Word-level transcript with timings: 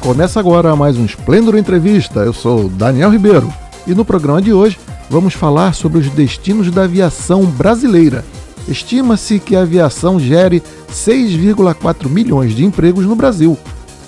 Começa 0.00 0.40
agora 0.40 0.74
mais 0.74 0.96
um 0.96 1.04
Esplendor 1.04 1.56
Entrevista. 1.56 2.20
Eu 2.20 2.32
sou 2.32 2.68
Daniel 2.70 3.10
Ribeiro 3.10 3.52
e 3.86 3.94
no 3.94 4.04
programa 4.04 4.40
de 4.40 4.52
hoje 4.52 4.78
vamos 5.10 5.34
falar 5.34 5.74
sobre 5.74 5.98
os 5.98 6.08
destinos 6.08 6.70
da 6.70 6.84
aviação 6.84 7.44
brasileira. 7.44 8.24
Estima-se 8.66 9.38
que 9.38 9.54
a 9.54 9.62
aviação 9.62 10.18
gere 10.18 10.62
6,4 10.90 12.08
milhões 12.08 12.54
de 12.54 12.64
empregos 12.64 13.04
no 13.04 13.14
Brasil. 13.14 13.58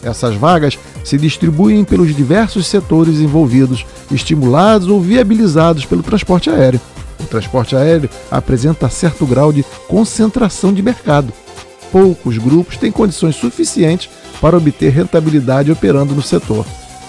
Essas 0.03 0.35
vagas 0.35 0.79
se 1.05 1.19
distribuem 1.19 1.85
pelos 1.85 2.15
diversos 2.17 2.67
setores 2.67 3.19
envolvidos, 3.19 3.85
estimulados 4.11 4.89
ou 4.89 5.01
viabilizados 5.01 5.85
pelo 5.85 6.03
transporte 6.03 6.49
aéreo. 6.49 6.81
O 7.21 7.25
transporte 7.25 7.77
aéreo 7.77 8.09
apresenta 8.31 8.89
certo 8.89 9.27
grau 9.27 9.53
de 9.53 9.65
concentração 9.87 10.73
de 10.73 10.83
mercado. 10.83 11.33
Poucos 11.93 12.39
grupos 12.39 12.79
têm 12.79 12.91
condições 12.91 13.37
suficientes 13.37 14.09
para 14.41 14.57
obter 14.57 14.91
rentabilidade 14.91 15.71
operando 15.71 16.15
no 16.15 16.23
setor, 16.23 16.65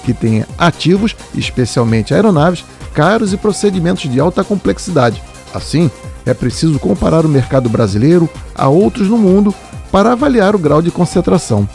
que 0.06 0.14
tem 0.14 0.46
ativos, 0.58 1.16
especialmente 1.34 2.14
aeronaves, 2.14 2.66
caros 2.94 3.32
e 3.32 3.38
procedimentos 3.38 4.12
de 4.12 4.20
alta 4.20 4.44
complexidade. 4.44 5.24
Assim, 5.54 5.90
é 6.26 6.34
preciso 6.34 6.78
comparar 6.80 7.26
o 7.26 7.30
mercado 7.30 7.70
brasileiro 7.70 8.30
a 8.54 8.68
outros 8.68 9.08
no 9.08 9.18
mundo 9.18 9.56
para 9.90 10.12
avaliar 10.12 10.56
o 10.56 10.60
grau 10.60 10.82
de 10.82 10.92
concentração. 10.92 11.68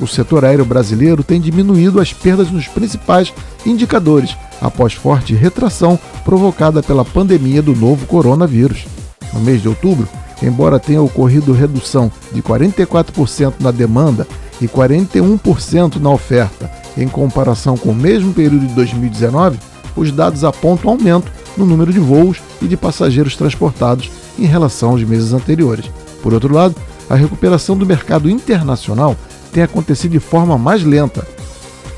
O 0.00 0.06
setor 0.06 0.44
aéreo 0.44 0.64
brasileiro 0.64 1.24
tem 1.24 1.40
diminuído 1.40 2.00
as 2.00 2.12
perdas 2.12 2.50
nos 2.50 2.68
principais 2.68 3.32
indicadores 3.64 4.36
após 4.60 4.92
forte 4.92 5.34
retração 5.34 5.98
provocada 6.24 6.82
pela 6.82 7.04
pandemia 7.04 7.62
do 7.62 7.74
novo 7.74 8.06
coronavírus. 8.06 8.86
No 9.32 9.40
mês 9.40 9.62
de 9.62 9.68
outubro, 9.68 10.08
embora 10.42 10.78
tenha 10.78 11.02
ocorrido 11.02 11.52
redução 11.52 12.10
de 12.32 12.42
44% 12.42 13.54
na 13.60 13.70
demanda 13.70 14.26
e 14.60 14.66
41% 14.66 15.96
na 15.96 16.10
oferta 16.10 16.70
em 16.96 17.08
comparação 17.08 17.76
com 17.76 17.90
o 17.90 17.94
mesmo 17.94 18.32
período 18.32 18.66
de 18.66 18.74
2019, 18.74 19.58
os 19.94 20.10
dados 20.10 20.44
apontam 20.44 20.90
aumento 20.90 21.30
no 21.56 21.66
número 21.66 21.92
de 21.92 21.98
voos 21.98 22.38
e 22.60 22.66
de 22.66 22.76
passageiros 22.76 23.36
transportados 23.36 24.10
em 24.38 24.44
relação 24.44 24.90
aos 24.90 25.02
meses 25.02 25.32
anteriores. 25.32 25.90
Por 26.22 26.32
outro 26.32 26.52
lado, 26.52 26.74
a 27.08 27.14
recuperação 27.14 27.76
do 27.76 27.86
mercado 27.86 28.28
internacional 28.28 29.16
tem 29.52 29.62
acontecido 29.62 30.12
de 30.12 30.20
forma 30.20 30.58
mais 30.58 30.82
lenta. 30.82 31.26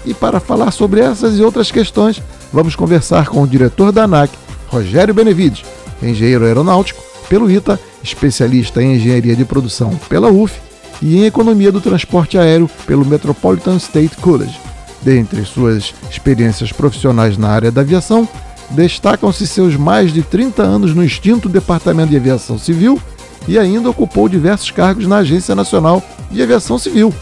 E 0.05 0.15
para 0.15 0.41
falar 0.41 0.71
sobre 0.71 1.01
essas 1.01 1.39
e 1.39 1.43
outras 1.43 1.71
questões, 1.71 2.23
vamos 2.53 2.77
conversar 2.77 3.29
com 3.29 3.43
o 3.43 3.49
diretor 3.49 3.91
da 3.91 4.05
ANAC, 4.05 4.31
Rogério 4.69 5.15
Benevides, 5.15 5.65
engenheiro 6.03 6.45
aeronáutico 6.45 7.08
pelo 7.29 7.51
ITA, 7.51 7.79
especialista 8.03 8.83
em 8.83 8.95
engenharia 8.95 9.37
de 9.37 9.45
produção 9.45 9.95
pela 10.09 10.31
UF 10.31 10.61
e 11.01 11.19
em 11.19 11.27
Economia 11.27 11.71
do 11.71 11.81
Transporte 11.81 12.39
Aéreo 12.39 12.69
pelo 12.87 13.05
Metropolitan 13.05 13.77
State 13.77 14.17
College. 14.17 14.59
Dentre 15.03 15.45
suas 15.45 15.95
experiências 16.11 16.73
profissionais 16.73 17.37
na 17.37 17.49
área 17.49 17.71
da 17.71 17.83
aviação, 17.83 18.29
destacam-se 18.71 19.47
seus 19.47 19.77
mais 19.77 20.13
de 20.13 20.23
30 20.23 20.63
anos 20.63 20.95
no 20.95 21.05
extinto 21.05 21.49
Departamento 21.49 22.11
de 22.11 22.17
Aviação 22.17 22.59
Civil 22.59 23.01
e 23.47 23.59
ainda 23.59 23.89
ocupou 23.91 24.29
diversos 24.29 24.71
cargos 24.71 25.07
na 25.07 25.19
Agência 25.19 25.55
Nacional 25.55 26.03
de 26.31 26.43
Aviação 26.43 26.79
Civil. 26.79 27.15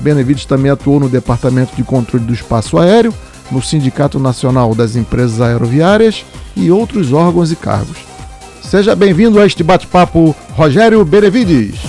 Benevides 0.00 0.44
também 0.44 0.70
atuou 0.70 0.98
no 0.98 1.08
Departamento 1.08 1.76
de 1.76 1.82
Controle 1.82 2.24
do 2.24 2.32
Espaço 2.32 2.78
Aéreo, 2.78 3.12
no 3.50 3.62
Sindicato 3.62 4.18
Nacional 4.18 4.74
das 4.74 4.96
Empresas 4.96 5.40
Aeroviárias 5.40 6.24
e 6.56 6.70
outros 6.70 7.12
órgãos 7.12 7.52
e 7.52 7.56
cargos. 7.56 8.07
Seja 8.68 8.94
bem-vindo 8.94 9.40
a 9.40 9.46
este 9.46 9.64
bate-papo, 9.64 10.36
Rogério 10.50 11.02
Benevides. 11.02 11.80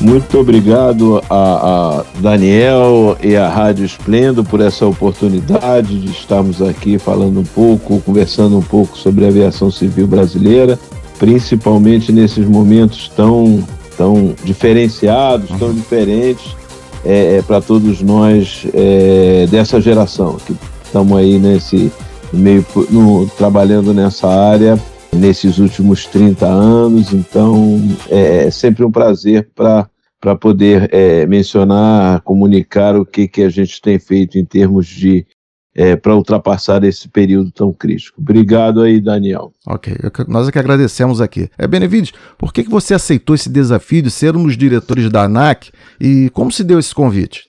Muito 0.00 0.36
obrigado 0.40 1.22
a, 1.30 2.00
a, 2.00 2.04
Daniel 2.18 3.16
e 3.22 3.36
a 3.36 3.48
Rádio 3.48 3.84
Esplendo 3.84 4.42
por 4.42 4.60
essa 4.60 4.84
oportunidade 4.84 5.96
de 5.96 6.10
estarmos 6.10 6.60
aqui 6.60 6.98
falando 6.98 7.38
um 7.38 7.44
pouco, 7.44 8.00
conversando 8.00 8.58
um 8.58 8.62
pouco 8.62 8.98
sobre 8.98 9.26
a 9.26 9.28
aviação 9.28 9.70
civil 9.70 10.08
brasileira, 10.08 10.76
principalmente 11.20 12.10
nesses 12.10 12.44
momentos 12.44 13.08
tão, 13.14 13.62
tão 13.96 14.34
diferenciados, 14.42 15.56
tão 15.56 15.68
uhum. 15.68 15.74
diferentes 15.74 16.60
é, 17.04 17.36
é 17.36 17.42
para 17.42 17.60
todos 17.60 18.00
nós 18.00 18.66
é, 18.74 19.46
dessa 19.50 19.80
geração 19.80 20.36
que 20.36 20.54
estamos 20.84 21.16
aí 21.16 21.38
nesse 21.38 21.92
meio 22.32 22.64
no, 22.90 23.26
trabalhando 23.28 23.92
nessa 23.92 24.28
área 24.28 24.78
nesses 25.12 25.58
últimos 25.58 26.06
30 26.06 26.46
anos, 26.46 27.12
então 27.12 27.80
é, 28.08 28.46
é 28.46 28.50
sempre 28.50 28.84
um 28.84 28.90
prazer 28.90 29.50
para 29.54 29.88
para 30.20 30.36
poder 30.36 30.88
mencionar, 31.26 32.20
comunicar 32.20 32.94
o 32.94 33.04
que, 33.04 33.26
que 33.26 33.42
a 33.42 33.48
gente 33.48 33.82
tem 33.82 33.98
feito 33.98 34.38
em 34.38 34.44
termos 34.44 34.86
de 34.86 35.26
é, 35.74 35.96
para 35.96 36.14
ultrapassar 36.14 36.84
esse 36.84 37.08
período 37.08 37.50
tão 37.50 37.72
crítico. 37.72 38.20
Obrigado 38.20 38.82
aí, 38.82 39.00
Daniel. 39.00 39.52
Ok, 39.66 39.94
nós 40.28 40.48
é 40.48 40.52
que 40.52 40.58
agradecemos 40.58 41.20
aqui. 41.20 41.48
É, 41.58 41.66
Benevides, 41.66 42.12
por 42.36 42.52
que, 42.52 42.64
que 42.64 42.70
você 42.70 42.94
aceitou 42.94 43.34
esse 43.34 43.48
desafio 43.48 44.02
de 44.02 44.10
ser 44.10 44.36
um 44.36 44.44
dos 44.44 44.56
diretores 44.56 45.10
da 45.10 45.24
ANAC 45.24 45.70
e 46.00 46.30
como 46.30 46.52
se 46.52 46.62
deu 46.62 46.78
esse 46.78 46.94
convite? 46.94 47.48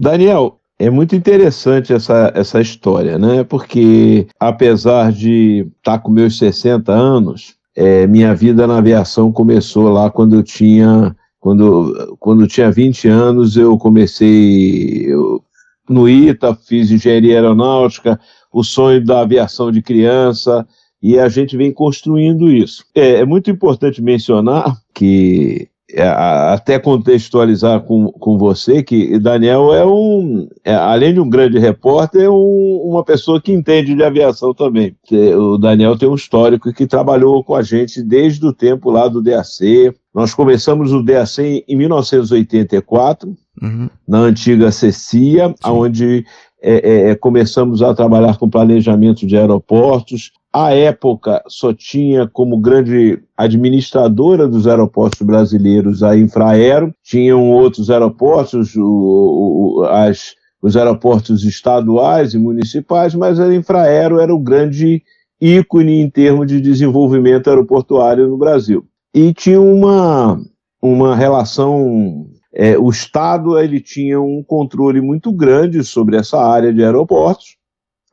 Daniel, 0.00 0.58
é 0.78 0.90
muito 0.90 1.14
interessante 1.14 1.92
essa, 1.92 2.32
essa 2.34 2.60
história, 2.60 3.18
né? 3.18 3.44
Porque 3.44 4.26
apesar 4.38 5.12
de 5.12 5.66
estar 5.78 5.92
tá 5.92 5.98
com 5.98 6.10
meus 6.10 6.36
60 6.36 6.92
anos, 6.92 7.54
é, 7.76 8.06
minha 8.06 8.34
vida 8.34 8.66
na 8.66 8.78
aviação 8.78 9.32
começou 9.32 9.88
lá 9.88 10.10
quando 10.10 10.36
eu 10.36 10.42
tinha 10.42 11.14
quando, 11.44 12.16
quando 12.18 12.46
tinha 12.46 12.70
20 12.70 13.06
anos, 13.06 13.58
eu 13.58 13.76
comecei 13.76 15.04
eu, 15.06 15.43
no 15.88 16.08
ITA, 16.08 16.54
fiz 16.54 16.90
engenharia 16.90 17.34
aeronáutica, 17.34 18.20
o 18.52 18.62
sonho 18.62 19.04
da 19.04 19.20
aviação 19.20 19.70
de 19.70 19.82
criança, 19.82 20.66
e 21.02 21.18
a 21.18 21.28
gente 21.28 21.56
vem 21.56 21.72
construindo 21.72 22.50
isso. 22.50 22.84
É, 22.94 23.16
é 23.16 23.24
muito 23.26 23.50
importante 23.50 24.00
mencionar 24.00 24.76
que 24.94 25.68
até 25.98 26.78
contextualizar 26.78 27.82
com, 27.82 28.10
com 28.12 28.38
você 28.38 28.82
que 28.82 29.18
Daniel 29.18 29.72
é 29.74 29.84
um, 29.84 30.48
é, 30.64 30.74
além 30.74 31.12
de 31.12 31.20
um 31.20 31.28
grande 31.28 31.58
repórter, 31.58 32.22
é 32.22 32.30
um, 32.30 32.80
uma 32.84 33.04
pessoa 33.04 33.40
que 33.40 33.52
entende 33.52 33.94
de 33.94 34.02
aviação 34.02 34.54
também. 34.54 34.96
O 35.36 35.58
Daniel 35.58 35.96
tem 35.98 36.08
um 36.08 36.14
histórico 36.14 36.72
que 36.72 36.86
trabalhou 36.86 37.44
com 37.44 37.54
a 37.54 37.62
gente 37.62 38.02
desde 38.02 38.44
o 38.46 38.52
tempo 38.52 38.90
lá 38.90 39.08
do 39.08 39.22
DAC. 39.22 39.94
Nós 40.14 40.32
começamos 40.32 40.90
o 40.92 41.02
DAC 41.02 41.64
em 41.68 41.76
1984, 41.76 43.36
uhum. 43.62 43.90
na 44.08 44.18
antiga 44.18 44.72
CECIA, 44.72 45.54
onde 45.64 46.24
é, 46.62 47.10
é, 47.10 47.14
começamos 47.14 47.82
a 47.82 47.94
trabalhar 47.94 48.38
com 48.38 48.48
planejamento 48.48 49.26
de 49.26 49.36
aeroportos, 49.36 50.32
à 50.54 50.72
época 50.72 51.42
só 51.48 51.74
tinha 51.74 52.28
como 52.28 52.56
grande 52.56 53.20
administradora 53.36 54.46
dos 54.46 54.68
aeroportos 54.68 55.20
brasileiros 55.20 56.00
a 56.04 56.16
Infraero, 56.16 56.94
tinham 57.02 57.50
outros 57.50 57.90
aeroportos, 57.90 58.76
o, 58.76 59.80
o, 59.80 59.84
as, 59.86 60.36
os 60.62 60.76
aeroportos 60.76 61.42
estaduais 61.42 62.34
e 62.34 62.38
municipais, 62.38 63.16
mas 63.16 63.40
a 63.40 63.52
Infraero 63.52 64.20
era 64.20 64.32
o 64.32 64.38
grande 64.38 65.02
ícone 65.40 66.00
em 66.00 66.08
termos 66.08 66.46
de 66.46 66.60
desenvolvimento 66.60 67.50
aeroportuário 67.50 68.28
no 68.28 68.38
Brasil. 68.38 68.86
E 69.12 69.34
tinha 69.34 69.60
uma, 69.60 70.40
uma 70.80 71.16
relação 71.16 72.26
é, 72.54 72.78
o 72.78 72.88
Estado 72.90 73.58
ele 73.58 73.80
tinha 73.80 74.20
um 74.20 74.40
controle 74.46 75.00
muito 75.00 75.32
grande 75.32 75.82
sobre 75.82 76.16
essa 76.16 76.38
área 76.40 76.72
de 76.72 76.84
aeroportos 76.84 77.56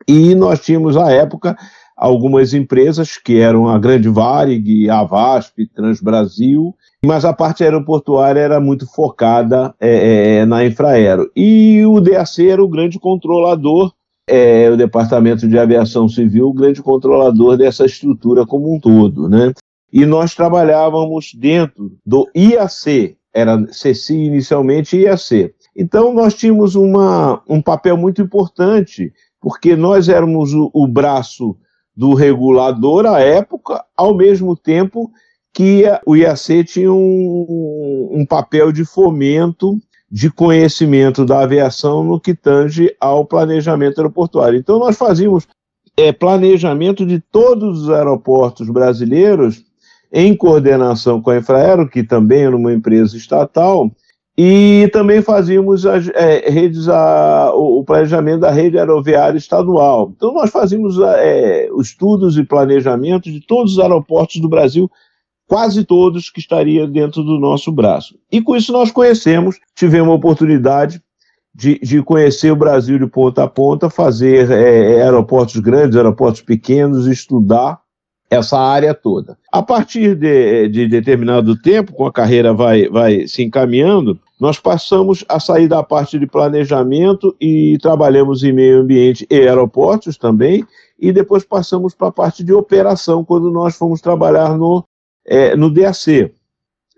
e 0.08 0.34
nós 0.34 0.60
tínhamos 0.60 0.98
à 0.98 1.12
época 1.12 1.56
algumas 2.02 2.52
empresas 2.52 3.16
que 3.16 3.38
eram 3.38 3.70
a 3.70 3.78
Grande 3.78 4.10
Varig, 4.10 4.90
a 4.90 5.04
VASP, 5.04 5.68
Transbrasil, 5.68 6.76
mas 7.06 7.24
a 7.24 7.32
parte 7.32 7.64
aeroportuária 7.64 8.40
era 8.40 8.60
muito 8.60 8.92
focada 8.92 9.76
é, 9.80 10.40
é, 10.40 10.46
na 10.48 10.66
Infraero. 10.66 11.30
E 11.36 11.86
o 11.86 12.02
DAC 12.02 12.50
era 12.50 12.64
o 12.64 12.68
grande 12.68 13.00
controlador 13.00 13.94
é 14.28 14.70
o 14.70 14.78
Departamento 14.78 15.48
de 15.48 15.60
Aviação 15.60 16.08
Civil 16.08 16.48
o 16.48 16.54
grande 16.54 16.82
controlador 16.82 17.58
dessa 17.58 17.86
estrutura 17.86 18.46
como 18.46 18.74
um 18.74 18.80
todo, 18.80 19.28
né? 19.28 19.52
E 19.92 20.06
nós 20.06 20.34
trabalhávamos 20.34 21.34
dentro 21.36 21.92
do 22.06 22.28
IAC, 22.34 23.18
era 23.34 23.68
CECI 23.72 24.26
inicialmente 24.26 24.98
IAC. 24.98 25.54
Então 25.76 26.14
nós 26.14 26.34
tínhamos 26.34 26.76
uma, 26.76 27.44
um 27.48 27.62
papel 27.62 27.98
muito 27.98 28.22
importante, 28.22 29.12
porque 29.40 29.76
nós 29.76 30.08
éramos 30.08 30.54
o, 30.54 30.72
o 30.74 30.88
braço 30.88 31.58
do 31.96 32.14
regulador 32.14 33.06
à 33.06 33.20
época, 33.20 33.84
ao 33.96 34.16
mesmo 34.16 34.56
tempo 34.56 35.12
que 35.54 35.84
o 36.06 36.16
IAC 36.16 36.64
tinha 36.64 36.92
um, 36.92 38.10
um 38.12 38.26
papel 38.26 38.72
de 38.72 38.86
fomento 38.86 39.78
de 40.12 40.30
conhecimento 40.30 41.26
da 41.26 41.42
aviação 41.42 42.04
no 42.04 42.20
que 42.20 42.34
tange 42.34 42.94
ao 43.00 43.26
planejamento 43.26 44.00
aeroportuário. 44.00 44.60
Então, 44.60 44.78
nós 44.78 44.98
fazíamos 44.98 45.48
é, 45.96 46.12
planejamento 46.12 47.06
de 47.06 47.20
todos 47.20 47.84
os 47.84 47.90
aeroportos 47.90 48.70
brasileiros 48.70 49.64
em 50.12 50.36
coordenação 50.36 51.22
com 51.22 51.30
a 51.30 51.38
Infraero, 51.38 51.88
que 51.88 52.04
também 52.04 52.44
era 52.44 52.56
uma 52.56 52.74
empresa 52.74 53.16
estatal, 53.16 53.90
e 54.38 54.90
também 54.94 55.22
fazíamos 55.22 55.86
as, 55.86 56.08
é, 56.10 56.50
redes 56.50 56.88
a, 56.88 57.52
o, 57.54 57.84
planejamento 57.84 58.42
da 58.42 58.52
rede 58.52 58.78
aeroviária 58.78 59.38
estadual. 59.38 60.14
Então, 60.16 60.34
nós 60.34 60.50
fazíamos 60.50 60.98
é, 61.00 61.70
estudos 61.80 62.38
e 62.38 62.44
planejamento 62.44 63.30
de 63.30 63.42
todos 63.42 63.74
os 63.74 63.80
aeroportos 63.80 64.40
do 64.40 64.50
Brasil 64.50 64.90
quase 65.48 65.84
todos 65.84 66.30
que 66.30 66.40
estariam 66.40 66.90
dentro 66.90 67.24
do 67.24 67.38
nosso 67.38 67.74
braço. 67.74 68.18
E 68.32 68.42
com 68.42 68.56
isso 68.56 68.72
nós 68.72 68.90
conhecemos, 68.90 69.60
tivemos 69.76 70.10
a 70.10 70.16
oportunidade 70.16 71.02
de, 71.54 71.78
de 71.80 72.02
conhecer 72.02 72.52
o 72.52 72.56
Brasil 72.56 72.98
de 72.98 73.06
ponta 73.06 73.44
a 73.44 73.48
ponta, 73.50 73.90
fazer 73.90 74.50
é, 74.50 75.04
aeroportos 75.04 75.58
grandes, 75.58 75.98
aeroportos 75.98 76.42
pequenos, 76.42 77.06
estudar 77.06 77.82
essa 78.32 78.58
área 78.58 78.94
toda. 78.94 79.38
A 79.52 79.62
partir 79.62 80.16
de, 80.16 80.70
de 80.70 80.88
determinado 80.88 81.62
tempo, 81.62 81.92
com 81.92 82.06
a 82.06 82.12
carreira 82.12 82.54
vai, 82.54 82.88
vai 82.88 83.28
se 83.28 83.44
encaminhando, 83.44 84.18
nós 84.40 84.58
passamos 84.58 85.26
a 85.28 85.38
sair 85.38 85.68
da 85.68 85.84
parte 85.84 86.18
de 86.18 86.26
planejamento 86.26 87.36
e 87.40 87.78
trabalhamos 87.82 88.42
em 88.44 88.54
meio 88.54 88.80
ambiente 88.80 89.28
e 89.30 89.36
aeroportos 89.36 90.18
também, 90.18 90.66
e 90.98 91.12
depois 91.12 91.44
passamos 91.44 91.94
para 91.94 92.08
a 92.08 92.12
parte 92.12 92.42
de 92.44 92.54
operação, 92.54 93.26
quando 93.26 93.52
nós 93.52 93.76
fomos 93.76 94.00
trabalhar 94.00 94.58
no 94.58 94.84
é, 95.26 95.56
no 95.56 95.70
DAC. 95.70 96.32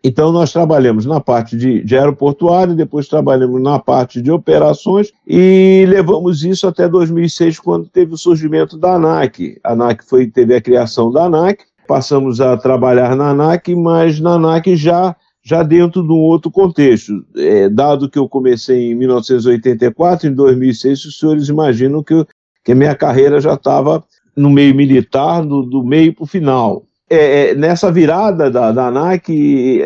Então, 0.05 0.33
nós 0.33 0.51
trabalhamos 0.51 1.05
na 1.05 1.21
parte 1.21 1.55
de, 1.55 1.81
de 1.81 1.95
aeroportuário, 1.95 2.75
depois 2.75 3.07
trabalhamos 3.07 3.61
na 3.61 3.79
parte 3.79 4.21
de 4.21 4.29
operações 4.29 5.13
e 5.25 5.85
levamos 5.87 6.43
isso 6.43 6.67
até 6.67 6.89
2006, 6.89 7.57
quando 7.59 7.87
teve 7.87 8.13
o 8.13 8.17
surgimento 8.17 8.77
da 8.77 8.95
ANAC. 8.95 9.57
A 9.63 9.71
ANAC 9.71 10.03
foi, 10.03 10.27
teve 10.27 10.53
a 10.53 10.61
criação 10.61 11.09
da 11.09 11.23
ANAC, 11.23 11.63
passamos 11.87 12.41
a 12.41 12.57
trabalhar 12.57 13.15
na 13.15 13.29
ANAC, 13.29 13.73
mas 13.73 14.19
na 14.19 14.31
ANAC 14.31 14.75
já, 14.75 15.15
já 15.41 15.63
dentro 15.63 16.03
de 16.03 16.11
um 16.11 16.19
outro 16.19 16.51
contexto. 16.51 17.25
É, 17.37 17.69
dado 17.69 18.09
que 18.09 18.19
eu 18.19 18.27
comecei 18.27 18.91
em 18.91 18.95
1984, 18.95 20.27
em 20.27 20.33
2006, 20.33 21.05
os 21.05 21.17
senhores 21.17 21.47
imaginam 21.47 22.03
que, 22.03 22.13
eu, 22.13 22.27
que 22.61 22.73
a 22.73 22.75
minha 22.75 22.93
carreira 22.93 23.39
já 23.39 23.53
estava 23.53 24.03
no 24.35 24.49
meio 24.49 24.75
militar, 24.75 25.45
do, 25.45 25.63
do 25.63 25.81
meio 25.81 26.13
para 26.13 26.23
o 26.23 26.27
final 26.27 26.83
é, 27.13 27.49
é, 27.49 27.55
nessa 27.55 27.91
virada 27.91 28.49
da, 28.49 28.71
da 28.71 28.87
ANAC, 28.87 29.29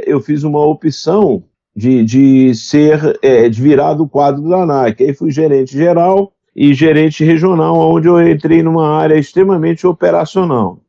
eu 0.06 0.22
fiz 0.22 0.44
uma 0.44 0.66
opção 0.66 1.44
de, 1.76 2.02
de 2.06 2.56
ser, 2.56 3.20
é, 3.22 3.50
de 3.50 3.62
virar 3.62 3.96
do 3.96 4.08
quadro 4.08 4.48
da 4.48 4.64
ANAC. 4.64 5.04
Aí 5.04 5.14
fui 5.14 5.30
gerente 5.30 5.74
geral 5.74 6.32
e 6.56 6.74
gerente 6.74 7.26
regional, 7.26 7.76
onde 7.76 8.08
eu 8.08 8.26
entrei 8.26 8.64
numa 8.64 8.96
área 8.96 9.16
extremamente 9.16 9.86
operacional. 9.86 10.80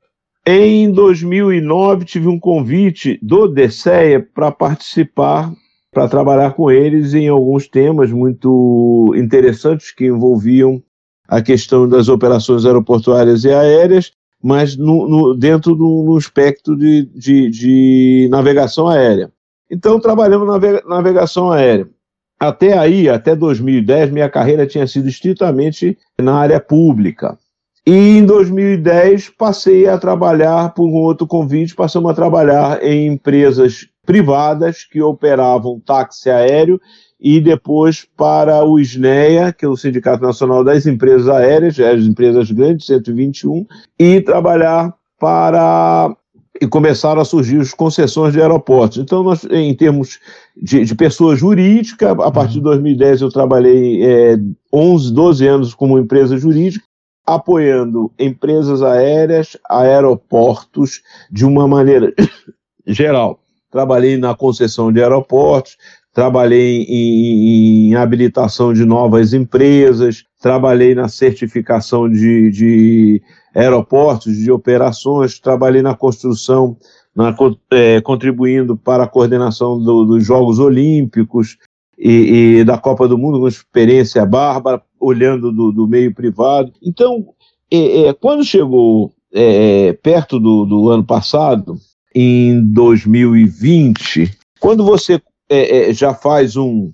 Em 0.47 0.91
2009, 0.93 2.05
tive 2.05 2.29
um 2.29 2.39
convite 2.39 3.19
do 3.21 3.49
DCEA 3.49 4.25
para 4.33 4.53
participar, 4.53 5.53
para 5.93 6.07
trabalhar 6.07 6.53
com 6.53 6.71
eles 6.71 7.15
em 7.15 7.27
alguns 7.27 7.67
temas 7.67 8.13
muito 8.13 9.13
interessantes 9.17 9.91
que 9.91 10.07
envolviam 10.07 10.81
a 11.27 11.43
questão 11.43 11.89
das 11.89 12.09
operações 12.09 12.65
aeroportuárias 12.65 13.43
e 13.43 13.51
aéreas 13.51 14.13
mas 14.43 14.77
no, 14.77 15.09
no, 15.09 15.35
dentro 15.35 15.75
do 15.75 16.05
no 16.05 16.17
espectro 16.17 16.77
de, 16.77 17.05
de, 17.07 17.51
de, 17.51 18.29
navegação 18.31 18.89
aérea. 18.89 19.31
Então, 19.71 20.01
trabalhamos 20.01 20.47
na 20.47 20.59
navegação 20.87 21.51
aérea. 21.51 21.89
Até 22.41 22.79
aí, 22.79 23.09
até 23.09 23.35
2010, 23.35 24.11
minha 24.11 24.31
carreira 24.31 24.67
tinha 24.67 24.87
sido 24.87 25.09
estritamente 25.09 25.99
na 26.21 26.37
área 26.37 26.61
pública. 26.61 27.37
E 27.85 28.19
em 28.19 28.25
2010 28.25 29.31
passei 29.31 29.89
a 29.89 29.99
trabalhar, 29.99 30.73
por 30.75 30.87
um 30.87 30.95
outro 30.95 31.27
convite, 31.27 31.75
passamos 31.75 32.11
a 32.11 32.15
trabalhar 32.15 32.83
em 32.83 33.07
empresas 33.07 33.89
privadas 34.05 34.85
que 34.85 35.03
operavam 35.03 35.81
táxi 35.81 36.31
aéreo 36.31 36.81
e 37.21 37.41
depois 37.41 38.07
para 38.17 38.65
o 38.65 38.79
SNEA, 38.79 39.53
que 39.53 39.65
é 39.65 39.69
o 39.69 39.77
Sindicato 39.77 40.23
Nacional 40.23 40.63
das 40.63 40.87
Empresas 40.87 41.29
Aéreas, 41.29 41.79
as 41.79 42.05
empresas 42.05 42.51
grandes, 42.51 42.87
121, 42.87 43.67
e 43.99 44.21
trabalhar 44.21 44.95
para 45.19 46.15
e 46.61 46.67
começaram 46.67 47.21
a 47.21 47.25
surgir 47.25 47.61
as 47.61 47.73
concessões 47.73 48.33
de 48.33 48.41
aeroportos. 48.41 48.99
Então, 48.99 49.23
nós, 49.23 49.45
em 49.45 49.73
termos 49.75 50.19
de, 50.61 50.85
de 50.85 50.95
pessoa 50.95 51.37
jurídica, 51.37 52.11
a 52.11 52.31
partir 52.31 52.55
de 52.55 52.63
2010 52.63 53.21
eu 53.21 53.31
trabalhei 53.31 54.05
é, 54.05 54.37
11, 54.73 55.13
12 55.13 55.47
anos 55.47 55.75
como 55.75 55.99
empresa 55.99 56.37
jurídica, 56.37 56.85
apoiando 57.25 58.11
empresas 58.19 58.83
aéreas, 58.83 59.57
aeroportos, 59.69 61.03
de 61.31 61.45
uma 61.45 61.69
maneira 61.69 62.13
geral. 62.87 63.39
Trabalhei 63.71 64.17
na 64.17 64.35
concessão 64.35 64.91
de 64.91 65.01
aeroportos, 65.01 65.77
trabalhei 66.13 66.83
em, 66.83 67.91
em, 67.91 67.95
habilitação 67.95 68.73
de 68.73 68.85
novas 68.85 69.33
empresas, 69.33 70.25
trabalhei 70.41 70.95
na 70.95 71.09
certificação 71.09 72.09
de, 72.11 72.51
de 72.51 73.23
aeroportos, 73.55 74.37
de 74.37 74.51
operações, 74.51 75.39
trabalhei 75.39 75.83
na 75.83 75.95
construção, 75.95 76.77
na, 77.15 77.35
é, 77.71 78.01
contribuindo 78.01 78.77
para 78.77 79.05
a 79.05 79.09
coordenação 79.09 79.79
do, 79.81 80.05
dos 80.05 80.25
Jogos 80.25 80.59
Olímpicos 80.59 81.57
e, 81.99 82.59
e, 82.59 82.65
da 82.65 82.79
Copa 82.79 83.09
do 83.09 83.19
Mundo, 83.19 83.39
uma 83.39 83.49
experiência 83.49 84.25
bárbara, 84.25 84.83
olhando 85.01 85.53
do, 85.53 85.73
do 85.73 85.89
meio 85.89 86.15
privado. 86.15 86.73
Então, 86.83 87.29
é, 87.71 88.09
é, 88.09 88.13
quando 88.13 88.45
chegou 88.45 89.13
é, 89.33 89.93
perto 89.93 90.39
do, 90.41 90.65
do 90.65 90.89
ano 90.89 91.05
passado, 91.05 91.77
em 92.15 92.61
2020, 92.73 94.31
quando 94.59 94.85
você 94.85 95.21
é, 95.49 95.91
é, 95.91 95.93
já 95.93 96.15
faz 96.15 96.57
um. 96.57 96.93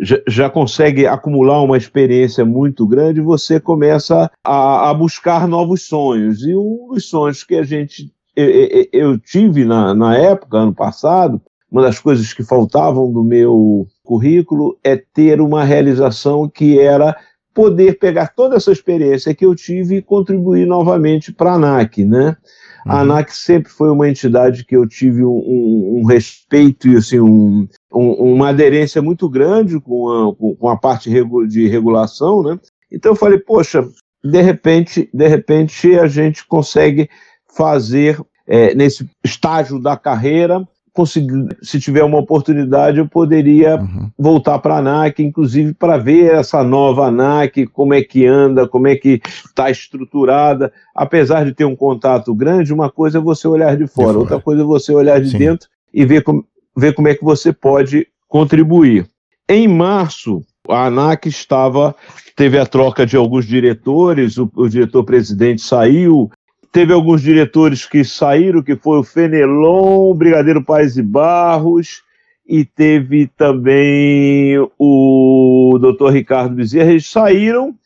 Já, 0.00 0.18
já, 0.26 0.50
consegue 0.50 1.06
acumular 1.06 1.62
uma 1.62 1.76
experiência 1.76 2.44
muito 2.44 2.84
grande, 2.84 3.20
você 3.20 3.60
começa 3.60 4.28
a, 4.42 4.90
a, 4.90 4.94
buscar 4.94 5.46
novos 5.46 5.82
sonhos. 5.86 6.42
E 6.42 6.54
um 6.56 6.88
dos 6.92 7.08
sonhos 7.08 7.44
que 7.44 7.54
a 7.54 7.62
gente. 7.62 8.12
Eu, 8.34 8.88
eu 8.92 9.18
tive 9.18 9.64
na, 9.64 9.94
na 9.94 10.16
época, 10.16 10.58
ano 10.58 10.74
passado, 10.74 11.40
uma 11.70 11.82
das 11.82 12.00
coisas 12.00 12.32
que 12.32 12.42
faltavam 12.42 13.12
do 13.12 13.22
meu 13.22 13.86
currículo 14.02 14.76
é 14.82 14.96
ter 14.96 15.40
uma 15.40 15.62
realização 15.62 16.48
que 16.48 16.78
era 16.78 17.16
poder 17.54 17.98
pegar 17.98 18.28
toda 18.34 18.56
essa 18.56 18.72
experiência 18.72 19.34
que 19.34 19.46
eu 19.46 19.54
tive 19.54 19.96
e 19.96 20.02
contribuir 20.02 20.66
novamente 20.66 21.32
para 21.32 21.52
a 21.52 21.54
ANAC, 21.54 22.04
né? 22.04 22.36
A 22.84 22.96
uhum. 22.96 23.00
ANAC 23.00 23.34
sempre 23.34 23.70
foi 23.70 23.90
uma 23.90 24.08
entidade 24.08 24.64
que 24.64 24.76
eu 24.76 24.86
tive 24.86 25.24
um, 25.24 25.38
um, 25.38 26.00
um 26.00 26.04
respeito 26.04 26.88
e 26.88 26.96
assim, 26.96 27.20
um, 27.20 27.66
uma 27.94 28.48
aderência 28.48 29.00
muito 29.00 29.28
grande 29.28 29.80
com 29.80 30.08
a, 30.10 30.56
com 30.56 30.68
a 30.68 30.76
parte 30.76 31.10
de 31.48 31.68
regulação, 31.68 32.42
né? 32.42 32.58
Então 32.90 33.12
eu 33.12 33.16
falei, 33.16 33.38
poxa, 33.38 33.86
de 34.22 34.40
repente, 34.40 35.08
de 35.12 35.28
repente 35.28 35.94
a 35.98 36.06
gente 36.06 36.46
consegue 36.46 37.08
fazer 37.56 38.20
é, 38.46 38.74
nesse 38.74 39.08
estágio 39.24 39.78
da 39.78 39.96
carreira 39.96 40.66
conseguir, 40.94 41.48
se 41.60 41.80
tiver 41.80 42.04
uma 42.04 42.20
oportunidade, 42.20 42.98
eu 42.98 43.08
poderia 43.08 43.80
uhum. 43.80 44.10
voltar 44.16 44.60
para 44.60 44.76
a 44.76 44.78
ANAC, 44.78 45.20
inclusive 45.20 45.74
para 45.74 45.98
ver 45.98 46.32
essa 46.34 46.62
nova 46.62 47.08
ANAC, 47.08 47.66
como 47.66 47.92
é 47.92 48.02
que 48.02 48.24
anda, 48.24 48.68
como 48.68 48.86
é 48.86 48.94
que 48.94 49.20
está 49.44 49.68
estruturada. 49.68 50.72
Apesar 50.94 51.44
de 51.44 51.52
ter 51.52 51.64
um 51.64 51.74
contato 51.74 52.32
grande, 52.32 52.72
uma 52.72 52.88
coisa 52.88 53.18
é 53.18 53.20
você 53.20 53.48
olhar 53.48 53.76
de 53.76 53.88
fora, 53.88 54.06
de 54.06 54.12
fora. 54.12 54.18
outra 54.18 54.40
coisa 54.40 54.62
é 54.62 54.64
você 54.64 54.92
olhar 54.92 55.20
de 55.20 55.30
Sim. 55.30 55.38
dentro 55.38 55.68
e 55.92 56.04
ver, 56.04 56.22
com, 56.22 56.44
ver 56.76 56.94
como 56.94 57.08
é 57.08 57.14
que 57.14 57.24
você 57.24 57.52
pode 57.52 58.06
contribuir. 58.28 59.06
Em 59.48 59.68
março, 59.68 60.42
a 60.68 60.86
ANAC 60.86 61.28
estava, 61.28 61.94
teve 62.34 62.58
a 62.58 62.66
troca 62.66 63.04
de 63.04 63.16
alguns 63.16 63.46
diretores, 63.46 64.38
o, 64.38 64.50
o 64.54 64.68
diretor-presidente 64.68 65.62
saiu, 65.62 66.30
Teve 66.74 66.92
alguns 66.92 67.22
diretores 67.22 67.86
que 67.86 68.02
saíram, 68.02 68.60
que 68.60 68.74
foi 68.74 68.98
o 68.98 69.04
Fenelon, 69.04 70.10
o 70.10 70.12
Brigadeiro 70.12 70.60
Paes 70.60 70.96
e 70.96 71.02
Barros, 71.02 72.02
e 72.44 72.64
teve 72.64 73.28
também 73.28 74.58
o 74.76 75.78
Dr. 75.80 76.10
Ricardo 76.10 76.56
Bezerra, 76.56 76.90
eles 76.90 77.06
saíram 77.06 77.76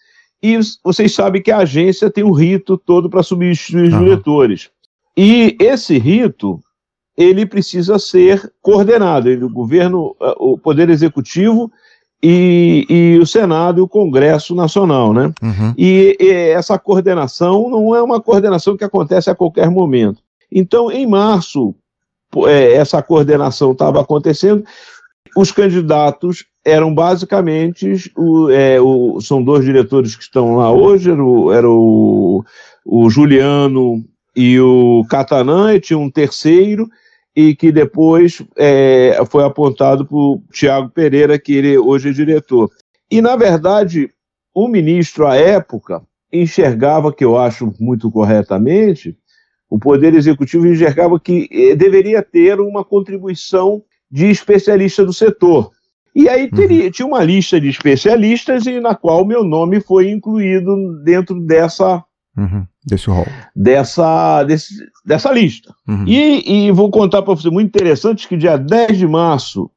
e 0.42 0.58
vocês 0.82 1.12
sabem 1.12 1.42
que 1.42 1.50
a 1.50 1.58
agência 1.58 2.10
tem 2.10 2.24
um 2.24 2.32
rito 2.32 2.78
todo 2.78 3.10
para 3.10 3.22
substituir 3.22 3.88
os 3.88 3.92
uhum. 3.92 4.04
diretores. 4.04 4.70
E 5.14 5.54
esse 5.60 5.98
rito, 5.98 6.58
ele 7.18 7.44
precisa 7.44 7.98
ser 7.98 8.50
coordenado. 8.62 9.28
Ele, 9.28 9.44
o 9.44 9.50
governo, 9.50 10.14
eh, 10.22 10.34
o 10.38 10.56
Poder 10.56 10.88
Executivo 10.88 11.68
e, 12.22 12.86
e, 12.88 13.18
o 13.18 13.26
Senado 13.26 13.80
e 13.80 13.82
o 13.82 13.88
Congresso 13.88 14.54
Nacional, 14.54 15.12
né? 15.12 15.32
Uhum. 15.42 15.74
E, 15.76 16.16
e, 16.20 16.30
essa 16.30 16.78
coordenação 16.78 17.68
não 17.68 17.94
é 17.94 18.00
uma 18.00 18.20
coordenação 18.20 18.76
que 18.76 18.84
acontece 18.84 19.28
a 19.28 19.34
qualquer 19.34 19.68
momento. 19.68 20.22
Então, 20.50 20.92
em 20.92 21.08
março, 21.08 21.74
é, 22.46 22.74
essa 22.74 23.02
coordenação 23.02 23.72
estava 23.72 24.00
acontecendo. 24.00 24.64
Os 25.36 25.50
candidatos 25.50 26.44
eram 26.64 26.94
basicamente 26.94 28.12
o, 28.16 28.48
é, 28.48 28.80
o, 28.80 29.20
são 29.20 29.42
dois 29.42 29.64
diretores 29.64 30.14
que 30.14 30.22
estão 30.22 30.56
lá 30.56 30.70
hoje, 30.70 31.10
era 31.10 31.24
o, 31.24 31.52
era 31.52 31.68
o 31.68 33.10
Juliano 33.10 34.04
e 34.36 34.60
o 34.60 35.04
Catanã, 35.10 35.74
e 35.74 35.80
tinha 35.80 35.98
um 35.98 36.08
terceiro, 36.08 36.88
e 37.38 37.54
que 37.54 37.70
depois 37.70 38.42
é, 38.56 39.16
foi 39.30 39.44
apontado 39.44 40.04
por 40.04 40.42
Tiago 40.52 40.88
Pereira, 40.88 41.38
que 41.38 41.52
ele 41.52 41.78
hoje 41.78 42.08
é 42.08 42.12
diretor. 42.12 42.68
E, 43.08 43.22
na 43.22 43.36
verdade, 43.36 44.10
o 44.52 44.66
ministro, 44.66 45.24
à 45.24 45.36
época, 45.36 46.02
enxergava, 46.32 47.12
que 47.12 47.24
eu 47.24 47.38
acho 47.38 47.72
muito 47.78 48.10
corretamente, 48.10 49.16
o 49.70 49.78
Poder 49.78 50.14
Executivo 50.14 50.66
enxergava 50.66 51.20
que 51.20 51.48
eh, 51.52 51.76
deveria 51.76 52.24
ter 52.24 52.58
uma 52.58 52.84
contribuição 52.84 53.84
de 54.10 54.28
especialista 54.28 55.04
do 55.04 55.12
setor. 55.12 55.70
E 56.16 56.28
aí 56.28 56.50
teria, 56.50 56.86
uhum. 56.86 56.90
tinha 56.90 57.06
uma 57.06 57.22
lista 57.22 57.60
de 57.60 57.68
especialistas 57.68 58.66
e 58.66 58.80
na 58.80 58.96
qual 58.96 59.24
meu 59.24 59.44
nome 59.44 59.80
foi 59.80 60.10
incluído 60.10 61.00
dentro 61.04 61.38
dessa 61.38 62.02
Uhum, 62.38 62.64
desse 62.86 63.10
rol. 63.10 63.26
Dessa, 63.54 64.44
desse, 64.44 64.72
dessa 65.04 65.32
lista. 65.32 65.74
Uhum. 65.88 66.04
E, 66.06 66.68
e, 66.68 66.70
vou 66.70 66.88
contar 66.88 67.20
para 67.22 67.34
você, 67.34 67.50
muito 67.50 67.66
interessante, 67.66 68.28
que 68.28 68.36
dia 68.36 68.56
10 68.56 68.96
de 68.96 69.08
março 69.08 69.68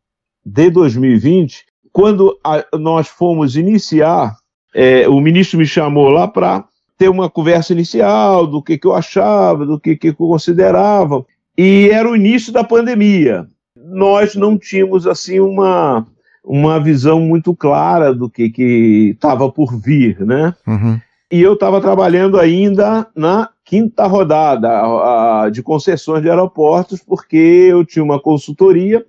de 0.46 0.70
2020, 0.70 1.66
quando 1.92 2.38
a, 2.44 2.64
nós 2.78 3.08
fomos 3.08 3.56
iniciar, 3.56 4.36
é, 4.76 5.10
o 5.10 5.20
ministro 5.20 5.58
me 5.58 5.66
chamou 5.66 6.10
lá 6.10 6.28
para 6.28 6.64
ter 7.00 7.10
uma 7.10 7.28
conversa 7.32 7.74
inicial 7.74 8.46
do 8.46 8.62
que, 8.62 8.78
que 8.78 8.86
eu 8.86 8.94
achava, 8.94 9.66
do 9.66 9.80
que, 9.80 9.96
que 9.96 10.10
eu 10.10 10.16
considerava, 10.16 11.26
e 11.58 11.90
era 11.92 12.08
o 12.08 12.16
início 12.16 12.54
da 12.54 12.64
pandemia. 12.64 13.48
Nós 13.76 14.36
não 14.36 14.56
tínhamos 14.56 15.08
assim 15.08 15.40
uma, 15.40 16.06
uma 16.46 16.80
visão 16.80 17.20
muito 17.22 17.56
clara 17.56 18.14
do 18.14 18.30
que 18.30 18.54
estava 19.16 19.52
por 19.52 19.76
vir, 19.76 20.20
né? 20.20 20.54
Uhum 20.68 21.00
e 21.32 21.42
eu 21.42 21.54
estava 21.54 21.80
trabalhando 21.80 22.38
ainda 22.38 23.08
na 23.16 23.50
quinta 23.64 24.06
rodada 24.06 24.68
a, 24.68 25.44
a, 25.44 25.50
de 25.50 25.64
concessões 25.64 26.22
de 26.22 26.30
aeroportos, 26.30 27.02
porque 27.02 27.38
eu 27.38 27.86
tinha 27.86 28.04
uma 28.04 28.20
consultoria 28.20 29.06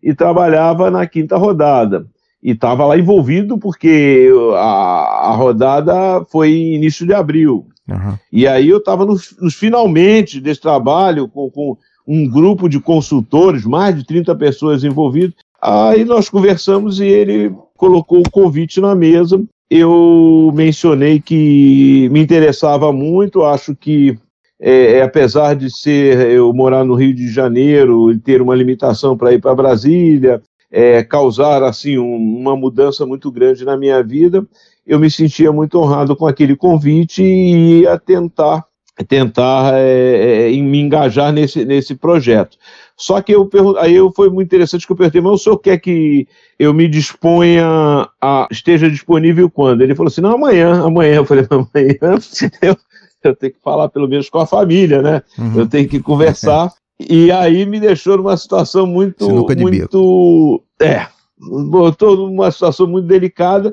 e 0.00 0.14
trabalhava 0.14 0.88
na 0.88 1.04
quinta 1.04 1.36
rodada. 1.36 2.06
E 2.40 2.52
estava 2.52 2.86
lá 2.86 2.96
envolvido 2.96 3.58
porque 3.58 4.30
a, 4.54 5.30
a, 5.30 5.34
rodada 5.34 6.24
foi 6.30 6.52
início 6.52 7.04
de 7.04 7.12
abril. 7.12 7.66
Uhum. 7.88 8.16
E 8.30 8.46
aí 8.46 8.68
eu 8.68 8.78
estava 8.78 9.04
nos, 9.04 9.34
nos, 9.40 9.54
finalmente 9.54 10.40
desse 10.40 10.60
trabalho 10.60 11.26
com, 11.26 11.50
com 11.50 11.76
um 12.06 12.28
grupo 12.28 12.68
de 12.68 12.78
consultores, 12.78 13.64
mais 13.64 13.96
de 13.96 14.04
30 14.04 14.32
pessoas 14.36 14.84
envolvidas. 14.84 15.34
Aí 15.60 16.04
nós 16.04 16.28
conversamos 16.28 17.00
e 17.00 17.06
ele 17.06 17.52
colocou 17.76 18.20
o 18.20 18.30
convite 18.30 18.80
na 18.80 18.94
mesa 18.94 19.42
eu 19.70 20.52
mencionei 20.54 21.20
que 21.20 22.08
me 22.10 22.20
interessava 22.20 22.92
muito, 22.92 23.42
acho 23.42 23.74
que 23.74 24.16
é, 24.60 24.98
é, 24.98 25.02
apesar 25.02 25.54
de 25.54 25.70
ser 25.70 26.30
eu 26.30 26.52
morar 26.52 26.84
no 26.84 26.94
Rio 26.94 27.14
de 27.14 27.28
Janeiro 27.28 28.12
e 28.12 28.18
ter 28.18 28.40
uma 28.40 28.54
limitação 28.54 29.16
para 29.16 29.32
ir 29.32 29.40
para 29.40 29.54
Brasília, 29.54 30.40
é, 30.70 31.02
causar 31.02 31.62
assim 31.62 31.98
um, 31.98 32.16
uma 32.16 32.56
mudança 32.56 33.04
muito 33.04 33.30
grande 33.30 33.64
na 33.64 33.76
minha 33.76 34.02
vida, 34.02 34.46
eu 34.86 34.98
me 34.98 35.10
sentia 35.10 35.52
muito 35.52 35.78
honrado 35.78 36.16
com 36.16 36.26
aquele 36.26 36.56
convite 36.56 37.22
e 37.22 37.82
ia 37.82 37.98
tentar 37.98 38.64
tentar 39.08 39.74
é, 39.74 40.52
é 40.52 40.56
me 40.62 40.80
engajar 40.80 41.32
nesse, 41.32 41.64
nesse 41.64 41.96
projeto. 41.96 42.56
Só 42.96 43.20
que 43.20 43.34
eu 43.34 43.50
aí 43.78 43.94
eu, 43.94 44.12
foi 44.12 44.30
muito 44.30 44.46
interessante 44.46 44.86
que 44.86 44.92
eu 44.92 44.96
perguntei, 44.96 45.20
mas 45.20 45.32
o 45.32 45.38
senhor 45.38 45.58
quer 45.58 45.78
que 45.78 46.28
eu 46.58 46.72
me 46.72 46.86
disponha 46.86 48.08
a 48.20 48.46
esteja 48.50 48.88
disponível 48.88 49.50
quando? 49.50 49.82
Ele 49.82 49.94
falou 49.94 50.08
assim, 50.08 50.20
não, 50.20 50.32
amanhã, 50.32 50.82
amanhã. 50.84 51.16
Eu 51.16 51.24
falei, 51.24 51.46
amanhã 51.50 52.18
eu, 52.62 52.76
eu 53.24 53.36
tenho 53.36 53.52
que 53.52 53.60
falar 53.60 53.88
pelo 53.88 54.08
menos 54.08 54.30
com 54.30 54.38
a 54.38 54.46
família, 54.46 55.02
né? 55.02 55.22
Uhum. 55.36 55.60
Eu 55.60 55.66
tenho 55.66 55.88
que 55.88 56.00
conversar. 56.00 56.72
E 56.98 57.32
aí 57.32 57.66
me 57.66 57.80
deixou 57.80 58.16
numa 58.16 58.36
situação 58.36 58.86
muito, 58.86 59.28
muito, 59.58 60.62
é, 60.80 61.08
botou 61.36 62.16
numa 62.16 62.50
situação 62.52 62.86
muito 62.86 63.08
delicada. 63.08 63.72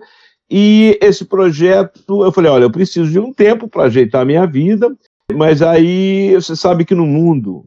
E 0.49 0.97
esse 0.99 1.23
projeto, 1.23 2.25
eu 2.25 2.31
falei, 2.31 2.51
olha, 2.51 2.63
eu 2.63 2.71
preciso 2.71 3.09
de 3.09 3.19
um 3.19 3.31
tempo 3.31 3.67
para 3.67 3.83
ajeitar 3.83 4.23
a 4.23 4.25
minha 4.25 4.45
vida, 4.47 4.93
mas 5.31 5.61
aí 5.61 6.33
você 6.33 6.55
sabe 6.55 6.83
que 6.83 6.95
no 6.95 7.05
mundo 7.05 7.63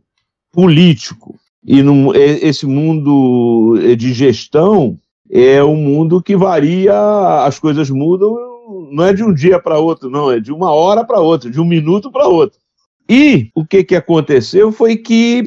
político 0.52 1.37
e 1.64 1.83
no, 1.83 2.14
esse 2.14 2.66
mundo 2.66 3.78
de 3.97 4.12
gestão 4.12 4.99
é 5.30 5.62
um 5.64 5.76
mundo 5.76 6.23
que 6.23 6.37
varia, 6.37 6.94
as 7.44 7.59
coisas 7.59 7.88
mudam, 7.90 8.37
não 8.92 9.04
é 9.04 9.12
de 9.12 9.25
um 9.25 9.33
dia 9.33 9.59
para 9.59 9.78
outro, 9.78 10.11
não, 10.11 10.30
é 10.30 10.38
de 10.38 10.52
uma 10.52 10.71
hora 10.71 11.04
para 11.04 11.21
outra, 11.21 11.50
de 11.50 11.61
um 11.61 11.64
minuto 11.64 12.11
para 12.11 12.28
outro. 12.28 12.59
E 13.09 13.50
o 13.54 13.64
que, 13.64 13.85
que 13.85 13.97
aconteceu 13.97 14.71
foi 14.73 14.97
que 14.97 15.44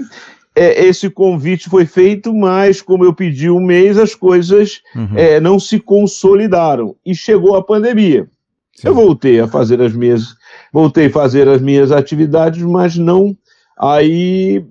é, 0.55 0.85
esse 0.85 1.09
convite 1.09 1.69
foi 1.69 1.85
feito, 1.85 2.33
mas 2.33 2.81
como 2.81 3.05
eu 3.05 3.13
pedi 3.13 3.49
um 3.49 3.59
mês, 3.59 3.97
as 3.97 4.15
coisas 4.15 4.81
uhum. 4.95 5.15
é, 5.15 5.39
não 5.39 5.59
se 5.59 5.79
consolidaram. 5.79 6.95
E 7.05 7.13
chegou 7.13 7.55
a 7.55 7.63
pandemia. 7.63 8.27
Sim. 8.75 8.87
Eu 8.87 8.95
voltei 8.95 9.39
a 9.39 9.47
fazer 9.47 9.81
as 9.81 9.93
minhas, 9.93 10.35
voltei 10.73 11.07
a 11.07 11.11
fazer 11.11 11.47
as 11.47 11.61
minhas 11.61 11.91
atividades, 11.91 12.61
mas 12.63 12.95
não 12.95 13.35
aí 13.79 14.63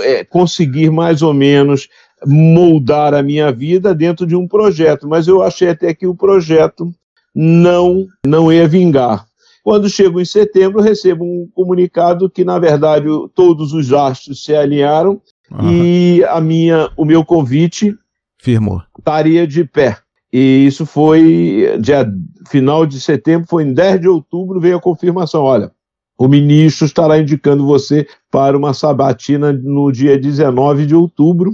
é, 0.00 0.24
conseguir 0.24 0.90
mais 0.90 1.22
ou 1.22 1.32
menos 1.32 1.88
moldar 2.24 3.14
a 3.14 3.22
minha 3.22 3.50
vida 3.50 3.94
dentro 3.94 4.26
de 4.26 4.36
um 4.36 4.46
projeto, 4.46 5.08
mas 5.08 5.26
eu 5.26 5.42
achei 5.42 5.68
até 5.68 5.92
que 5.92 6.06
o 6.06 6.14
projeto 6.14 6.92
não 7.34 8.06
não 8.24 8.52
ia 8.52 8.68
vingar. 8.68 9.26
Quando 9.62 9.88
chego 9.88 10.20
em 10.20 10.24
setembro, 10.24 10.80
recebo 10.80 11.24
um 11.24 11.48
comunicado 11.54 12.28
que, 12.28 12.44
na 12.44 12.58
verdade, 12.58 13.06
todos 13.34 13.72
os 13.72 13.92
astros 13.92 14.44
se 14.44 14.54
alinharam 14.54 15.20
uhum. 15.50 15.72
e 15.72 16.24
a 16.24 16.40
minha, 16.40 16.90
o 16.96 17.04
meu 17.04 17.24
convite 17.24 17.94
firmou. 18.40 18.82
Estaria 18.98 19.46
de 19.46 19.64
pé. 19.64 19.98
E 20.32 20.66
isso 20.66 20.84
foi 20.84 21.76
dia 21.80 22.10
final 22.48 22.84
de 22.84 23.00
setembro, 23.00 23.46
foi 23.48 23.62
em 23.62 23.72
10 23.72 24.00
de 24.00 24.08
outubro, 24.08 24.58
veio 24.58 24.78
a 24.78 24.80
confirmação. 24.80 25.42
Olha, 25.42 25.70
o 26.18 26.28
ministro 26.28 26.86
estará 26.86 27.18
indicando 27.18 27.66
você 27.66 28.06
para 28.30 28.56
uma 28.56 28.74
sabatina 28.74 29.52
no 29.52 29.90
dia 29.90 30.18
19 30.18 30.86
de 30.86 30.94
outubro 30.94 31.52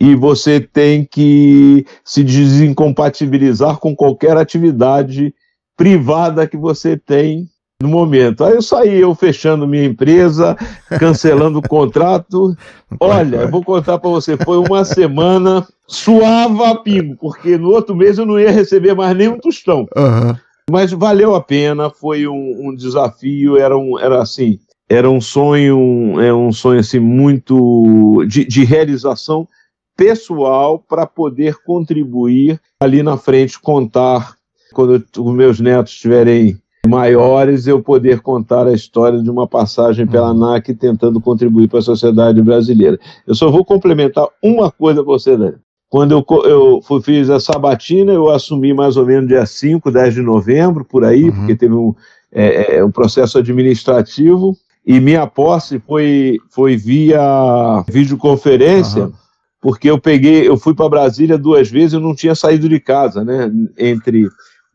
e 0.00 0.14
você 0.14 0.60
tem 0.60 1.04
que 1.04 1.84
se 2.04 2.22
desincompatibilizar 2.22 3.78
com 3.78 3.96
qualquer 3.96 4.36
atividade 4.36 5.34
privada 5.76 6.46
que 6.46 6.56
você 6.56 6.96
tem 6.96 7.48
no 7.80 7.88
momento. 7.88 8.44
Aí 8.44 8.54
eu 8.54 8.62
saí, 8.62 9.00
eu 9.00 9.14
fechando 9.14 9.66
minha 9.66 9.84
empresa, 9.84 10.56
cancelando 10.98 11.58
o 11.58 11.68
contrato. 11.68 12.56
Olha, 12.98 13.36
eu 13.36 13.50
vou 13.50 13.64
contar 13.64 13.98
para 13.98 14.10
você, 14.10 14.36
foi 14.36 14.58
uma 14.58 14.84
semana 14.84 15.66
suava 15.86 16.70
a 16.70 16.76
pingo, 16.76 17.16
porque 17.16 17.56
no 17.56 17.70
outro 17.70 17.94
mês 17.94 18.18
eu 18.18 18.26
não 18.26 18.38
ia 18.38 18.50
receber 18.50 18.94
mais 18.94 19.16
nenhum 19.16 19.38
tostão. 19.38 19.86
Uhum. 19.96 20.36
Mas 20.70 20.92
valeu 20.92 21.34
a 21.34 21.40
pena, 21.40 21.90
foi 21.90 22.26
um, 22.26 22.68
um 22.68 22.74
desafio, 22.74 23.56
era, 23.56 23.76
um, 23.76 23.98
era 23.98 24.20
assim, 24.20 24.58
era 24.88 25.08
um 25.08 25.20
sonho, 25.20 26.20
é 26.20 26.32
um 26.32 26.52
sonho 26.52 26.80
assim 26.80 26.98
muito 26.98 28.24
de, 28.26 28.44
de 28.44 28.64
realização 28.64 29.48
pessoal 29.96 30.78
para 30.78 31.06
poder 31.06 31.56
contribuir 31.64 32.60
ali 32.80 33.02
na 33.02 33.16
frente, 33.16 33.58
contar 33.58 34.36
quando 34.72 35.04
os 35.18 35.34
meus 35.34 35.58
netos 35.58 35.94
estiverem 35.94 36.60
maiores, 36.86 37.66
eu 37.66 37.82
poder 37.82 38.20
contar 38.20 38.66
a 38.66 38.72
história 38.72 39.22
de 39.22 39.30
uma 39.30 39.46
passagem 39.46 40.06
pela 40.06 40.32
uhum. 40.32 40.44
ANAC 40.44 40.74
tentando 40.74 41.20
contribuir 41.20 41.68
para 41.68 41.80
a 41.80 41.82
sociedade 41.82 42.40
brasileira. 42.42 42.98
Eu 43.26 43.34
só 43.34 43.50
vou 43.50 43.64
complementar 43.64 44.26
uma 44.42 44.70
coisa 44.70 45.02
para 45.02 45.12
você, 45.12 45.36
Daniel. 45.36 45.58
Quando 45.88 46.12
eu, 46.12 46.44
eu 46.44 46.82
fui, 46.82 47.00
fiz 47.00 47.30
a 47.30 47.40
sabatina, 47.40 48.12
eu 48.12 48.28
assumi 48.28 48.74
mais 48.74 48.96
ou 48.96 49.06
menos 49.06 49.28
dia 49.28 49.46
5, 49.46 49.90
10 49.90 50.14
de 50.14 50.22
novembro, 50.22 50.84
por 50.84 51.04
aí, 51.04 51.24
uhum. 51.24 51.32
porque 51.32 51.56
teve 51.56 51.74
um, 51.74 51.94
é, 52.30 52.76
é, 52.76 52.84
um 52.84 52.90
processo 52.90 53.38
administrativo, 53.38 54.56
e 54.86 55.00
minha 55.00 55.26
posse 55.26 55.78
foi, 55.80 56.38
foi 56.50 56.76
via 56.76 57.84
videoconferência, 57.88 59.04
uhum. 59.04 59.12
porque 59.60 59.90
eu 59.90 59.98
peguei, 59.98 60.46
eu 60.46 60.58
fui 60.58 60.74
para 60.74 60.88
Brasília 60.88 61.38
duas 61.38 61.70
vezes, 61.70 61.94
eu 61.94 62.00
não 62.00 62.14
tinha 62.14 62.34
saído 62.34 62.68
de 62.68 62.78
casa, 62.80 63.24
né? 63.24 63.50
Entre 63.78 64.26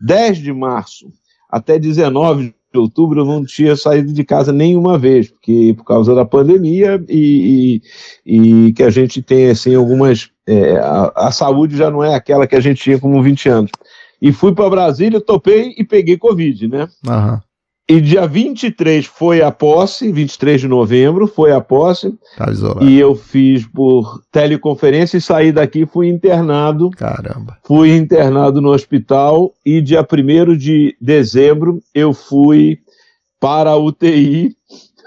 10 0.01 0.37
de 0.39 0.51
março 0.51 1.07
até 1.49 1.77
19 1.77 2.55
de 2.73 2.79
outubro 2.79 3.21
eu 3.21 3.25
não 3.25 3.45
tinha 3.45 3.75
saído 3.75 4.11
de 4.11 4.23
casa 4.23 4.51
nenhuma 4.51 4.97
vez, 4.97 5.29
porque 5.29 5.73
por 5.77 5.85
causa 5.85 6.15
da 6.15 6.25
pandemia 6.25 7.03
e, 7.07 7.81
e, 8.25 8.67
e 8.67 8.73
que 8.73 8.81
a 8.81 8.89
gente 8.89 9.21
tem 9.21 9.51
assim 9.51 9.75
algumas. 9.75 10.29
É, 10.45 10.77
a, 10.77 11.11
a, 11.15 11.31
saúde 11.31 11.77
já 11.77 11.89
não 11.89 12.03
é 12.03 12.15
aquela 12.15 12.45
que 12.45 12.55
a 12.55 12.59
gente 12.59 12.81
tinha 12.81 12.99
como 12.99 13.21
20 13.21 13.47
anos. 13.47 13.71
E 14.21 14.31
fui 14.31 14.53
para 14.53 14.69
Brasília, 14.69 15.21
topei 15.21 15.73
e 15.77 15.85
peguei 15.85 16.17
Covid, 16.17 16.67
né? 16.67 16.87
Uhum. 17.07 17.39
E 17.87 17.99
dia 17.99 18.25
23 18.25 19.05
foi 19.05 19.41
a 19.41 19.51
posse, 19.51 20.09
23 20.09 20.61
de 20.61 20.67
novembro 20.69 21.27
foi 21.27 21.51
a 21.51 21.59
posse. 21.59 22.13
Tá 22.37 22.49
isolado. 22.49 22.87
E 22.87 22.97
eu 22.97 23.13
fiz 23.13 23.67
por 23.67 24.23
teleconferência 24.31 25.17
e 25.17 25.21
saí 25.21 25.51
daqui, 25.51 25.85
fui 25.85 26.07
internado. 26.07 26.89
Caramba. 26.91 27.57
Fui 27.63 27.93
internado 27.93 28.61
no 28.61 28.69
hospital 28.69 29.53
e 29.65 29.81
dia 29.81 30.01
1 30.01 30.55
de 30.55 30.95
dezembro 31.01 31.81
eu 31.93 32.13
fui 32.13 32.79
para 33.37 33.71
a 33.71 33.77
UTI. 33.77 34.55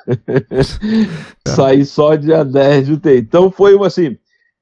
Saí 1.49 1.85
só 1.85 2.14
dia 2.14 2.45
10 2.45 2.87
de 2.87 2.92
UTI. 2.92 3.18
Então 3.18 3.50
foi 3.50 3.75
assim, 3.85 4.16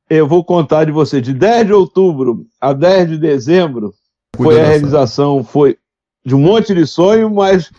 eu 0.08 0.28
vou 0.28 0.44
contar 0.44 0.84
de 0.84 0.92
você, 0.92 1.20
de 1.20 1.34
10 1.34 1.66
de 1.66 1.72
outubro 1.72 2.46
a 2.60 2.72
10 2.72 3.10
de 3.10 3.18
dezembro, 3.18 3.92
foi 4.36 4.60
a 4.60 4.64
realização, 4.64 5.42
foi 5.42 5.76
de 6.24 6.34
um 6.34 6.40
monte 6.40 6.72
de 6.74 6.86
sonho, 6.86 7.28
mas 7.28 7.70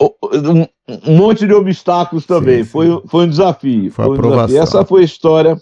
um, 0.00 0.66
um, 0.88 1.16
monte 1.16 1.46
de 1.46 1.52
obstáculos 1.52 2.26
também. 2.26 2.58
Sim, 2.58 2.64
sim. 2.64 2.70
Foi, 2.70 3.02
foi 3.06 3.24
um 3.24 3.28
desafio. 3.28 3.92
Foi, 3.92 4.04
foi 4.04 4.18
um 4.18 4.30
desafio. 4.30 4.62
Essa 4.62 4.84
foi 4.84 5.02
a 5.02 5.04
história. 5.04 5.56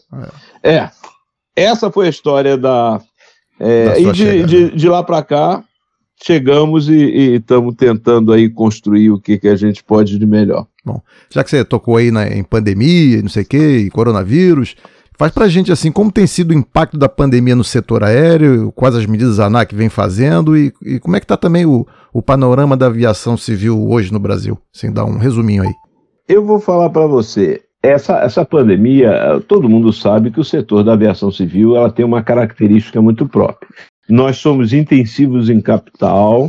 É. 0.62 0.70
é. 0.72 0.90
essa 1.56 1.90
foi 1.90 2.06
a 2.06 2.10
história 2.10 2.56
da. 2.56 3.00
É, 3.58 4.00
e 4.00 4.12
de, 4.12 4.44
de, 4.44 4.70
de, 4.70 4.88
lá 4.88 5.02
para 5.02 5.22
cá, 5.22 5.62
chegamos 6.22 6.88
e 6.88 7.34
estamos 7.34 7.74
tentando 7.74 8.32
aí 8.32 8.48
construir 8.48 9.10
o 9.10 9.20
que, 9.20 9.38
que 9.38 9.48
a 9.48 9.56
gente 9.56 9.84
pode 9.84 10.18
de 10.18 10.26
melhor. 10.26 10.66
Bom, 10.82 11.02
já 11.28 11.44
que 11.44 11.50
você 11.50 11.62
tocou 11.62 11.98
aí 11.98 12.10
na, 12.10 12.26
em 12.26 12.42
pandemia, 12.42 13.20
não 13.20 13.28
sei 13.28 13.42
o 13.42 13.46
que, 13.46 13.90
coronavírus, 13.90 14.76
Faz 15.20 15.32
para 15.32 15.44
a 15.44 15.48
gente 15.50 15.70
assim, 15.70 15.92
como 15.92 16.10
tem 16.10 16.26
sido 16.26 16.52
o 16.52 16.54
impacto 16.54 16.96
da 16.96 17.06
pandemia 17.06 17.54
no 17.54 17.62
setor 17.62 18.02
aéreo, 18.02 18.72
quais 18.72 18.94
as 18.94 19.04
medidas 19.04 19.38
a 19.38 19.48
ANAC 19.48 19.74
vem 19.74 19.90
fazendo 19.90 20.56
e, 20.56 20.72
e 20.82 20.98
como 20.98 21.14
é 21.14 21.20
que 21.20 21.26
está 21.26 21.36
também 21.36 21.66
o, 21.66 21.86
o 22.10 22.22
panorama 22.22 22.74
da 22.74 22.86
aviação 22.86 23.36
civil 23.36 23.86
hoje 23.86 24.10
no 24.10 24.18
Brasil? 24.18 24.56
Sem 24.72 24.90
dar 24.90 25.04
um 25.04 25.18
resuminho 25.18 25.62
aí. 25.62 25.74
Eu 26.26 26.42
vou 26.42 26.58
falar 26.58 26.88
para 26.88 27.06
você, 27.06 27.60
essa, 27.82 28.16
essa 28.20 28.46
pandemia, 28.46 29.42
todo 29.46 29.68
mundo 29.68 29.92
sabe 29.92 30.30
que 30.30 30.40
o 30.40 30.44
setor 30.44 30.82
da 30.82 30.94
aviação 30.94 31.30
civil 31.30 31.76
ela 31.76 31.92
tem 31.92 32.02
uma 32.02 32.22
característica 32.22 33.02
muito 33.02 33.28
própria. 33.28 33.68
Nós 34.08 34.38
somos 34.38 34.72
intensivos 34.72 35.50
em 35.50 35.60
capital, 35.60 36.48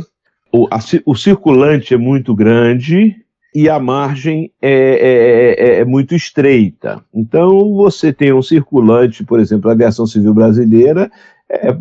o, 0.50 0.66
a, 0.70 0.78
o 1.04 1.14
circulante 1.14 1.92
é 1.92 1.98
muito 1.98 2.34
grande, 2.34 3.16
e 3.54 3.68
a 3.68 3.78
margem 3.78 4.50
é, 4.60 4.70
é, 4.70 5.76
é, 5.76 5.80
é, 5.80 5.84
muito 5.84 6.14
estreita. 6.14 7.04
Então, 7.12 7.74
você 7.74 8.12
tem 8.12 8.32
um 8.32 8.42
circulante, 8.42 9.24
por 9.24 9.38
exemplo, 9.38 9.68
a 9.68 9.74
aviação 9.74 10.06
civil 10.06 10.32
brasileira 10.32 11.10
é, 11.50 11.76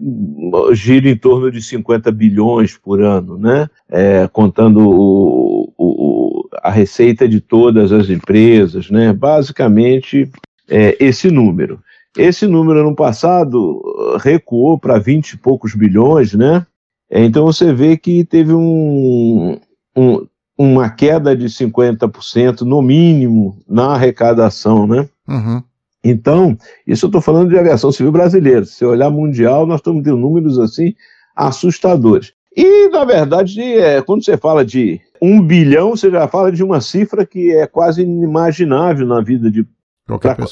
gira 0.73 1.09
em 1.09 1.15
torno 1.15 1.49
de 1.49 1.61
50 1.61 2.11
bilhões 2.11 2.77
por 2.77 3.01
ano, 3.01 3.37
né? 3.37 3.69
É, 3.89 4.27
contando 4.27 4.81
o, 4.81 5.73
o, 5.77 6.49
a 6.61 6.69
receita 6.69 7.27
de 7.27 7.39
todas 7.39 7.93
as 7.93 8.09
empresas, 8.09 8.89
né? 8.89 9.13
Basicamente, 9.13 10.29
é, 10.69 10.97
esse 10.99 11.31
número. 11.31 11.79
Esse 12.17 12.45
número 12.45 12.83
no 12.83 12.93
passado 12.93 13.81
recuou 14.19 14.77
para 14.77 14.99
20 14.99 15.31
e 15.31 15.37
poucos 15.37 15.73
bilhões, 15.73 16.33
né? 16.33 16.65
Então 17.09 17.45
você 17.45 17.73
vê 17.73 17.95
que 17.95 18.25
teve 18.25 18.53
um, 18.53 19.57
um 19.95 20.25
uma 20.61 20.89
queda 20.89 21.35
de 21.35 21.47
50% 21.47 22.61
no 22.61 22.81
mínimo 22.81 23.57
na 23.67 23.93
arrecadação, 23.93 24.85
né? 24.85 25.09
Uhum. 25.27 25.63
Então, 26.03 26.57
isso 26.85 27.05
eu 27.05 27.07
estou 27.07 27.21
falando 27.21 27.49
de 27.49 27.57
aviação 27.57 27.91
civil 27.91 28.11
brasileira. 28.11 28.65
Se 28.65 28.85
olhar 28.85 29.09
mundial, 29.09 29.65
nós 29.65 29.79
estamos 29.79 30.03
tendo 30.03 30.17
números 30.17 30.59
assim 30.59 30.93
assustadores. 31.35 32.33
E, 32.55 32.89
na 32.89 33.05
verdade, 33.05 33.61
é, 33.61 34.01
quando 34.01 34.23
você 34.23 34.37
fala 34.37 34.65
de 34.65 34.99
um 35.21 35.41
bilhão, 35.41 35.91
você 35.91 36.11
já 36.11 36.27
fala 36.27 36.51
de 36.51 36.63
uma 36.63 36.81
cifra 36.81 37.25
que 37.25 37.51
é 37.51 37.65
quase 37.65 38.01
inimaginável 38.01 39.07
na 39.07 39.21
vida 39.21 39.49
de 39.49 39.65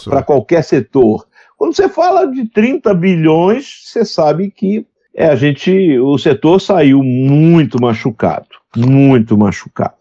para 0.06 0.24
qualquer 0.24 0.64
setor. 0.64 1.28
Quando 1.58 1.76
você 1.76 1.90
fala 1.90 2.26
de 2.26 2.46
30 2.46 2.94
bilhões, 2.94 3.84
você 3.84 4.06
sabe 4.06 4.50
que 4.50 4.86
é, 5.14 5.28
a 5.28 5.36
gente, 5.36 6.00
o 6.00 6.18
setor 6.18 6.62
saiu 6.62 7.04
muito 7.04 7.82
machucado, 7.82 8.48
muito 8.78 9.38
machucado. 9.38 9.99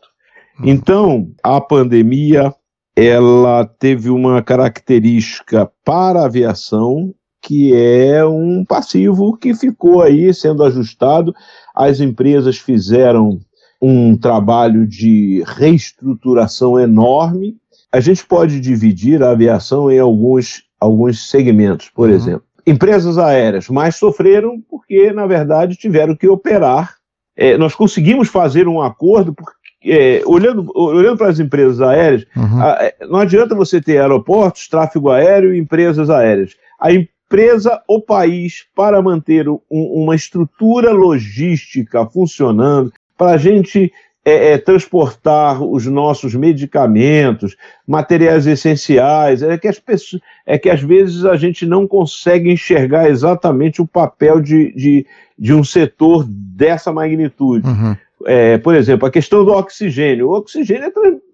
Então, 0.63 1.31
a 1.43 1.61
pandemia 1.61 2.55
ela 2.97 3.65
teve 3.65 4.11
uma 4.11 4.43
característica 4.43 5.71
para 5.85 6.21
a 6.21 6.25
aviação 6.27 7.15
que 7.41 7.73
é 7.75 8.25
um 8.27 8.65
passivo 8.65 9.37
que 9.37 9.55
ficou 9.55 10.03
aí 10.03 10.35
sendo 10.35 10.65
ajustado. 10.65 11.33
As 11.75 12.01
empresas 12.01 12.59
fizeram 12.59 13.39
um 13.81 14.17
trabalho 14.17 14.87
de 14.87 15.45
reestruturação 15.47 16.79
enorme. 16.79 17.57
A 17.93 18.01
gente 18.01 18.27
pode 18.27 18.61
dividir 18.61 19.23
a 19.23 19.31
aviação 19.31 19.91
em 19.91 19.99
alguns, 19.99 20.65
alguns 20.81 21.31
segmentos, 21.31 21.89
por 21.89 22.09
uhum. 22.09 22.17
exemplo. 22.17 22.43
Empresas 22.67 23.17
aéreas 23.17 23.69
mais 23.69 23.97
sofreram 23.97 24.61
porque, 24.69 25.13
na 25.13 25.27
verdade, 25.27 25.77
tiveram 25.77 26.15
que 26.15 26.29
operar. 26.29 26.97
É, 27.37 27.57
nós 27.57 27.75
conseguimos 27.75 28.29
fazer 28.29 28.67
um 28.67 28.83
acordo 28.83 29.33
porque 29.33 29.58
é, 29.85 30.23
olhando, 30.27 30.71
olhando 30.75 31.17
para 31.17 31.29
as 31.29 31.39
empresas 31.39 31.81
aéreas, 31.81 32.27
uhum. 32.37 32.63
a, 32.63 32.79
é, 32.81 32.95
não 33.07 33.21
adianta 33.21 33.55
você 33.55 33.81
ter 33.81 33.99
aeroportos, 33.99 34.69
tráfego 34.69 35.11
aéreo 35.11 35.55
e 35.55 35.59
empresas 35.59 36.11
aéreas. 36.11 36.57
A 36.81 36.93
empresa, 36.93 37.81
o 37.87 38.01
país, 38.01 38.67
para 38.75 39.01
manter 39.01 39.49
um, 39.49 39.61
uma 39.71 40.15
estrutura 40.15 40.93
logística 40.93 42.07
funcionando, 42.07 42.93
para 43.17 43.33
a 43.33 43.37
gente 43.37 43.93
é, 44.25 44.53
é, 44.53 44.59
transportar 44.59 45.63
os 45.63 45.87
nossos 45.87 46.35
medicamentos, 46.35 47.57
materiais 47.87 48.47
essenciais, 48.47 49.43
é 49.43 49.57
que, 49.57 49.67
as 49.67 49.79
pessoas, 49.79 50.21
é 50.45 50.59
que 50.59 50.69
às 50.69 50.83
vezes 50.83 51.25
a 51.25 51.35
gente 51.37 51.65
não 51.65 51.87
consegue 51.87 52.51
enxergar 52.51 53.09
exatamente 53.09 53.81
o 53.81 53.87
papel 53.87 54.41
de, 54.41 54.73
de, 54.75 55.07
de 55.39 55.55
um 55.55 55.65
setor 55.65 56.27
dessa 56.29 56.93
magnitude. 56.93 57.67
Uhum. 57.67 57.97
É, 58.27 58.59
por 58.59 58.75
exemplo, 58.75 59.07
a 59.07 59.11
questão 59.11 59.45
do 59.45 59.53
oxigênio. 59.53 60.29
O 60.29 60.37
oxigênio 60.37 60.93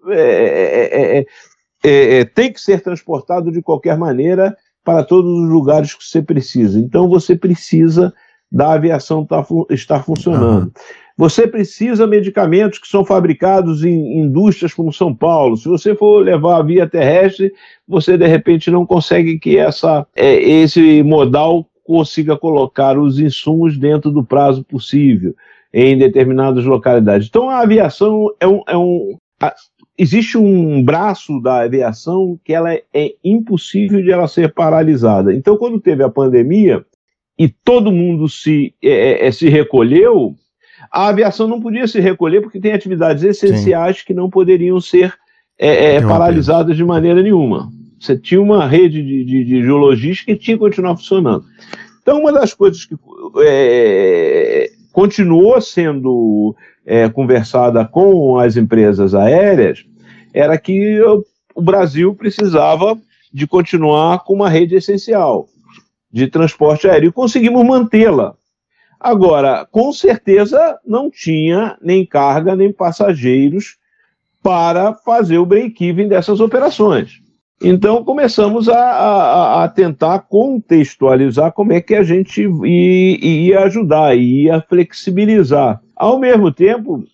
é, 0.09 1.25
é, 1.83 2.25
tem 2.25 2.51
que 2.51 2.61
ser 2.61 2.81
transportado 2.81 3.51
de 3.51 3.61
qualquer 3.61 3.97
maneira 3.97 4.55
para 4.83 5.03
todos 5.03 5.31
os 5.31 5.49
lugares 5.49 5.93
que 5.93 6.03
você 6.03 6.21
precisa. 6.21 6.79
Então 6.79 7.07
você 7.09 7.35
precisa 7.35 8.13
da 8.51 8.73
aviação 8.73 9.25
tá, 9.25 9.45
estar 9.69 10.03
funcionando. 10.03 10.71
Você 11.17 11.47
precisa 11.47 12.05
medicamentos 12.05 12.77
que 12.77 12.87
são 12.87 13.05
fabricados 13.05 13.83
em 13.83 14.19
indústrias 14.19 14.73
como 14.73 14.91
São 14.91 15.15
Paulo. 15.15 15.55
Se 15.55 15.67
você 15.67 15.95
for 15.95 16.23
levar 16.23 16.57
a 16.57 16.63
via 16.63 16.87
terrestre, 16.87 17.53
você 17.87 18.17
de 18.17 18.27
repente 18.27 18.69
não 18.69 18.85
consegue 18.85 19.39
que 19.39 19.57
essa, 19.57 20.05
esse 20.15 21.01
modal 21.03 21.65
consiga 21.83 22.37
colocar 22.37 22.97
os 22.97 23.19
insumos 23.19 23.77
dentro 23.77 24.11
do 24.11 24.23
prazo 24.23 24.63
possível 24.63 25.35
em 25.77 25.97
determinadas 25.97 26.63
localidades. 26.63 27.27
Então 27.27 27.49
a 27.49 27.59
aviação 27.59 28.33
é 28.39 28.47
um, 28.47 28.61
é 28.65 28.77
um 28.77 29.17
a, 29.41 29.53
existe 29.97 30.37
um 30.37 30.81
braço 30.81 31.41
da 31.41 31.63
aviação 31.63 32.39
que 32.45 32.53
ela 32.53 32.73
é, 32.73 32.81
é, 32.93 33.13
impossível 33.21 34.01
de 34.01 34.09
ela 34.09 34.25
ser 34.29 34.53
paralisada. 34.53 35.33
Então 35.33 35.57
quando 35.57 35.81
teve 35.81 36.01
a 36.01 36.09
pandemia 36.09 36.85
e 37.37 37.49
todo 37.49 37.91
mundo 37.91 38.29
se 38.29 38.73
é, 38.81 38.89
é, 38.89 39.27
é 39.27 39.31
se 39.33 39.49
recolheu, 39.49 40.33
a 40.89 41.09
aviação 41.09 41.45
não 41.45 41.59
podia 41.59 41.87
se 41.87 41.99
recolher 41.99 42.39
porque 42.39 42.61
tem 42.61 42.71
atividades 42.71 43.25
essenciais 43.25 43.97
Sim. 43.97 44.03
que 44.07 44.13
não 44.13 44.29
poderiam 44.29 44.79
ser 44.79 45.13
é, 45.59 45.99
paralisadas 45.99 46.77
de 46.77 46.85
maneira 46.85 47.21
nenhuma. 47.21 47.69
Você 47.99 48.17
tinha 48.17 48.41
uma 48.41 48.65
rede 48.65 49.03
de, 49.03 49.25
de, 49.25 49.43
de 49.43 49.61
geologística 49.61 50.33
que 50.33 50.39
tinha 50.39 50.55
que 50.55 50.63
continuar 50.63 50.95
funcionando. 50.95 51.43
Então, 52.01 52.19
uma 52.19 52.31
das 52.31 52.53
coisas 52.53 52.85
que 52.85 52.95
é, 53.39 54.69
continuou 54.95 55.59
sendo 55.59 56.55
é, 56.85 57.09
conversada 57.09 57.83
com 57.83 58.39
as 58.39 58.55
empresas 58.55 59.13
aéreas 59.13 59.85
era 60.33 60.57
que 60.57 61.01
o 61.53 61.61
Brasil 61.61 62.15
precisava 62.15 62.97
de 63.33 63.45
continuar 63.45 64.23
com 64.23 64.33
uma 64.33 64.47
rede 64.47 64.73
essencial 64.73 65.49
de 66.09 66.27
transporte 66.27 66.87
aéreo 66.87 67.09
e 67.09 67.11
conseguimos 67.11 67.65
mantê-la. 67.65 68.35
Agora, 68.97 69.67
com 69.69 69.91
certeza 69.91 70.79
não 70.87 71.11
tinha 71.11 71.77
nem 71.81 72.05
carga 72.05 72.55
nem 72.55 72.71
passageiros 72.71 73.75
para 74.41 74.93
fazer 74.93 75.39
o 75.39 75.45
break-even 75.45 76.07
dessas 76.07 76.39
operações. 76.39 77.19
Então 77.61 78.03
começamos 78.03 78.67
a, 78.67 78.77
a, 78.77 79.63
a, 79.63 79.67
tentar 79.69 80.19
contextualizar 80.19 81.53
como 81.53 81.71
é 81.71 81.79
que 81.79 81.95
a 81.95 82.03
gente 82.03 82.41
ia, 82.41 83.25
ia 83.25 83.59
ajudar, 83.61 84.15
ia 84.15 84.61
flexibilizar. 84.61 85.81
Ao 85.95 86.19
mesmo 86.19 86.51
tempo, 86.51 87.05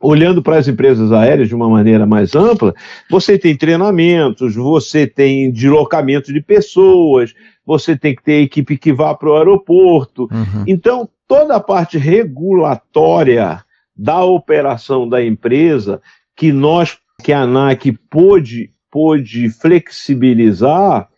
olhando 0.00 0.42
para 0.42 0.56
as 0.56 0.66
empresas 0.66 1.12
aéreas 1.12 1.48
de 1.48 1.54
uma 1.54 1.68
maneira 1.68 2.06
mais 2.06 2.34
ampla, 2.34 2.74
você 3.08 3.38
tem 3.38 3.56
treinamentos, 3.56 4.54
você 4.54 5.06
tem 5.06 5.52
deslocamento 5.52 6.32
de 6.32 6.40
pessoas, 6.40 7.34
você 7.64 7.96
tem 7.96 8.14
que 8.14 8.22
ter 8.22 8.42
equipe 8.42 8.76
que 8.76 8.92
vá 8.92 9.14
para 9.14 9.30
o 9.30 9.36
aeroporto. 9.36 10.22
Uhum. 10.32 10.64
Então, 10.66 11.08
toda 11.28 11.56
a 11.56 11.60
parte 11.60 11.98
regulatória 11.98 13.62
da 13.96 14.24
operação 14.24 15.08
da 15.08 15.24
empresa 15.24 16.00
que 16.34 16.50
nós, 16.50 16.98
que 17.22 17.32
a 17.32 17.42
ANAC 17.42 17.92
pôde, 18.10 18.70
pôde 18.92 19.48
flexibilizar, 19.48 21.08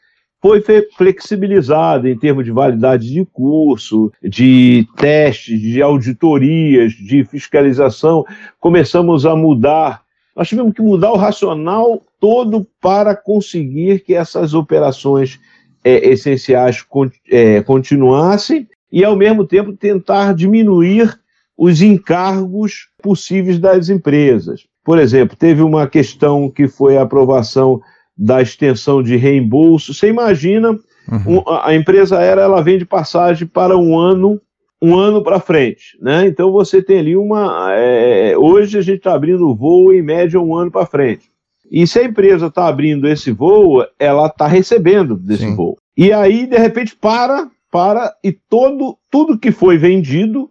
foi 0.40 0.62
flexibilizada 0.96 2.08
em 2.08 2.16
termos 2.16 2.44
de 2.44 2.52
validade 2.52 3.10
de 3.10 3.24
curso, 3.24 4.12
de 4.22 4.87
testes, 4.96 5.58
de 5.58 5.82
auditorias, 5.82 6.92
de 6.92 7.24
fiscalização. 7.24 8.24
Começamos 8.60 9.26
a 9.26 9.34
mudar. 9.34 10.02
Nós 10.37 10.48
tivemos 10.48 10.74
que 10.74 10.82
mudar 10.82 11.12
o 11.12 11.16
racional 11.16 12.02
todo 12.20 12.66
para 12.80 13.16
conseguir 13.16 14.00
que 14.00 14.14
essas 14.14 14.54
operações 14.54 15.40
é, 15.82 16.10
essenciais 16.10 16.84
é, 17.30 17.62
continuassem 17.62 18.68
e, 18.92 19.02
ao 19.02 19.16
mesmo 19.16 19.46
tempo, 19.46 19.72
tentar 19.72 20.34
diminuir 20.34 21.18
os 21.56 21.80
encargos 21.80 22.88
possíveis 23.02 23.58
das 23.58 23.88
empresas. 23.88 24.66
Por 24.85 24.99
exemplo, 24.99 25.37
teve 25.37 25.62
uma 25.62 25.87
questão 25.87 26.51
que 26.51 26.68
foi 26.68 26.97
a 26.97 27.03
aprovação 27.03 27.81
da 28.16 28.42
extensão 28.42 29.03
de 29.03 29.16
reembolso. 29.16 29.94
Você 29.94 30.09
imagina, 30.09 30.73
uhum. 31.11 31.38
um, 31.38 31.42
a 31.47 31.75
empresa 31.75 32.18
aérea 32.18 32.42
ela 32.42 32.62
vende 32.62 32.85
passagem 32.85 33.49
para 33.49 33.77
um 33.77 33.99
ano, 33.99 34.40
um 34.81 34.94
ano 34.94 35.23
para 35.23 35.40
frente, 35.40 35.99
né? 36.01 36.27
Então 36.27 36.53
você 36.53 36.83
tem 36.83 36.99
ali 36.99 37.16
uma. 37.16 37.73
É, 37.73 38.37
hoje 38.37 38.79
a 38.79 38.83
gente 38.83 38.99
está 38.99 39.14
abrindo 39.14 39.55
voo 39.55 39.92
em 39.92 40.03
média 40.03 40.38
um 40.38 40.55
ano 40.55 40.70
para 40.70 40.87
frente. 40.87 41.33
E 41.70 41.87
se 41.87 41.99
a 41.99 42.05
empresa 42.05 42.47
está 42.47 42.68
abrindo 42.68 43.09
esse 43.09 43.33
voo, 43.33 43.85
ela 43.99 44.27
está 44.27 44.47
recebendo 44.47 45.16
desse 45.16 45.44
Sim. 45.44 45.57
voo. 45.57 45.79
E 45.97 46.12
aí, 46.12 46.47
de 46.47 46.59
repente, 46.59 46.94
para, 46.94 47.49
para, 47.70 48.14
e 48.23 48.31
todo, 48.33 48.99
tudo 49.11 49.38
que 49.38 49.51
foi 49.51 49.79
vendido, 49.79 50.51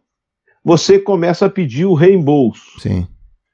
você 0.64 0.98
começa 0.98 1.46
a 1.46 1.50
pedir 1.50 1.86
o 1.86 1.94
reembolso. 1.94 2.80
Sim. 2.80 3.08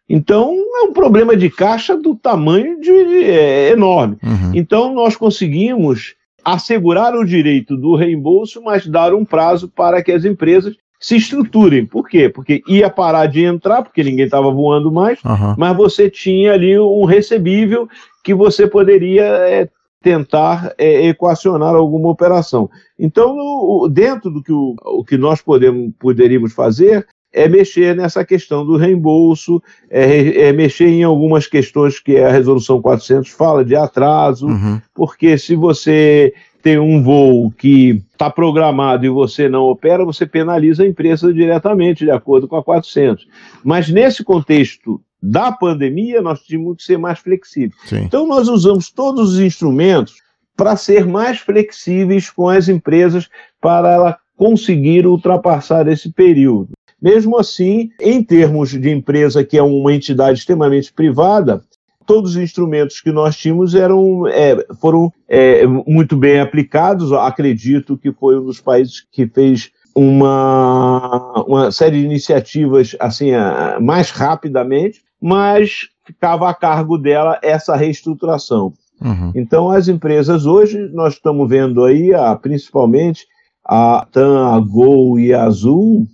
Então, 0.10 0.56
é 0.82 0.82
um 0.86 0.92
problema 0.92 1.38
de 1.38 1.50
caixa 1.50 1.96
do 1.96 2.16
tamanho 2.16 2.80
de, 2.82 2.92
é, 3.24 3.72
enorme. 3.72 4.18
Uhum. 4.24 4.52
Então, 4.56 4.94
nós 4.94 5.16
conseguimos 5.16 6.16
assegurar 6.44 7.14
o 7.16 7.26
direito 7.26 7.78
do 7.78 7.96
reembolso, 7.96 8.62
mas 8.64 8.88
dar 8.88 9.14
um 9.14 9.24
prazo 9.24 9.70
para 9.70 10.02
que 10.02 10.12
as 10.12 10.26
empresas 10.26 10.76
se 11.00 11.16
estruturem. 11.16 11.86
Por 11.86 12.08
quê? 12.10 12.28
Porque 12.28 12.62
ia 12.68 12.90
parar 12.90 13.28
de 13.28 13.44
entrar, 13.44 13.84
porque 13.84 14.04
ninguém 14.04 14.26
estava 14.26 14.52
voando 14.52 14.92
mais, 14.92 15.24
uhum. 15.24 15.56
mas 15.58 15.78
você 15.78 16.10
tinha 16.10 16.54
ali 16.54 16.78
um 16.78 17.06
recebível 17.06 17.88
que 18.24 18.34
você 18.34 18.68
poderia 18.68 19.24
é, 19.24 19.70
tentar 20.02 20.74
é, 20.78 21.08
equacionar 21.08 21.76
alguma 21.76 22.10
operação. 22.10 22.70
Então, 22.98 23.36
no, 23.36 23.88
dentro 23.88 24.30
do 24.30 24.44
que, 24.44 24.52
o, 24.52 24.76
o 24.84 25.04
que 25.04 25.18
nós 25.18 25.42
podemos, 25.42 25.94
poderíamos 25.98 26.54
fazer, 26.54 27.08
é 27.32 27.48
mexer 27.48 27.96
nessa 27.96 28.26
questão 28.26 28.66
do 28.66 28.76
reembolso, 28.76 29.62
é, 29.90 30.48
é, 30.48 30.54
mexer 30.54 30.88
em 30.88 31.04
algumas 31.04 31.48
questões 31.48 32.00
que 32.00 32.18
a 32.18 32.32
resolução 32.32 32.82
400 32.82 33.30
fala 33.30 33.64
de 33.64 33.76
atraso, 33.76 34.48
uhum. 34.48 34.82
porque 34.94 35.38
se 35.38 35.56
você 35.56 36.34
tem 36.62 36.78
um 36.78 37.02
voo 37.02 37.52
que 37.52 38.04
está 38.12 38.30
programado 38.30 39.06
e 39.06 39.10
você 39.10 39.48
não 39.48 39.64
opera, 39.64 40.04
você 40.04 40.26
penaliza 40.26 40.84
a 40.84 40.88
empresa 40.88 41.34
diretamente, 41.34 42.04
de 42.04 42.12
acordo 42.12 42.48
com 42.48 42.58
a 42.58 42.64
400. 42.64 43.28
Mas 43.64 43.90
nesse 43.90 44.24
contexto 44.24 45.02
da 45.22 45.52
pandemia, 45.52 46.22
nós 46.22 46.42
tínhamos 46.42 46.78
que 46.78 46.84
ser 46.84 46.98
mais 46.98 47.20
flexíveis. 47.20 47.74
Sim. 47.86 48.04
Então, 48.04 48.28
nós 48.28 48.48
usamos 48.48 48.92
todos 48.92 49.34
os 49.34 49.40
instrumentos 49.40 50.16
para 50.56 50.76
ser 50.76 51.06
mais 51.06 51.40
flexíveis 51.40 52.30
com 52.30 52.50
as 52.50 52.68
empresas 52.68 53.30
para 53.62 53.92
ela 53.92 54.18
conseguir 54.36 55.06
ultrapassar 55.06 55.88
esse 55.88 56.12
período. 56.12 56.70
Mesmo 57.02 57.38
assim, 57.38 57.90
em 58.00 58.24
termos 58.24 58.72
de 58.72 58.90
empresa 58.90 59.44
que 59.44 59.58
é 59.58 59.64
uma 59.64 59.94
entidade 59.94 60.40
extremamente 60.40 60.92
privada, 60.92 61.62
todos 62.06 62.32
os 62.32 62.38
instrumentos 62.38 63.00
que 63.00 63.12
nós 63.12 63.38
tínhamos 63.38 63.76
eram, 63.76 64.28
é, 64.28 64.66
foram 64.82 65.14
é, 65.28 65.66
muito 65.66 66.18
bem 66.18 66.40
aplicados. 66.40 67.14
Acredito 67.14 67.98
que 67.98 68.12
foi 68.12 68.40
um 68.40 68.46
dos 68.46 68.60
países 68.60 69.06
que 69.12 69.28
fez 69.28 69.70
uma, 69.96 71.44
uma 71.48 71.72
série 71.72 72.00
de 72.00 72.06
iniciativas 72.06 72.96
assim 73.00 73.32
mais 73.80 74.10
rapidamente, 74.10 75.02
mas 75.22 75.90
ficava 76.06 76.50
a 76.50 76.54
cargo 76.54 76.98
dela 76.98 77.40
essa 77.44 77.76
reestruturação. 77.76 78.74
Uhum. 79.02 79.32
Então, 79.36 79.70
as 79.70 79.88
empresas 79.88 80.46
hoje, 80.46 80.90
nós 80.92 81.14
estamos 81.14 81.48
vendo 81.48 81.84
aí, 81.84 82.14
a, 82.14 82.36
principalmente 82.36 83.26
a 83.64 84.06
TAM, 84.12 84.56
a 84.56 84.60
Gol 84.60 85.20
e 85.20 85.34
a 85.34 85.44
Azul, 85.44 86.08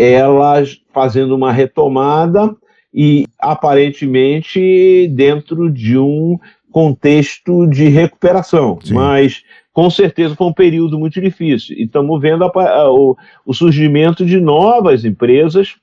elas 0.00 0.80
fazendo 0.92 1.34
uma 1.34 1.52
retomada 1.52 2.54
e 2.92 3.26
aparentemente 3.38 5.08
dentro 5.14 5.70
de 5.70 5.98
um 5.98 6.38
contexto 6.72 7.66
de 7.66 7.88
recuperação, 7.88 8.78
Sim. 8.82 8.94
mas 8.94 9.42
com 9.72 9.90
certeza 9.90 10.34
foi 10.34 10.46
um 10.46 10.52
período 10.52 10.98
muito 10.98 11.20
difícil. 11.20 11.76
E 11.76 11.84
estamos 11.84 12.20
vendo 12.20 12.44
a, 12.44 12.48
a, 12.48 12.90
o, 12.90 13.16
o, 13.44 13.54
surgimento 13.54 14.24
de 14.24 14.40
novas 14.40 15.04
empresas, 15.04 15.76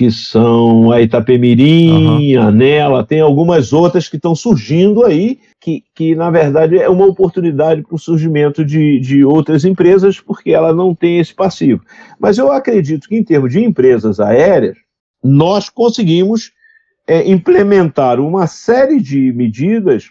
que 0.00 0.10
são 0.10 0.90
a 0.90 1.02
Itapemirim, 1.02 2.38
uhum. 2.38 2.42
a 2.42 2.50
Nela, 2.50 3.04
tem 3.04 3.20
algumas 3.20 3.70
outras 3.70 4.08
que 4.08 4.16
estão 4.16 4.34
surgindo 4.34 5.04
aí, 5.04 5.38
que, 5.60 5.84
que 5.94 6.14
na 6.14 6.30
verdade 6.30 6.78
é 6.78 6.88
uma 6.88 7.04
oportunidade 7.04 7.82
para 7.82 7.94
o 7.94 7.98
surgimento 7.98 8.64
de, 8.64 8.98
de 8.98 9.22
outras 9.22 9.62
empresas, 9.62 10.18
porque 10.18 10.52
ela 10.52 10.72
não 10.72 10.94
tem 10.94 11.18
esse 11.18 11.34
passivo. 11.34 11.82
Mas 12.18 12.38
eu 12.38 12.50
acredito 12.50 13.06
que, 13.06 13.14
em 13.14 13.22
termos 13.22 13.52
de 13.52 13.62
empresas 13.62 14.18
aéreas, 14.20 14.78
nós 15.22 15.68
conseguimos 15.68 16.50
é, 17.06 17.30
implementar 17.30 18.20
uma 18.20 18.46
série 18.46 19.02
de 19.02 19.30
medidas, 19.34 20.08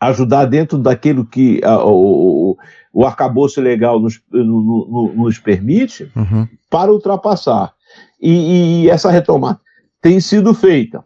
ajudar 0.00 0.46
dentro 0.46 0.78
daquilo 0.78 1.26
que 1.26 1.60
a, 1.62 1.84
o, 1.84 2.56
o 2.90 3.04
arcabouço 3.04 3.60
legal 3.60 4.00
nos, 4.00 4.18
no, 4.32 4.44
no, 4.44 5.12
nos 5.14 5.38
permite, 5.38 6.10
uhum. 6.16 6.48
para 6.70 6.90
ultrapassar. 6.90 7.75
E, 8.20 8.84
e 8.84 8.90
essa 8.90 9.10
retomada 9.10 9.60
tem 10.00 10.20
sido 10.20 10.54
feita. 10.54 11.04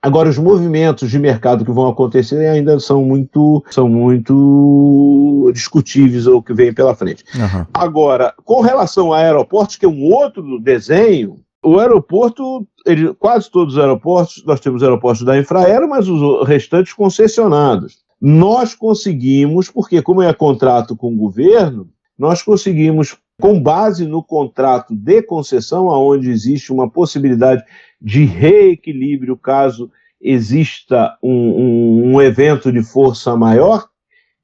Agora, 0.00 0.28
os 0.28 0.38
movimentos 0.38 1.10
de 1.10 1.18
mercado 1.18 1.64
que 1.64 1.72
vão 1.72 1.88
acontecer 1.88 2.46
ainda 2.46 2.78
são 2.78 3.02
muito, 3.02 3.64
são 3.70 3.88
muito 3.88 5.50
discutíveis 5.52 6.26
o 6.28 6.40
que 6.40 6.54
vem 6.54 6.72
pela 6.72 6.94
frente. 6.94 7.24
Uhum. 7.34 7.66
Agora, 7.74 8.32
com 8.44 8.60
relação 8.60 9.12
a 9.12 9.18
aeroportos, 9.18 9.76
que 9.76 9.84
é 9.84 9.88
um 9.88 10.04
outro 10.04 10.60
desenho, 10.60 11.40
o 11.60 11.80
aeroporto, 11.80 12.64
ele, 12.86 13.12
quase 13.14 13.50
todos 13.50 13.74
os 13.74 13.80
aeroportos, 13.80 14.44
nós 14.46 14.60
temos 14.60 14.82
aeroportos 14.82 15.24
da 15.24 15.36
Infraero, 15.36 15.88
mas 15.88 16.08
os 16.08 16.46
restantes 16.46 16.92
concessionados. 16.92 17.96
Nós 18.20 18.74
conseguimos, 18.74 19.68
porque 19.68 20.00
como 20.00 20.22
é 20.22 20.32
contrato 20.32 20.96
com 20.96 21.12
o 21.12 21.16
governo, 21.16 21.88
nós 22.16 22.42
conseguimos, 22.42 23.16
com 23.40 23.60
base 23.60 24.06
no 24.06 24.22
contrato 24.22 24.94
de 24.94 25.22
concessão, 25.22 25.90
aonde 25.90 26.30
existe 26.30 26.72
uma 26.72 26.88
possibilidade 26.88 27.62
de 28.00 28.24
reequilíbrio 28.24 29.36
caso 29.36 29.90
exista 30.20 31.16
um, 31.22 31.30
um, 31.30 32.14
um, 32.14 32.22
evento 32.22 32.72
de 32.72 32.82
força 32.82 33.36
maior, 33.36 33.86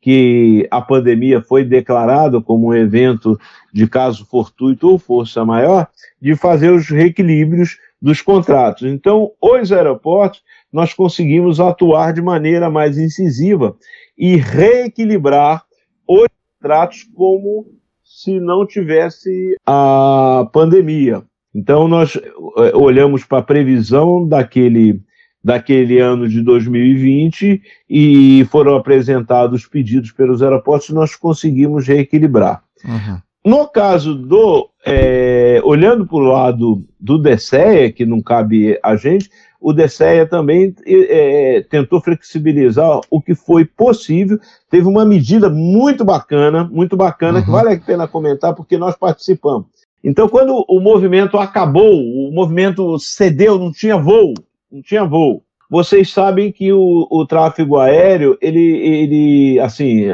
que 0.00 0.66
a 0.70 0.80
pandemia 0.80 1.40
foi 1.40 1.64
declarado 1.64 2.42
como 2.42 2.68
um 2.68 2.74
evento 2.74 3.38
de 3.72 3.86
caso 3.86 4.26
fortuito 4.26 4.90
ou 4.90 4.98
força 4.98 5.44
maior, 5.44 5.88
de 6.20 6.34
fazer 6.36 6.70
os 6.70 6.88
reequilíbrios 6.88 7.78
dos 8.00 8.20
contratos. 8.20 8.82
Então, 8.82 9.30
os 9.40 9.72
aeroportos, 9.72 10.42
nós 10.72 10.92
conseguimos 10.92 11.60
atuar 11.60 12.12
de 12.12 12.20
maneira 12.20 12.68
mais 12.68 12.98
incisiva 12.98 13.76
e 14.18 14.36
reequilibrar 14.36 15.64
os 16.06 16.28
contratos 16.60 17.04
como 17.14 17.66
se 18.14 18.38
não 18.38 18.66
tivesse 18.66 19.56
a 19.66 20.46
pandemia. 20.52 21.22
Então, 21.54 21.88
nós 21.88 22.16
eh, 22.16 22.72
olhamos 22.74 23.24
para 23.24 23.38
a 23.38 23.42
previsão 23.42 24.26
daquele, 24.26 25.00
daquele 25.42 25.98
ano 25.98 26.28
de 26.28 26.42
2020 26.42 27.62
e 27.88 28.46
foram 28.50 28.76
apresentados 28.76 29.66
pedidos 29.66 30.12
pelos 30.12 30.42
aeroportos 30.42 30.88
e 30.90 30.94
nós 30.94 31.16
conseguimos 31.16 31.86
reequilibrar. 31.86 32.62
Uhum. 32.84 33.18
No 33.44 33.66
caso 33.66 34.14
do. 34.14 34.68
É, 34.84 35.60
olhando 35.64 36.06
para 36.06 36.16
o 36.16 36.20
lado 36.20 36.84
do 36.98 37.18
DSEA, 37.18 37.92
que 37.92 38.04
não 38.04 38.20
cabe 38.20 38.78
a 38.82 38.96
gente, 38.96 39.30
o 39.62 39.72
DSEA 39.72 40.26
também 40.26 40.74
é, 40.84 41.64
tentou 41.70 42.00
flexibilizar 42.00 43.00
o 43.08 43.22
que 43.22 43.32
foi 43.34 43.64
possível. 43.64 44.38
Teve 44.68 44.88
uma 44.88 45.04
medida 45.04 45.48
muito 45.48 46.04
bacana, 46.04 46.64
muito 46.64 46.96
bacana, 46.96 47.38
uhum. 47.38 47.44
que 47.44 47.50
vale 47.50 47.72
a 47.72 47.80
pena 47.80 48.08
comentar, 48.08 48.54
porque 48.54 48.76
nós 48.76 48.96
participamos. 48.96 49.66
Então, 50.02 50.28
quando 50.28 50.64
o 50.68 50.80
movimento 50.80 51.38
acabou, 51.38 51.94
o 51.94 52.32
movimento 52.34 52.98
cedeu, 52.98 53.56
não 53.56 53.70
tinha 53.70 53.96
voo, 53.96 54.34
não 54.70 54.82
tinha 54.82 55.04
voo. 55.04 55.44
Vocês 55.70 56.12
sabem 56.12 56.50
que 56.50 56.72
o, 56.72 57.06
o 57.08 57.24
tráfego 57.24 57.78
aéreo, 57.78 58.36
ele, 58.42 58.60
ele 58.60 59.60
assim, 59.60 60.06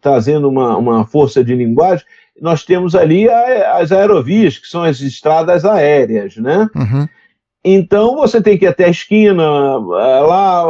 trazendo 0.00 0.48
uma, 0.48 0.76
uma 0.76 1.06
força 1.06 1.44
de 1.44 1.54
linguagem, 1.54 2.04
nós 2.40 2.64
temos 2.64 2.94
ali 2.94 3.28
a, 3.28 3.78
as 3.78 3.92
aerovias, 3.92 4.58
que 4.58 4.66
são 4.66 4.82
as 4.82 5.00
estradas 5.00 5.64
aéreas, 5.64 6.36
né? 6.36 6.68
Uhum. 6.74 7.08
Então 7.64 8.14
você 8.14 8.40
tem 8.40 8.56
que 8.56 8.64
ir 8.64 8.68
até 8.68 8.84
a 8.84 8.90
esquina, 8.90 9.42
eh, 9.42 10.20
lá, 10.20 10.64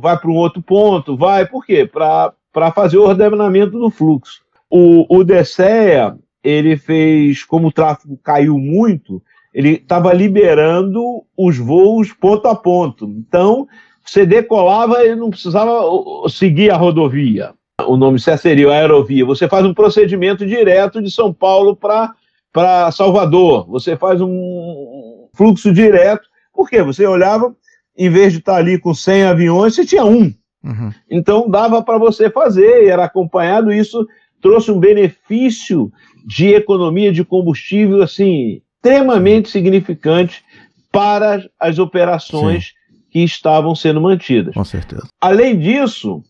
vai 0.00 0.18
para 0.18 0.30
um 0.30 0.36
outro 0.36 0.62
ponto, 0.62 1.16
vai, 1.16 1.44
por 1.44 1.64
quê? 1.64 1.84
Para 1.84 2.72
fazer 2.74 2.96
o 2.96 3.06
ordenamento 3.06 3.78
do 3.78 3.90
fluxo. 3.90 4.40
O, 4.70 5.04
o 5.14 5.22
DSEA, 5.22 6.16
ele 6.42 6.76
fez, 6.76 7.44
como 7.44 7.68
o 7.68 7.72
tráfego 7.72 8.18
caiu 8.22 8.58
muito, 8.58 9.22
ele 9.52 9.72
estava 9.74 10.12
liberando 10.12 11.22
os 11.36 11.58
voos 11.58 12.12
ponto 12.12 12.48
a 12.48 12.54
ponto. 12.54 13.06
Então, 13.06 13.66
você 14.02 14.24
decolava 14.24 15.04
e 15.04 15.14
não 15.14 15.28
precisava 15.28 15.82
seguir 16.30 16.70
a 16.70 16.76
rodovia. 16.76 17.52
O 17.88 17.96
nome 17.96 18.20
certo 18.20 18.42
seria 18.42 18.68
a 18.70 18.74
aerovia. 18.74 19.24
Você 19.24 19.48
faz 19.48 19.64
um 19.64 19.74
procedimento 19.74 20.46
direto 20.46 21.02
de 21.02 21.10
São 21.10 21.32
Paulo 21.32 21.74
para 21.74 22.90
Salvador. 22.92 23.66
Você 23.68 23.96
faz 23.96 24.20
um 24.20 25.28
fluxo 25.34 25.72
direto. 25.72 26.28
Por 26.52 26.68
quê? 26.68 26.82
Você 26.82 27.06
olhava, 27.06 27.54
em 27.96 28.10
vez 28.10 28.32
de 28.32 28.40
estar 28.40 28.56
ali 28.56 28.78
com 28.78 28.94
100 28.94 29.22
aviões, 29.24 29.74
você 29.74 29.86
tinha 29.86 30.04
um. 30.04 30.32
Uhum. 30.62 30.92
Então 31.10 31.48
dava 31.48 31.82
para 31.82 31.98
você 31.98 32.28
fazer, 32.30 32.84
e 32.84 32.88
era 32.88 33.04
acompanhado. 33.04 33.72
Isso 33.72 34.06
trouxe 34.40 34.70
um 34.70 34.78
benefício 34.78 35.90
de 36.26 36.48
economia 36.48 37.12
de 37.12 37.24
combustível 37.24 38.02
assim 38.02 38.60
extremamente 38.76 39.48
significante 39.48 40.44
para 40.92 41.44
as 41.58 41.78
operações 41.78 42.66
Sim 42.66 42.78
que 43.10 43.20
estavam 43.20 43.74
sendo 43.74 44.02
mantidas. 44.02 44.54
Com 44.54 44.64
certeza. 44.64 45.08
Além 45.18 45.58
disso, 45.58 46.22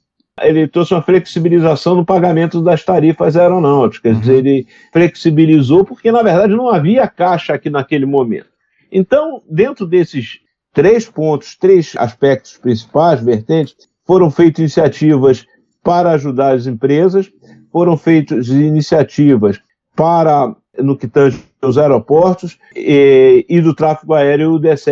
ele 0.43 0.69
trouxe 0.69 0.95
uma 0.95 1.03
flexibilização 1.03 1.95
no 1.95 2.05
pagamento 2.05 2.61
das 2.61 2.85
tarifas 2.85 3.37
aeronáuticas. 3.37 4.27
Uhum. 4.27 4.33
Ele 4.33 4.67
flexibilizou 4.93 5.85
porque, 5.85 6.11
na 6.13 6.23
verdade, 6.23 6.55
não 6.55 6.69
havia 6.69 7.07
caixa 7.09 7.55
aqui 7.55 7.71
naquele 7.71 8.07
momento. 8.07 8.49
Então, 8.91 9.43
dentro 9.49 9.87
desses 9.87 10.41
três 10.73 11.09
pontos, 11.09 11.57
três 11.57 11.95
aspectos 11.97 12.57
principais, 12.57 13.21
vertentes, 13.23 13.77
foram 14.07 14.31
feitas 14.31 14.61
iniciativas 14.61 15.45
para 15.83 16.13
ajudar 16.13 16.55
as 16.55 16.67
empresas, 16.67 17.31
foram 17.71 17.97
feitas 17.97 18.49
iniciativas 18.49 19.61
para 19.95 20.55
no 20.79 20.97
que 20.97 21.09
tange 21.09 21.43
os 21.61 21.77
aeroportos 21.77 22.59
e, 22.75 23.45
e, 23.49 23.61
do 23.61 23.75
tráfego 23.75 24.15
aéreo, 24.15 24.53
o 24.53 24.59
DSE 24.59 24.91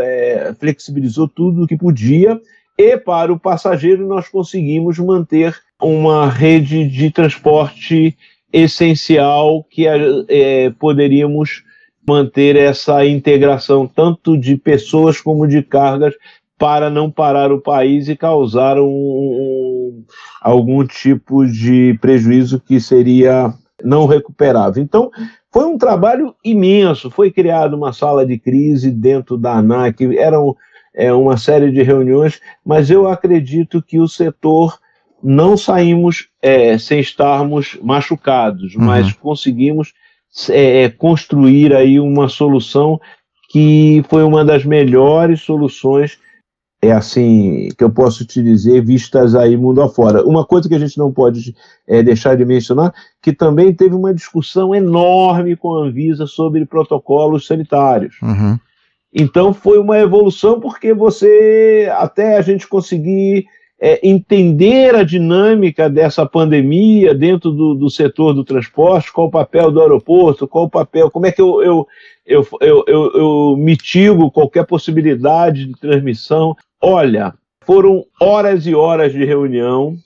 é, 0.00 0.54
flexibilizou 0.58 1.26
tudo 1.26 1.64
o 1.64 1.66
que 1.66 1.76
podia 1.76 2.40
e 2.78 2.96
para 2.96 3.32
o 3.32 3.38
passageiro 3.38 4.06
nós 4.06 4.28
conseguimos 4.28 4.98
manter 4.98 5.54
uma 5.80 6.28
rede 6.28 6.88
de 6.88 7.10
transporte 7.10 8.16
essencial 8.52 9.64
que 9.64 9.86
é, 9.86 10.70
poderíamos 10.70 11.64
manter 12.08 12.56
essa 12.56 13.04
integração 13.04 13.86
tanto 13.86 14.38
de 14.38 14.56
pessoas 14.56 15.20
como 15.20 15.46
de 15.46 15.62
cargas 15.62 16.14
para 16.58 16.88
não 16.88 17.10
parar 17.10 17.52
o 17.52 17.60
país 17.60 18.08
e 18.08 18.16
causar 18.16 18.78
um, 18.78 18.86
um, 18.86 20.04
algum 20.40 20.86
tipo 20.86 21.44
de 21.46 21.98
prejuízo 22.00 22.60
que 22.60 22.80
seria 22.80 23.52
não 23.84 24.06
recuperável. 24.06 24.82
Então, 24.82 25.10
foi 25.52 25.64
um 25.66 25.76
trabalho 25.76 26.34
imenso. 26.42 27.10
Foi 27.10 27.30
criada 27.30 27.76
uma 27.76 27.92
sala 27.92 28.24
de 28.24 28.38
crise 28.38 28.90
dentro 28.90 29.36
da 29.36 29.54
ANAC, 29.54 30.16
eram 30.16 30.56
é, 30.96 31.12
uma 31.12 31.36
série 31.36 31.70
de 31.70 31.82
reuniões, 31.82 32.40
mas 32.64 32.90
eu 32.90 33.06
acredito 33.06 33.82
que 33.82 34.00
o 34.00 34.08
setor 34.08 34.78
não 35.22 35.56
saímos 35.56 36.28
é, 36.40 36.78
sem 36.78 37.00
estarmos 37.00 37.78
machucados, 37.82 38.74
uhum. 38.74 38.84
mas 38.84 39.12
conseguimos 39.12 39.92
é, 40.48 40.84
é, 40.84 40.88
construir 40.88 41.74
aí 41.74 42.00
uma 42.00 42.28
solução 42.28 43.00
que 43.50 44.04
foi 44.08 44.24
uma 44.24 44.44
das 44.44 44.64
melhores 44.64 45.42
soluções 45.42 46.18
é 46.82 46.92
assim 46.92 47.68
que 47.76 47.82
eu 47.82 47.90
posso 47.90 48.24
te 48.24 48.42
dizer, 48.42 48.84
vistas 48.84 49.34
aí 49.34 49.56
mundo 49.56 49.82
afora. 49.82 50.22
Uma 50.24 50.44
coisa 50.44 50.68
que 50.68 50.74
a 50.74 50.78
gente 50.78 50.98
não 50.98 51.10
pode 51.10 51.54
é, 51.86 52.02
deixar 52.02 52.36
de 52.36 52.44
mencionar, 52.44 52.92
que 53.22 53.32
também 53.32 53.72
teve 53.72 53.94
uma 53.94 54.12
discussão 54.12 54.74
enorme 54.74 55.56
com 55.56 55.74
a 55.74 55.86
Anvisa 55.86 56.26
sobre 56.26 56.66
protocolos 56.66 57.46
sanitários. 57.46 58.16
Uhum. 58.22 58.58
Então 59.18 59.54
foi 59.54 59.78
uma 59.78 59.98
evolução 59.98 60.60
porque 60.60 60.92
você, 60.92 61.90
até 61.96 62.36
a 62.36 62.42
gente 62.42 62.68
conseguir 62.68 63.46
é, 63.80 63.98
entender 64.06 64.94
a 64.94 65.02
dinâmica 65.02 65.88
dessa 65.88 66.26
pandemia 66.26 67.14
dentro 67.14 67.50
do, 67.50 67.74
do, 67.74 67.88
setor 67.88 68.34
do 68.34 68.44
transporte, 68.44 69.10
qual 69.10 69.28
o 69.28 69.30
papel 69.30 69.70
do 69.70 69.80
aeroporto, 69.80 70.46
qual 70.46 70.64
o 70.64 70.70
papel, 70.70 71.10
como 71.10 71.24
é 71.24 71.32
que 71.32 71.40
eu, 71.40 71.62
eu, 71.62 71.86
eu, 72.26 72.46
eu, 72.60 72.84
eu, 72.86 73.12
eu 73.14 73.56
mitigo 73.56 74.30
qualquer 74.30 74.66
possibilidade 74.66 75.64
de 75.64 75.80
transmissão. 75.80 76.54
Olha, 76.78 77.32
foram 77.64 78.04
horas 78.20 78.66
e 78.66 78.74
horas 78.74 79.14
de 79.14 79.24
reunião, 79.24 79.96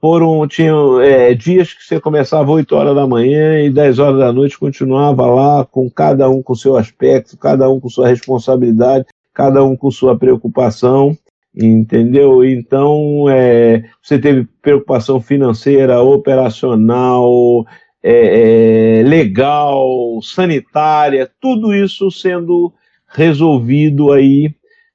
foram 0.00 0.46
tinham 0.48 1.00
é, 1.00 1.34
dias 1.34 1.74
que 1.74 1.84
você 1.84 2.00
começava 2.00 2.50
8 2.50 2.74
horas 2.74 2.94
da 2.94 3.06
manhã 3.06 3.60
e 3.60 3.70
10 3.70 3.98
horas 3.98 4.18
da 4.18 4.32
noite 4.32 4.58
continuava 4.58 5.26
lá 5.26 5.64
com 5.64 5.90
cada 5.90 6.28
um 6.28 6.42
com 6.42 6.54
seu 6.54 6.76
aspecto, 6.76 7.36
cada 7.36 7.70
um 7.70 7.78
com 7.78 7.88
sua 7.88 8.08
responsabilidade, 8.08 9.06
cada 9.34 9.62
um 9.64 9.76
com 9.76 9.90
sua 9.90 10.16
preocupação 10.16 11.16
entendeu? 11.54 12.44
Então, 12.44 13.28
é, 13.28 13.84
você 14.02 14.18
teve 14.18 14.46
preocupação 14.62 15.20
financeira, 15.20 16.00
operacional, 16.00 17.66
é, 18.02 19.00
é, 19.00 19.02
legal, 19.02 20.20
sanitária, 20.22 21.30
tudo 21.40 21.74
isso 21.74 22.10
sendo 22.10 22.72
resolvido 23.08 24.12
aí 24.12 24.54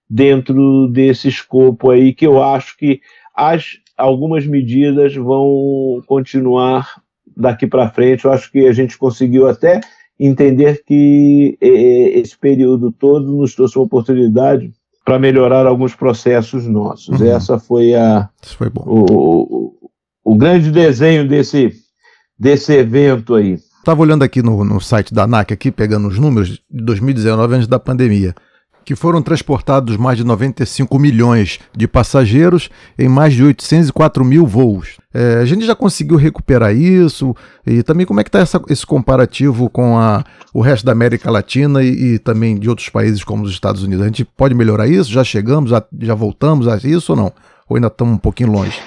dentro 0.10 0.88
desse 0.88 1.28
escopo 1.28 1.92
aí, 1.92 2.14
que 2.14 2.26
eu 2.26 2.42
acho 2.42 2.78
que 2.78 3.02
as, 3.36 3.80
algumas 3.98 4.46
medidas 4.46 5.16
vão 5.16 6.02
continuar 6.06 7.02
daqui 7.36 7.68
para 7.68 7.90
frente. 7.90 8.26
Eu 8.26 8.32
acho 8.32 8.52
que 8.52 8.68
a 8.68 8.74
gente 8.74 8.98
conseguiu 8.98 9.48
até 9.48 9.82
entender 10.20 10.84
que 10.86 11.58
esse 11.62 12.38
período 12.38 12.92
todo 12.92 13.32
nos 13.34 13.54
trouxe 13.54 13.78
uma 13.78 13.86
oportunidade 13.86 14.72
para 15.04 15.20
melhorar 15.20 15.66
alguns 15.68 15.94
processos 15.94 16.66
nossos. 16.66 17.20
Uhum. 17.20 17.28
Essa 17.28 17.60
foi 17.60 17.94
a 17.94 18.30
foi. 18.42 18.72
O, 18.76 19.06
o, 19.12 19.74
o, 20.24 20.36
grande 20.36 20.72
desenho 20.72 21.28
desse, 21.28 21.72
desse 22.40 22.74
evento 22.74 23.36
aí. 23.36 23.58
Estava 23.78 24.02
olhando 24.02 24.24
aqui 24.24 24.42
no, 24.42 24.64
no 24.64 24.82
site 24.82 25.14
da 25.14 25.24
ANAC, 25.24 25.54
aqui, 25.54 25.72
pegando 25.72 26.08
os 26.08 26.18
números 26.18 26.50
de 26.50 26.84
2019, 26.84 27.56
antes 27.56 27.68
da 27.68 27.78
pandemia 27.78 28.34
que 28.86 28.96
foram 28.96 29.22
transportados 29.22 29.98
mais 29.98 30.18
de 30.18 30.24
95 30.24 31.00
milhões 31.00 31.60
de 31.76 31.88
passageiros 31.88 32.70
em 32.98 33.10
mais 33.10 33.34
de 33.34 33.44
804 33.44 34.24
mil 34.24 34.46
voos. 34.46 34.98
É, 35.12 35.40
a 35.42 35.46
gente 35.46 35.66
já 35.66 35.76
conseguiu 35.76 36.18
recuperar 36.18 36.76
isso 36.76 37.36
e 37.66 37.82
também 37.82 38.06
como 38.06 38.20
é 38.20 38.24
que 38.24 38.30
está 38.30 38.44
esse 38.70 38.86
comparativo 38.86 39.70
com 39.70 39.98
a, 39.98 40.24
o 40.54 40.62
resto 40.62 40.86
da 40.86 40.92
América 40.92 41.32
Latina 41.32 41.82
e, 41.84 42.16
e, 42.16 42.20
também 42.20 42.58
de 42.58 42.70
outros 42.70 42.90
países 42.90 43.24
como 43.24 43.44
os 43.44 43.52
Estados 43.52 43.82
Unidos? 43.82 44.04
A 44.04 44.08
gente 44.08 44.24
pode 44.24 44.54
melhorar 44.54 44.88
isso? 44.88 45.12
Já 45.12 45.24
chegamos, 45.24 45.72
já, 45.72 45.84
já 46.00 46.14
voltamos 46.14 46.68
a 46.68 46.78
isso 46.78 47.14
ou 47.14 47.18
não? 47.18 47.34
Ou 47.68 47.78
ainda 47.78 47.88
estamos 47.88 48.14
um 48.14 48.20
pouquinho 48.20 48.52
longe? 48.52 48.80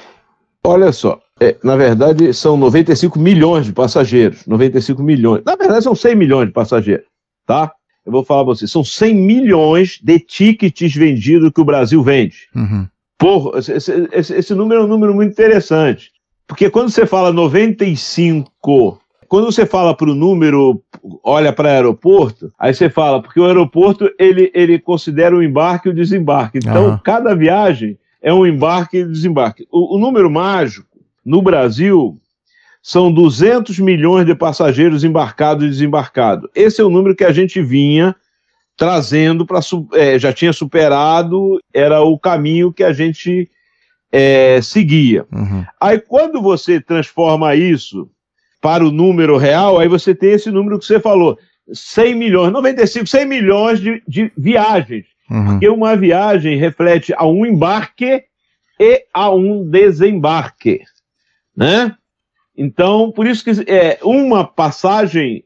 Olha 0.65 0.93
só, 0.93 1.19
é, 1.41 1.57
na 1.65 1.77
verdade 1.77 2.33
são 2.33 2.57
95 2.57 3.19
milhões 3.19 3.67
de 3.67 3.73
passageiros, 3.73 4.47
95 4.47 5.03
milhões. 5.03 5.43
Na 5.45 5.57
verdade 5.57 5.83
são 5.83 5.95
100 5.95 6.15
milhões 6.15 6.47
de 6.47 6.53
passageiros, 6.53 7.07
tá? 7.47 7.73
Eu 8.09 8.13
vou 8.13 8.25
falar 8.25 8.43
para 8.43 8.55
você, 8.55 8.67
são 8.67 8.83
100 8.83 9.15
milhões 9.15 10.01
de 10.03 10.19
tickets 10.19 10.95
vendidos 10.95 11.53
que 11.55 11.61
o 11.61 11.65
Brasil 11.65 12.03
vende. 12.03 12.49
Uhum. 12.57 12.87
Porra, 13.19 13.59
esse, 13.59 14.09
esse, 14.13 14.35
esse, 14.35 14.55
número 14.55 14.81
é 14.81 14.85
um 14.85 14.89
número 14.89 15.15
muito 15.15 15.31
interessante. 15.31 16.11
Porque 16.47 16.71
quando 16.71 16.89
você 16.89 17.05
fala 17.05 17.31
95, 17.31 18.99
quando 19.29 19.45
você 19.45 19.67
fala 19.67 19.95
para 19.95 20.11
o 20.11 20.15
número, 20.15 20.83
olha 21.23 21.53
para 21.53 21.69
o 21.69 21.71
aeroporto, 21.71 22.51
aí 22.59 22.73
você 22.73 22.89
fala, 22.89 23.21
porque 23.21 23.39
o 23.39 23.45
aeroporto 23.45 24.11
ele, 24.19 24.51
ele 24.55 24.79
considera 24.79 25.37
o 25.37 25.43
embarque 25.43 25.89
e 25.89 25.93
o 25.93 25.95
desembarque. 25.95 26.57
Então, 26.57 26.93
uhum. 26.93 26.99
cada 27.05 27.35
viagem 27.35 27.99
é 28.23 28.33
um 28.33 28.47
embarque 28.47 29.01
e 29.01 29.05
desembarque. 29.05 29.67
O, 29.71 29.97
o 29.97 30.01
número 30.01 30.31
mágico, 30.31 30.89
no 31.23 31.43
Brasil, 31.43 32.19
são 32.89 33.13
200 33.13 33.79
milhões 33.81 34.25
de 34.25 34.35
passageiros 34.35 35.05
embarcados 35.05 35.63
e 35.63 35.69
desembarcados. 35.69 36.49
Esse 36.55 36.81
é 36.81 36.85
o 36.85 36.89
número 36.89 37.15
que 37.15 37.23
a 37.23 37.33
gente 37.33 37.61
vinha 37.61 38.17
trazendo 38.79 39.45
para. 39.45 39.61
É, 39.93 40.19
já 40.19 40.33
tinha 40.33 40.55
superado, 40.55 41.61
era 41.71 42.01
o 42.01 42.19
caminho 42.19 42.73
que 42.73 42.83
a 42.83 42.91
gente 42.91 43.47
é, 44.11 44.59
seguia. 44.63 45.27
Uhum. 45.31 45.67
Aí 45.79 45.99
quando 45.99 46.41
você 46.41 46.81
transforma 46.81 47.55
isso 47.55 48.09
para 48.59 48.83
o 48.83 48.91
número 48.91 49.37
real, 49.37 49.79
aí 49.79 49.87
você 49.87 50.15
tem 50.15 50.31
esse 50.31 50.51
número 50.51 50.79
que 50.79 50.87
você 50.87 50.99
falou: 50.99 51.39
100 51.71 52.15
milhões, 52.15 52.51
95, 52.55 53.07
100 53.07 53.27
milhões 53.27 53.81
de, 53.81 54.03
de 54.09 54.33
viagens. 54.35 55.05
Uhum. 55.31 55.45
Porque 55.45 55.69
uma 55.69 55.95
viagem 55.95 56.57
reflete 56.57 57.13
a 57.15 57.27
um 57.27 57.45
embarque 57.45 58.25
e 58.81 59.05
a 59.13 59.29
um 59.31 59.63
desembarque, 59.69 60.81
né? 61.55 61.95
Então, 62.59 63.13
por 63.13 63.25
isso 63.25 63.45
que 63.45 63.71
é, 63.71 64.01
uma 64.03 64.45
passagem 64.45 65.45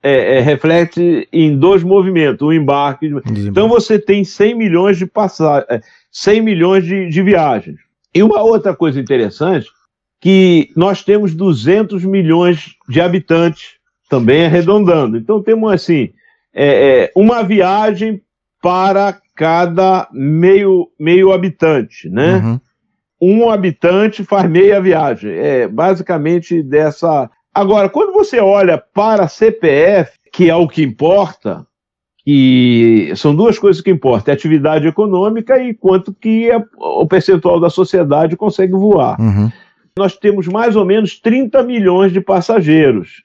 é, 0.00 0.36
é, 0.36 0.40
reflete 0.40 1.26
em 1.32 1.58
dois 1.58 1.82
movimentos, 1.82 2.42
o 2.42 2.50
um 2.50 2.52
embarque. 2.52 3.12
Então 3.26 3.68
você 3.68 3.98
tem 3.98 4.22
100 4.22 4.54
milhões 4.54 4.96
de 4.96 5.04
passagens, 5.04 5.82
100 6.12 6.42
milhões 6.42 6.84
de, 6.84 7.08
de 7.08 7.22
viagens. 7.22 7.78
E 8.14 8.22
uma 8.22 8.40
outra 8.40 8.76
coisa 8.76 9.00
interessante, 9.00 9.66
que 10.20 10.70
nós 10.76 11.02
temos 11.02 11.34
200 11.34 12.04
milhões 12.04 12.76
de 12.88 13.00
habitantes, 13.00 13.70
também 14.08 14.46
arredondando. 14.46 15.16
Então 15.16 15.42
temos 15.42 15.72
assim, 15.72 16.10
é, 16.54 16.66
é, 16.66 17.12
uma 17.16 17.42
viagem 17.42 18.22
para 18.62 19.18
cada 19.34 20.06
meio, 20.12 20.88
meio 21.00 21.32
habitante, 21.32 22.08
né? 22.08 22.36
Uhum. 22.36 22.60
Um 23.20 23.50
habitante 23.50 24.24
faz 24.24 24.48
meia 24.48 24.80
viagem. 24.80 25.32
É 25.32 25.68
basicamente 25.68 26.62
dessa 26.62 27.30
Agora, 27.54 27.88
quando 27.88 28.12
você 28.12 28.40
olha 28.40 28.76
para 28.76 29.24
a 29.24 29.28
CPF, 29.28 30.18
que 30.32 30.50
é 30.50 30.56
o 30.56 30.66
que 30.66 30.82
importa, 30.82 31.64
e 32.26 33.12
são 33.14 33.34
duas 33.34 33.58
coisas 33.58 33.80
que 33.80 33.92
importam, 33.92 34.32
é 34.32 34.34
atividade 34.34 34.88
econômica 34.88 35.56
e 35.62 35.72
quanto 35.72 36.12
que 36.12 36.50
a, 36.50 36.60
o 36.76 37.06
percentual 37.06 37.60
da 37.60 37.70
sociedade 37.70 38.36
consegue 38.36 38.72
voar. 38.72 39.20
Uhum. 39.20 39.52
Nós 39.96 40.16
temos 40.16 40.48
mais 40.48 40.74
ou 40.74 40.84
menos 40.84 41.20
30 41.20 41.62
milhões 41.62 42.12
de 42.12 42.20
passageiros, 42.20 43.22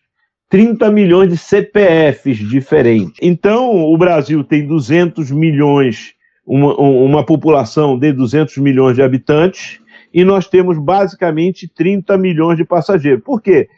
30 0.47 0.91
milhões 0.91 1.29
de 1.29 1.37
CPFs 1.37 2.37
diferentes. 2.37 3.17
Então, 3.19 3.91
o 3.91 3.97
Brasil 3.97 4.43
tem 4.43 4.67
200 4.67 5.31
milhões, 5.31 6.13
uma, 6.49 6.75
uma 6.75 7.23
população 7.23 7.95
de 7.95 8.11
200 8.11 8.57
milhões 8.57 8.95
de 8.95 9.03
habitantes, 9.03 9.79
e 10.11 10.23
nós 10.23 10.47
temos 10.47 10.79
basicamente 10.79 11.67
30 11.67 12.17
milhões 12.17 12.57
de 12.57 12.65
passageiros. 12.65 13.23
Por 13.23 13.39
quê? 13.39 13.69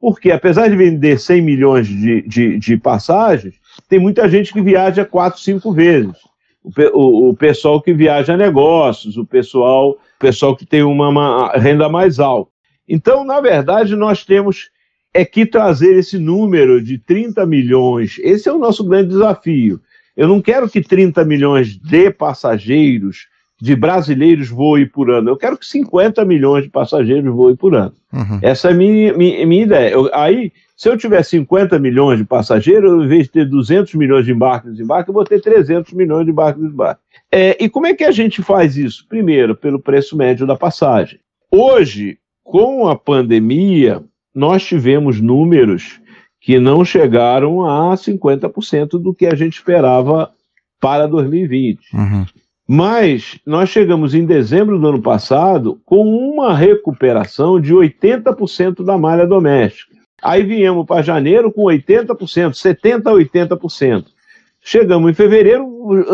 Porque, 0.00 0.30
apesar 0.30 0.68
de 0.68 0.76
vender 0.76 1.18
100 1.18 1.42
milhões 1.42 1.88
de, 1.88 2.22
de, 2.22 2.56
de 2.56 2.76
passagens, 2.76 3.56
tem 3.88 3.98
muita 3.98 4.28
gente 4.28 4.52
que 4.52 4.62
viaja 4.62 5.04
quatro, 5.04 5.40
cinco 5.40 5.72
vezes. 5.72 6.14
O, 6.62 6.70
o, 6.92 7.30
o, 7.30 7.36
pessoal 7.36 7.82
que 7.82 7.92
viaja 7.92 8.36
negócios, 8.36 9.16
o 9.16 9.26
pessoal, 9.26 9.90
o 9.90 10.18
pessoal 10.20 10.54
que 10.54 10.64
tem 10.64 10.84
uma, 10.84 11.08
uma 11.08 11.52
renda 11.56 11.88
mais 11.88 12.20
alta. 12.20 12.52
Então, 12.88 13.24
na 13.24 13.40
verdade, 13.40 13.96
nós 13.96 14.24
temos 14.24 14.70
é 15.12 15.24
que 15.24 15.44
trazer 15.44 15.98
esse 15.98 16.16
número 16.16 16.80
de 16.80 16.96
30 16.96 17.44
milhões. 17.44 18.18
Esse 18.20 18.48
é 18.48 18.52
o 18.52 18.58
nosso 18.58 18.84
grande 18.84 19.08
desafio. 19.08 19.80
Eu 20.16 20.28
não 20.28 20.40
quero 20.40 20.68
que 20.68 20.80
30 20.80 21.24
milhões 21.24 21.76
de 21.76 22.10
passageiros 22.10 23.28
de 23.60 23.76
brasileiros 23.76 24.48
voem 24.48 24.86
por 24.86 25.10
ano. 25.10 25.28
Eu 25.30 25.36
quero 25.36 25.58
que 25.58 25.66
50 25.66 26.24
milhões 26.24 26.64
de 26.64 26.70
passageiros 26.70 27.32
voem 27.32 27.54
por 27.54 27.74
ano. 27.74 27.92
Uhum. 28.12 28.38
Essa 28.40 28.68
é 28.68 28.72
a 28.72 28.74
minha, 28.74 29.12
minha, 29.12 29.46
minha 29.46 29.62
ideia. 29.64 29.90
Eu, 29.90 30.10
aí, 30.14 30.50
se 30.74 30.88
eu 30.88 30.96
tiver 30.96 31.22
50 31.22 31.78
milhões 31.78 32.18
de 32.18 32.24
passageiros, 32.24 33.04
em 33.04 33.08
vez 33.08 33.24
de 33.24 33.32
ter 33.32 33.44
200 33.44 33.94
milhões 33.94 34.24
de 34.24 34.32
embarques 34.32 34.70
e 34.70 34.72
desembarques, 34.72 35.08
eu 35.08 35.14
vou 35.14 35.24
ter 35.24 35.42
300 35.42 35.92
milhões 35.92 36.24
de 36.24 36.30
embarques 36.30 36.60
e 36.60 36.64
desembarques. 36.64 37.04
É, 37.30 37.62
e 37.62 37.68
como 37.68 37.86
é 37.86 37.94
que 37.94 38.04
a 38.04 38.10
gente 38.10 38.42
faz 38.42 38.78
isso? 38.78 39.06
Primeiro, 39.06 39.54
pelo 39.54 39.78
preço 39.78 40.16
médio 40.16 40.46
da 40.46 40.56
passagem. 40.56 41.20
Hoje, 41.50 42.18
com 42.42 42.88
a 42.88 42.96
pandemia, 42.96 44.02
nós 44.34 44.64
tivemos 44.64 45.20
números 45.20 46.00
que 46.40 46.58
não 46.58 46.84
chegaram 46.84 47.64
a 47.64 47.94
50% 47.94 48.98
do 49.00 49.14
que 49.14 49.26
a 49.26 49.34
gente 49.34 49.54
esperava 49.54 50.30
para 50.80 51.06
2020. 51.06 51.94
Uhum. 51.94 52.24
Mas 52.66 53.38
nós 53.44 53.68
chegamos 53.68 54.14
em 54.14 54.24
dezembro 54.24 54.78
do 54.78 54.86
ano 54.88 55.02
passado 55.02 55.80
com 55.84 56.02
uma 56.06 56.54
recuperação 56.54 57.60
de 57.60 57.74
80% 57.74 58.84
da 58.84 58.96
malha 58.96 59.26
doméstica. 59.26 59.94
Aí 60.22 60.42
viemos 60.42 60.86
para 60.86 61.02
janeiro 61.02 61.52
com 61.52 61.62
80%, 61.64 62.52
70% 62.52 63.06
a 63.06 63.12
80%. 63.12 64.06
Chegamos 64.62 65.10
em 65.10 65.14
fevereiro 65.14 65.66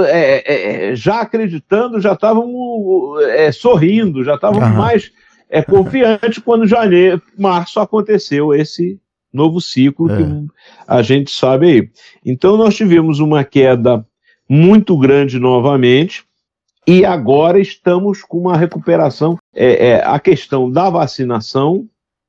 é, 0.07 0.43
é, 0.47 0.91
é, 0.91 0.97
já 0.97 1.21
acreditando, 1.21 2.01
já 2.01 2.13
estávamos 2.13 3.23
é, 3.25 3.51
sorrindo, 3.53 4.25
já 4.25 4.37
estávamos 4.37 4.69
uhum. 4.69 4.77
mais 4.77 5.13
é, 5.51 5.63
confiantes 5.63 6.39
quando 6.39 6.67
janeiro, 6.67 7.21
março 7.37 7.81
aconteceu 7.81 8.55
esse 8.55 9.01
novo 9.37 9.61
ciclo 9.61 10.09
que 10.09 10.23
é. 10.23 10.43
a 10.89 11.03
gente 11.03 11.31
sabe 11.31 11.67
aí. 11.67 11.91
Então 12.25 12.57
nós 12.57 12.75
tivemos 12.75 13.21
uma 13.21 13.45
queda 13.45 14.05
muito 14.49 14.97
grande 14.97 15.39
novamente 15.39 16.25
e 16.87 17.05
agora 17.05 17.59
estamos 17.59 18.23
com 18.23 18.39
uma 18.39 18.57
recuperação. 18.57 19.39
É, 19.55 19.89
é, 19.89 20.05
a 20.05 20.19
questão 20.21 20.71
da 20.71 20.89
vacinação, 20.89 21.87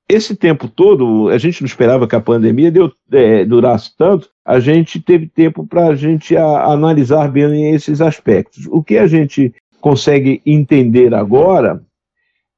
esse 0.10 0.36
tempo 0.36 0.68
todo, 0.68 1.30
a 1.30 1.38
gente 1.38 1.62
não 1.62 1.68
esperava 1.68 2.08
que 2.08 2.16
a 2.16 2.22
pandemia 2.22 2.72
deu, 2.72 2.92
é, 3.12 3.46
durasse 3.46 3.96
tanto, 3.96 4.30
a 4.44 4.60
gente 4.60 5.00
teve 5.00 5.28
tempo 5.28 5.68
para 5.68 5.88
a 5.88 5.96
gente 5.96 6.36
analisar 6.36 7.30
bem 7.30 7.76
esses 7.76 8.02
aspectos. 8.02 8.66
O 8.68 8.82
que 8.82 8.98
a 8.98 9.06
gente 9.06 9.54
consegue 9.80 10.42
entender 10.46 11.14
agora 11.14 11.82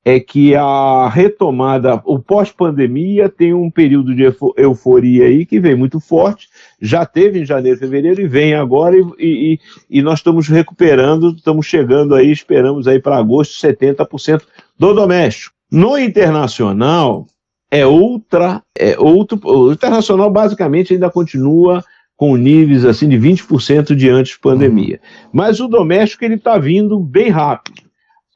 é 0.03 0.19
que 0.19 0.55
a 0.55 1.09
retomada, 1.09 2.01
o 2.05 2.19
pós-pandemia 2.19 3.27
tem 3.27 3.53
um 3.53 3.69
período 3.69 4.15
de 4.15 4.23
euforia 4.57 5.25
aí 5.25 5.45
que 5.45 5.59
vem 5.59 5.75
muito 5.75 5.99
forte, 5.99 6.47
já 6.81 7.05
teve 7.05 7.41
em 7.41 7.45
janeiro, 7.45 7.77
fevereiro 7.77 8.21
e 8.21 8.27
vem 8.27 8.53
agora 8.53 8.95
e, 8.97 9.03
e, 9.19 9.59
e 9.89 10.01
nós 10.01 10.19
estamos 10.19 10.47
recuperando, 10.47 11.35
estamos 11.35 11.65
chegando 11.65 12.15
aí, 12.15 12.31
esperamos 12.31 12.87
aí 12.87 12.99
para 12.99 13.17
agosto 13.17 13.53
70% 13.65 14.41
do 14.77 14.93
doméstico. 14.93 15.53
No 15.71 15.97
internacional 15.97 17.27
é 17.69 17.85
outra, 17.85 18.63
é 18.77 18.97
outro, 18.97 19.39
o 19.43 19.73
internacional 19.73 20.31
basicamente 20.31 20.93
ainda 20.93 21.09
continua 21.09 21.83
com 22.15 22.35
níveis 22.35 22.83
assim 22.83 23.07
de 23.07 23.17
20% 23.17 23.95
de 23.95 24.09
antes 24.09 24.37
pandemia. 24.37 24.99
Uhum. 25.01 25.29
Mas 25.33 25.59
o 25.59 25.67
doméstico 25.67 26.25
ele 26.25 26.35
está 26.35 26.57
vindo 26.57 26.99
bem 26.99 27.29
rápido 27.29 27.88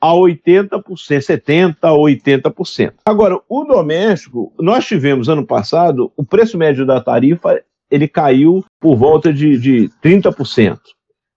a 0.04 0.12
80%, 0.12 0.84
70% 0.92 1.78
a 1.82 1.92
80%. 1.92 2.94
Agora, 3.06 3.40
o 3.48 3.64
doméstico, 3.64 4.52
nós 4.60 4.86
tivemos 4.86 5.30
ano 5.30 5.46
passado, 5.46 6.12
o 6.18 6.26
preço 6.26 6.58
médio 6.58 6.86
da 6.86 7.00
tarifa 7.00 7.62
ele 7.90 8.10
caiu 8.10 8.66
por 8.82 8.98
volta 8.98 9.32
de, 9.32 9.58
de 9.58 9.90
30%. 10.04 10.78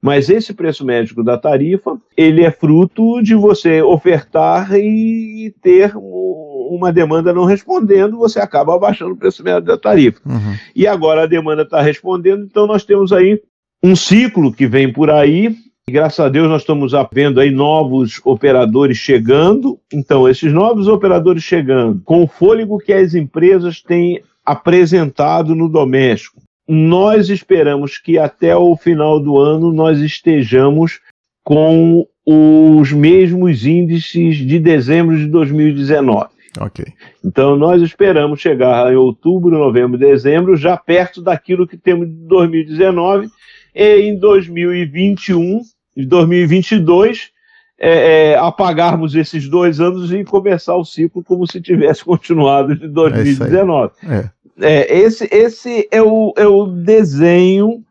Mas 0.02 0.28
esse 0.28 0.52
preço 0.52 0.84
médio 0.84 1.22
da 1.22 1.38
tarifa, 1.38 1.96
ele 2.16 2.42
é 2.42 2.50
fruto 2.50 3.22
de 3.22 3.36
você 3.36 3.82
ofertar 3.82 4.74
e 4.74 5.54
ter 5.62 5.92
uma 5.96 6.92
demanda 6.92 7.32
não 7.32 7.44
respondendo, 7.44 8.18
você 8.18 8.40
acaba 8.40 8.74
abaixando 8.74 9.12
o 9.12 9.16
preço 9.16 9.44
médio 9.44 9.62
da 9.62 9.78
tarifa. 9.78 10.20
Uhum. 10.26 10.56
E 10.74 10.88
agora 10.88 11.22
a 11.22 11.26
demanda 11.26 11.62
está 11.62 11.80
respondendo, 11.80 12.44
então 12.44 12.66
nós 12.66 12.84
temos 12.84 13.12
aí 13.12 13.40
um 13.80 13.94
ciclo 13.94 14.52
que 14.52 14.66
vem 14.66 14.92
por 14.92 15.08
aí, 15.08 15.54
Graças 15.88 16.18
a 16.18 16.28
Deus 16.28 16.48
nós 16.48 16.62
estamos 16.62 16.90
vendo 17.12 17.38
aí 17.38 17.48
novos 17.48 18.20
operadores 18.24 18.96
chegando. 18.98 19.78
Então, 19.92 20.28
esses 20.28 20.52
novos 20.52 20.88
operadores 20.88 21.44
chegando, 21.44 22.02
com 22.04 22.24
o 22.24 22.26
fôlego 22.26 22.78
que 22.78 22.92
as 22.92 23.14
empresas 23.14 23.80
têm 23.80 24.20
apresentado 24.44 25.54
no 25.54 25.68
doméstico, 25.68 26.42
nós 26.66 27.30
esperamos 27.30 27.98
que 27.98 28.18
até 28.18 28.56
o 28.56 28.76
final 28.76 29.20
do 29.20 29.38
ano 29.38 29.72
nós 29.72 30.00
estejamos 30.00 30.98
com 31.44 32.04
os 32.26 32.90
mesmos 32.90 33.64
índices 33.64 34.38
de 34.38 34.58
dezembro 34.58 35.16
de 35.16 35.26
2019. 35.26 36.30
Ok. 36.58 36.84
Então 37.24 37.54
nós 37.54 37.80
esperamos 37.80 38.40
chegar 38.40 38.92
em 38.92 38.96
outubro, 38.96 39.56
novembro, 39.56 39.96
dezembro, 39.96 40.56
já 40.56 40.76
perto 40.76 41.22
daquilo 41.22 41.64
que 41.64 41.76
temos 41.76 42.08
de 42.08 42.26
2019 42.26 43.28
e 43.72 44.00
em 44.00 44.18
2021 44.18 45.60
de 45.96 46.04
2022 46.06 47.30
é, 47.78 48.32
é, 48.32 48.38
apagarmos 48.38 49.14
esses 49.14 49.48
dois 49.48 49.80
anos 49.80 50.10
e 50.12 50.24
começar 50.24 50.74
o 50.76 50.84
ciclo 50.84 51.22
como 51.22 51.46
se 51.46 51.60
tivesse 51.60 52.02
continuado 52.04 52.74
de 52.74 52.88
2019. 52.88 53.92
É, 54.08 54.30
é 54.60 54.98
esse, 54.98 55.28
esse 55.30 55.88
é, 55.90 56.02
o, 56.02 56.32
é 56.36 56.46
o 56.46 56.66
desenho 56.66 57.84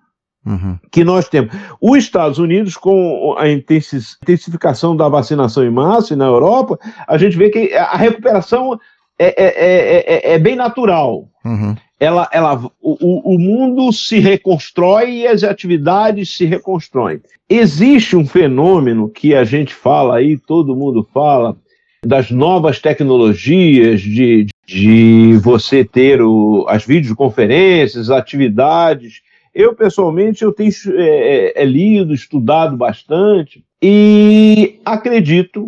uhum. 0.46 0.78
que 0.92 1.04
nós 1.04 1.30
temos. 1.30 1.54
Os 1.80 1.98
Estados 2.00 2.40
Unidos, 2.40 2.76
com 2.78 3.36
a 3.38 3.48
intensificação 3.50 4.96
da 4.96 5.08
vacinação 5.08 5.64
em 5.64 5.70
massa 5.70 6.14
e 6.14 6.18
na 6.18 6.26
Europa, 6.26 6.80
a 7.08 7.18
gente 7.18 7.38
vê 7.38 7.50
que 7.50 7.74
a 7.76 7.96
recuperação 7.96 8.80
é, 9.20 9.28
é, 9.28 10.32
é, 10.32 10.34
é 10.34 10.40
bem 10.40 10.56
natural. 10.56 11.30
Uhum 11.44 11.76
ela, 12.00 12.28
ela, 12.32 12.72
o, 12.82 13.36
o 13.36 13.40
mundo 13.40 13.92
se 13.94 14.20
reconstrói 14.20 15.12
e 15.12 15.28
as 15.28 15.44
atividades 15.44 16.30
se 16.36 16.46
reconstroem. 16.46 17.22
Existe 17.50 18.16
um 18.16 18.26
fenômeno 18.26 19.10
que 19.10 19.34
a 19.34 19.44
gente 19.44 19.74
fala 19.74 20.18
aí, 20.18 20.38
todo 20.38 20.76
mundo 20.76 21.08
fala, 21.14 21.56
das 22.06 22.30
novas 22.30 22.80
tecnologias, 22.80 24.02
de, 24.02 24.48
de 24.68 25.38
você 25.42 25.84
ter 25.84 26.22
o, 26.22 26.66
as 26.68 26.86
videoconferências, 26.86 28.10
atividades 28.12 29.22
Eu, 29.54 29.74
pessoalmente, 29.74 30.44
eu 30.44 30.52
tenho 30.52 30.72
é, 30.96 31.54
é, 31.58 31.64
é 31.64 31.66
lido, 31.66 32.14
estudado 32.14 32.76
bastante 32.76 33.64
e 33.82 34.80
acredito, 34.84 35.66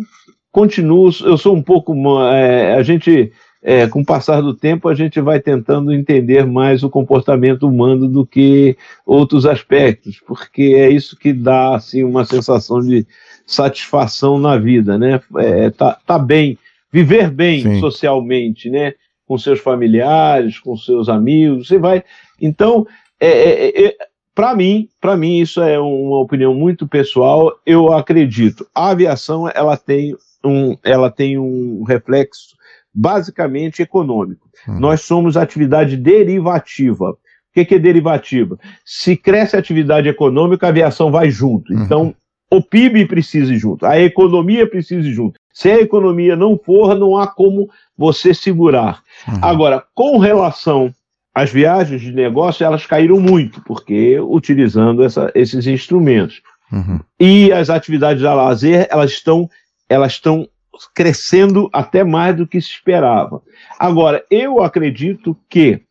continuo, 0.52 1.10
eu 1.24 1.38
sou 1.38 1.56
um 1.56 1.62
pouco, 1.62 1.94
é, 2.30 2.74
a 2.74 2.82
gente, 2.82 3.32
é, 3.62 3.86
com 3.86 4.00
o 4.00 4.04
passar 4.04 4.40
do 4.40 4.54
tempo, 4.54 4.88
a 4.88 4.94
gente 4.94 5.20
vai 5.20 5.40
tentando 5.40 5.92
entender 5.92 6.46
mais 6.46 6.82
o 6.82 6.90
comportamento 6.90 7.66
humano 7.66 8.08
do 8.08 8.24
que 8.24 8.76
outros 9.04 9.44
aspectos, 9.46 10.20
porque 10.26 10.74
é 10.76 10.88
isso 10.88 11.16
que 11.16 11.32
dá, 11.32 11.74
assim, 11.74 12.04
uma 12.04 12.24
sensação 12.24 12.80
de 12.80 13.06
satisfação 13.46 14.38
na 14.38 14.56
vida, 14.56 14.96
né? 14.96 15.20
É, 15.38 15.70
tá, 15.70 15.98
tá 16.06 16.18
bem, 16.18 16.58
viver 16.92 17.30
bem 17.30 17.62
Sim. 17.62 17.80
socialmente, 17.80 18.70
né? 18.70 18.94
Com 19.26 19.36
seus 19.36 19.58
familiares, 19.58 20.58
com 20.58 20.76
seus 20.76 21.08
amigos, 21.08 21.68
você 21.68 21.78
vai. 21.78 22.04
Então, 22.40 22.86
é, 23.20 23.28
é, 23.28 23.86
é 23.86 23.96
para 24.34 24.54
mim, 24.54 24.88
para 25.00 25.16
mim 25.16 25.38
isso 25.38 25.60
é 25.60 25.80
uma 25.80 26.20
opinião 26.20 26.54
muito 26.54 26.86
pessoal. 26.86 27.58
Eu 27.66 27.92
acredito. 27.92 28.64
A 28.72 28.90
aviação 28.90 29.50
ela 29.52 29.76
tem 29.76 30.14
um, 30.44 30.76
ela 30.84 31.10
tem 31.10 31.36
um 31.36 31.82
reflexo 31.82 32.57
basicamente 32.94 33.82
econômico. 33.82 34.48
Hum. 34.68 34.78
Nós 34.78 35.02
somos 35.02 35.36
atividade 35.36 35.96
derivativa. 35.96 37.10
O 37.10 37.16
que, 37.54 37.64
que, 37.64 37.74
é 37.74 37.78
derivativa? 37.78 38.58
Se 38.84 39.16
cresce 39.16 39.56
a 39.56 39.58
atividade 39.58 40.08
econômica, 40.08 40.66
a 40.66 40.70
aviação 40.70 41.10
vai 41.10 41.30
junto. 41.30 41.72
Uhum. 41.72 41.82
Então, 41.82 42.14
o 42.50 42.62
PIB 42.62 43.06
precisa 43.06 43.52
ir 43.52 43.58
junto, 43.58 43.84
a 43.84 43.98
economia 44.00 44.66
precisa 44.66 45.06
ir 45.06 45.12
junto. 45.12 45.38
Se 45.52 45.70
a 45.70 45.80
economia 45.80 46.36
não 46.36 46.58
for, 46.58 46.94
não 46.94 47.18
há 47.18 47.26
como 47.26 47.68
você 47.96 48.32
segurar. 48.32 49.02
Uhum. 49.26 49.38
Agora, 49.42 49.84
com 49.94 50.18
relação 50.18 50.94
às 51.34 51.50
viagens 51.50 52.00
de 52.00 52.12
negócio, 52.12 52.64
elas 52.64 52.86
caíram 52.86 53.20
muito, 53.20 53.60
porque 53.64 54.18
utilizando 54.20 55.02
essa, 55.04 55.30
esses 55.34 55.66
instrumentos. 55.66 56.42
Uhum. 56.72 57.00
E 57.18 57.52
as 57.52 57.70
atividades 57.70 58.22
a 58.24 58.34
lazer, 58.34 58.86
elas 58.90 59.10
estão, 59.10 59.48
elas 59.88 60.12
estão 60.12 60.48
crescendo 60.94 61.68
até 61.72 62.04
mais 62.04 62.36
do 62.36 62.46
que 62.46 62.60
se 62.60 62.70
esperava. 62.70 63.42
Agora, 63.78 64.24
eu 64.30 64.62
acredito 64.62 65.36
que 65.48 65.82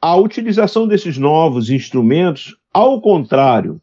a 0.00 0.16
utilização 0.16 0.88
desses 0.88 1.18
novos 1.18 1.70
instrumentos, 1.70 2.56
ao 2.72 3.00
contrário 3.00 3.80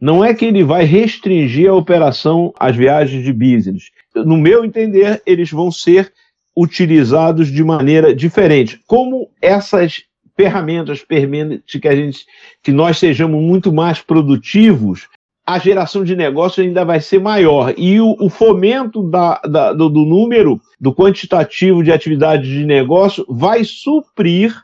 não 0.00 0.24
é 0.24 0.32
que 0.32 0.46
ele 0.46 0.64
vai 0.64 0.84
restringir 0.84 1.68
a 1.68 1.74
operação 1.74 2.54
às 2.58 2.74
viagens 2.74 3.22
de 3.22 3.32
business. 3.32 3.90
No 4.14 4.38
meu 4.38 4.64
entender, 4.64 5.22
eles 5.26 5.50
vão 5.50 5.70
ser 5.70 6.10
utilizados 6.56 7.48
de 7.48 7.62
maneira 7.62 8.14
diferente. 8.14 8.80
Como 8.86 9.30
essas 9.42 10.02
ferramentas 10.34 11.02
permitem 11.02 11.62
que 11.66 11.86
a 11.86 11.94
gente, 11.94 12.24
que 12.62 12.72
nós 12.72 12.98
sejamos 12.98 13.42
muito 13.42 13.70
mais 13.70 14.00
produtivos, 14.00 15.06
a 15.54 15.58
geração 15.58 16.04
de 16.04 16.14
negócio 16.14 16.62
ainda 16.62 16.84
vai 16.84 17.00
ser 17.00 17.20
maior. 17.20 17.74
E 17.76 18.00
o, 18.00 18.16
o 18.20 18.28
fomento 18.28 19.02
da, 19.02 19.40
da, 19.40 19.72
do, 19.72 19.88
do 19.88 20.04
número, 20.04 20.60
do 20.80 20.94
quantitativo 20.94 21.82
de 21.82 21.90
atividades 21.90 22.48
de 22.48 22.64
negócio, 22.64 23.26
vai 23.28 23.64
suprir 23.64 24.54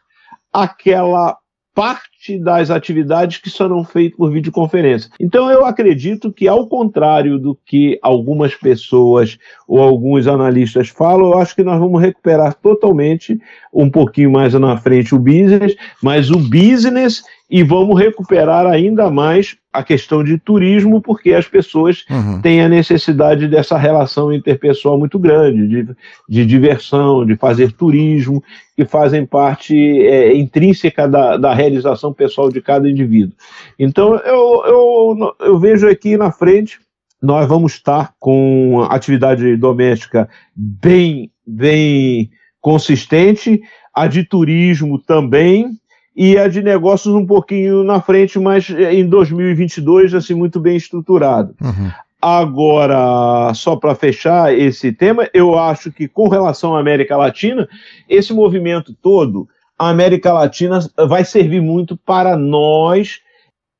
aquela 0.52 1.36
parte 1.74 2.15
das 2.42 2.70
atividades 2.70 3.38
que 3.38 3.50
serão 3.50 3.84
feitas 3.84 4.16
por 4.16 4.30
videoconferência. 4.30 5.10
Então 5.20 5.50
eu 5.50 5.64
acredito 5.64 6.32
que, 6.32 6.48
ao 6.48 6.66
contrário 6.66 7.38
do 7.38 7.56
que 7.66 7.98
algumas 8.02 8.54
pessoas 8.54 9.38
ou 9.68 9.80
alguns 9.80 10.26
analistas 10.26 10.88
falam, 10.88 11.32
eu 11.32 11.38
acho 11.38 11.54
que 11.54 11.62
nós 11.62 11.78
vamos 11.78 12.00
recuperar 12.00 12.54
totalmente, 12.54 13.38
um 13.72 13.90
pouquinho 13.90 14.32
mais 14.32 14.54
na 14.54 14.76
frente, 14.76 15.14
o 15.14 15.18
business, 15.18 15.76
mas 16.02 16.30
o 16.30 16.38
business 16.38 17.22
e 17.48 17.62
vamos 17.62 17.98
recuperar 17.98 18.66
ainda 18.66 19.08
mais 19.08 19.56
a 19.72 19.82
questão 19.82 20.24
de 20.24 20.38
turismo, 20.38 21.00
porque 21.00 21.32
as 21.32 21.46
pessoas 21.46 22.04
uhum. 22.10 22.40
têm 22.40 22.62
a 22.62 22.68
necessidade 22.68 23.46
dessa 23.46 23.76
relação 23.76 24.32
interpessoal 24.32 24.98
muito 24.98 25.18
grande, 25.18 25.68
de, 25.68 25.96
de 26.28 26.46
diversão, 26.46 27.24
de 27.24 27.36
fazer 27.36 27.72
turismo, 27.72 28.42
que 28.74 28.84
fazem 28.84 29.24
parte 29.24 29.76
é, 29.76 30.34
intrínseca 30.34 31.06
da, 31.06 31.36
da 31.36 31.54
realização 31.54 32.12
pessoal 32.16 32.50
de 32.50 32.60
cada 32.60 32.88
indivíduo. 32.88 33.34
Então, 33.78 34.16
eu, 34.16 34.64
eu, 34.66 35.36
eu 35.40 35.58
vejo 35.58 35.88
aqui 35.88 36.16
na 36.16 36.32
frente, 36.32 36.78
nós 37.22 37.46
vamos 37.48 37.72
estar 37.72 38.14
com 38.18 38.86
atividade 38.90 39.56
doméstica 39.56 40.28
bem, 40.54 41.30
bem 41.46 42.30
consistente, 42.60 43.60
a 43.94 44.06
de 44.06 44.24
turismo 44.24 44.98
também, 44.98 45.78
e 46.16 46.38
a 46.38 46.48
de 46.48 46.62
negócios 46.62 47.14
um 47.14 47.26
pouquinho 47.26 47.84
na 47.84 48.00
frente, 48.00 48.38
mas 48.38 48.70
em 48.70 49.06
2022, 49.06 50.14
assim, 50.14 50.32
muito 50.32 50.58
bem 50.58 50.74
estruturado. 50.74 51.54
Uhum. 51.60 51.90
Agora, 52.20 53.52
só 53.54 53.76
para 53.76 53.94
fechar 53.94 54.52
esse 54.52 54.90
tema, 54.90 55.28
eu 55.34 55.58
acho 55.58 55.92
que 55.92 56.08
com 56.08 56.28
relação 56.28 56.74
à 56.74 56.80
América 56.80 57.16
Latina, 57.16 57.68
esse 58.08 58.32
movimento 58.32 58.94
todo, 58.94 59.46
a 59.78 59.88
América 59.88 60.32
Latina 60.32 60.80
vai 61.08 61.24
servir 61.24 61.60
muito 61.60 61.96
para 61.96 62.36
nós, 62.36 63.20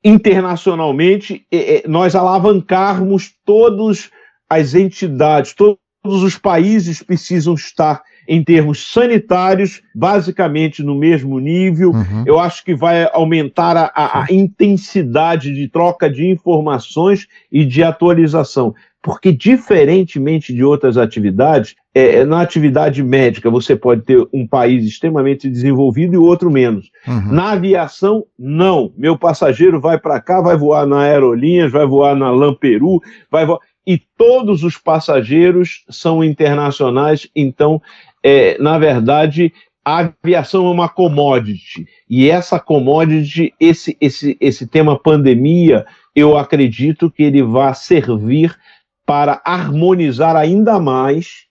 internacionalmente, 0.03 1.45
nós 1.87 2.15
alavancarmos 2.15 3.33
todas 3.45 4.09
as 4.49 4.73
entidades, 4.75 5.53
todos 5.53 5.77
os 6.23 6.37
países 6.37 7.01
precisam 7.01 7.55
estar 7.55 8.01
em 8.27 8.43
termos 8.43 8.91
sanitários, 8.91 9.81
basicamente 9.95 10.83
no 10.83 10.93
mesmo 10.95 11.39
nível. 11.39 11.91
Uhum. 11.91 12.23
Eu 12.25 12.39
acho 12.39 12.63
que 12.63 12.75
vai 12.75 13.09
aumentar 13.13 13.77
a, 13.77 13.85
a, 13.95 14.23
a, 14.23 14.27
intensidade 14.29 15.53
de 15.53 15.67
troca 15.69 16.09
de 16.09 16.27
informações 16.27 17.25
e 17.49 17.65
de 17.65 17.83
atualização. 17.83 18.75
Porque, 19.01 19.31
diferentemente 19.31 20.53
de 20.53 20.63
outras 20.63 20.97
atividades, 20.97 21.75
é, 21.97 22.15
é 22.17 22.25
na 22.25 22.41
atividade 22.41 23.01
médica 23.01 23.49
você 23.49 23.75
pode 23.75 24.03
ter 24.03 24.27
um 24.31 24.45
país 24.45 24.85
extremamente 24.85 25.49
desenvolvido 25.49 26.13
e 26.13 26.17
outro 26.17 26.51
menos. 26.51 26.91
Uhum. 27.07 27.31
Na 27.33 27.51
aviação, 27.51 28.25
não. 28.37 28.93
Meu 28.97 29.17
passageiro 29.17 29.79
vai 29.79 29.99
para 29.99 30.19
cá, 30.21 30.41
vai 30.41 30.55
voar 30.55 30.85
na 30.85 31.01
Aerolinhas, 31.01 31.71
vai 31.71 31.85
voar 31.85 32.15
na 32.15 32.29
Lamperu, 32.29 33.01
vai 33.31 33.45
voar 33.45 33.59
e 33.85 34.01
todos 34.17 34.63
os 34.63 34.77
passageiros 34.77 35.85
são 35.89 36.21
internacionais, 36.21 37.29
então 37.33 37.81
é, 38.21 38.57
na 38.61 38.77
verdade, 38.77 39.53
a 39.85 40.11
aviação 40.21 40.67
é 40.67 40.69
uma 40.69 40.89
commodity. 40.89 41.87
E 42.09 42.29
essa 42.29 42.59
commodity, 42.59 43.53
esse, 43.57 43.95
esse, 44.01 44.37
esse 44.41 44.67
tema 44.67 44.99
pandemia, 44.99 45.85
eu 46.13 46.37
acredito 46.37 47.09
que 47.09 47.23
ele 47.23 47.41
vai 47.41 47.73
servir 47.73 48.53
para 49.05 49.41
harmonizar 49.45 50.35
ainda 50.35 50.77
mais 50.77 51.46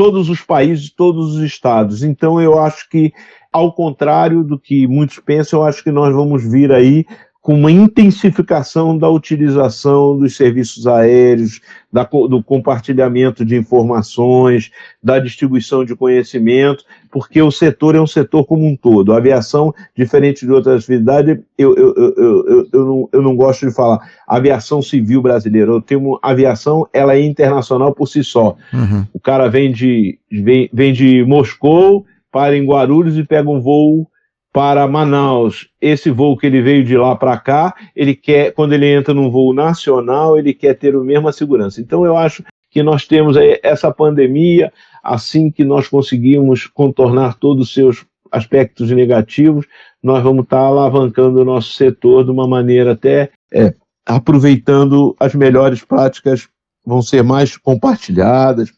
todos 0.00 0.30
os 0.30 0.40
países, 0.40 0.88
todos 0.88 1.36
os 1.36 1.42
estados. 1.42 2.02
Então, 2.02 2.40
eu 2.40 2.58
acho 2.58 2.88
que, 2.88 3.12
ao 3.52 3.70
contrário 3.70 4.42
do 4.42 4.58
que 4.58 4.86
muitos 4.86 5.18
pensam, 5.18 5.60
eu 5.60 5.66
acho 5.66 5.84
que 5.84 5.90
nós 5.90 6.14
vamos 6.14 6.42
vir 6.42 6.72
aí 6.72 7.04
com 7.40 7.54
uma 7.54 7.70
intensificação 7.70 8.98
da 8.98 9.08
utilização 9.08 10.18
dos 10.18 10.36
serviços 10.36 10.86
aéreos, 10.86 11.60
da, 11.90 12.04
do 12.04 12.42
compartilhamento 12.42 13.44
de 13.46 13.56
informações, 13.56 14.70
da 15.02 15.18
distribuição 15.18 15.82
de 15.82 15.96
conhecimento, 15.96 16.84
porque 17.10 17.40
o 17.40 17.50
setor 17.50 17.94
é 17.94 18.00
um 18.00 18.06
setor 18.06 18.44
como 18.44 18.66
um 18.66 18.76
todo. 18.76 19.14
A 19.14 19.16
aviação, 19.16 19.74
diferente 19.96 20.44
de 20.44 20.52
outras 20.52 20.82
atividades, 20.82 21.38
eu, 21.56 21.74
eu, 21.76 21.94
eu, 21.96 22.68
eu, 22.72 22.84
não, 22.84 23.08
eu 23.10 23.22
não 23.22 23.34
gosto 23.34 23.66
de 23.66 23.74
falar 23.74 24.00
aviação 24.28 24.82
civil 24.82 25.22
brasileira. 25.22 25.70
Eu 25.70 25.80
tenho 25.80 26.18
aviação, 26.22 26.86
ela 26.92 27.14
é 27.14 27.22
internacional 27.22 27.94
por 27.94 28.06
si 28.06 28.22
só. 28.22 28.54
Uhum. 28.72 29.06
O 29.14 29.18
cara 29.18 29.48
vem 29.48 29.72
de, 29.72 30.18
vem, 30.30 30.68
vem 30.72 30.92
de 30.92 31.24
Moscou, 31.24 32.04
para 32.30 32.56
em 32.56 32.66
Guarulhos 32.66 33.16
e 33.16 33.24
pega 33.24 33.48
um 33.48 33.60
voo 33.60 34.06
para 34.52 34.86
Manaus. 34.86 35.68
Esse 35.80 36.10
voo 36.10 36.36
que 36.36 36.46
ele 36.46 36.60
veio 36.60 36.84
de 36.84 36.96
lá 36.96 37.14
para 37.14 37.38
cá, 37.38 37.74
ele 37.94 38.14
quer, 38.14 38.52
quando 38.52 38.72
ele 38.72 38.86
entra 38.86 39.14
num 39.14 39.30
voo 39.30 39.52
nacional, 39.52 40.38
ele 40.38 40.52
quer 40.52 40.74
ter 40.74 40.94
a 40.94 41.00
mesma 41.00 41.32
segurança. 41.32 41.80
Então 41.80 42.04
eu 42.04 42.16
acho 42.16 42.42
que 42.70 42.82
nós 42.82 43.06
temos 43.06 43.36
essa 43.62 43.92
pandemia, 43.92 44.72
assim 45.02 45.50
que 45.50 45.64
nós 45.64 45.88
conseguimos 45.88 46.66
contornar 46.66 47.34
todos 47.38 47.68
os 47.68 47.74
seus 47.74 48.04
aspectos 48.30 48.90
negativos, 48.92 49.66
nós 50.02 50.22
vamos 50.22 50.44
estar 50.44 50.60
alavancando 50.60 51.40
o 51.40 51.44
nosso 51.44 51.72
setor 51.72 52.24
de 52.24 52.30
uma 52.30 52.46
maneira 52.46 52.92
até 52.92 53.30
é, 53.52 53.74
aproveitando 54.06 55.16
as 55.18 55.34
melhores 55.34 55.84
práticas, 55.84 56.48
vão 56.86 57.02
ser 57.02 57.24
mais 57.24 57.56
compartilhadas, 57.56 58.72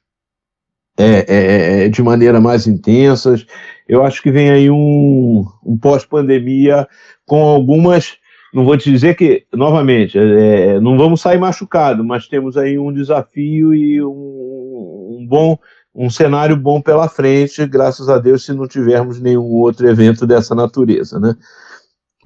é, 0.99 1.05
é, 1.05 1.25
é, 1.29 1.85
é 1.85 1.89
de 1.89 2.03
maneira 2.03 2.41
mais 2.41 2.67
intensas 2.67 3.47
eu 3.93 4.03
acho 4.03 4.23
que 4.23 4.31
vem 4.31 4.51
aí 4.51 4.71
um, 4.71 5.45
um 5.63 5.77
pós-pandemia 5.77 6.89
com 7.27 7.43
algumas. 7.43 8.17
Não 8.55 8.65
vou 8.65 8.77
te 8.77 8.91
dizer 8.91 9.15
que, 9.17 9.45
novamente, 9.53 10.19
é, 10.19 10.81
não 10.81 10.97
vamos 10.97 11.21
sair 11.21 11.39
machucado, 11.39 12.03
mas 12.03 12.27
temos 12.27 12.57
aí 12.57 12.79
um 12.79 12.91
desafio 12.91 13.75
e 13.75 14.03
um, 14.03 15.19
um 15.19 15.27
bom, 15.29 15.59
um 15.95 16.09
cenário 16.09 16.57
bom 16.57 16.81
pela 16.81 17.07
frente, 17.07 17.67
graças 17.67 18.09
a 18.09 18.19
Deus, 18.19 18.47
se 18.47 18.55
não 18.55 18.67
tivermos 18.67 19.21
nenhum 19.21 19.45
outro 19.45 19.87
evento 19.87 20.27
dessa 20.27 20.55
natureza, 20.55 21.21
né? 21.21 21.35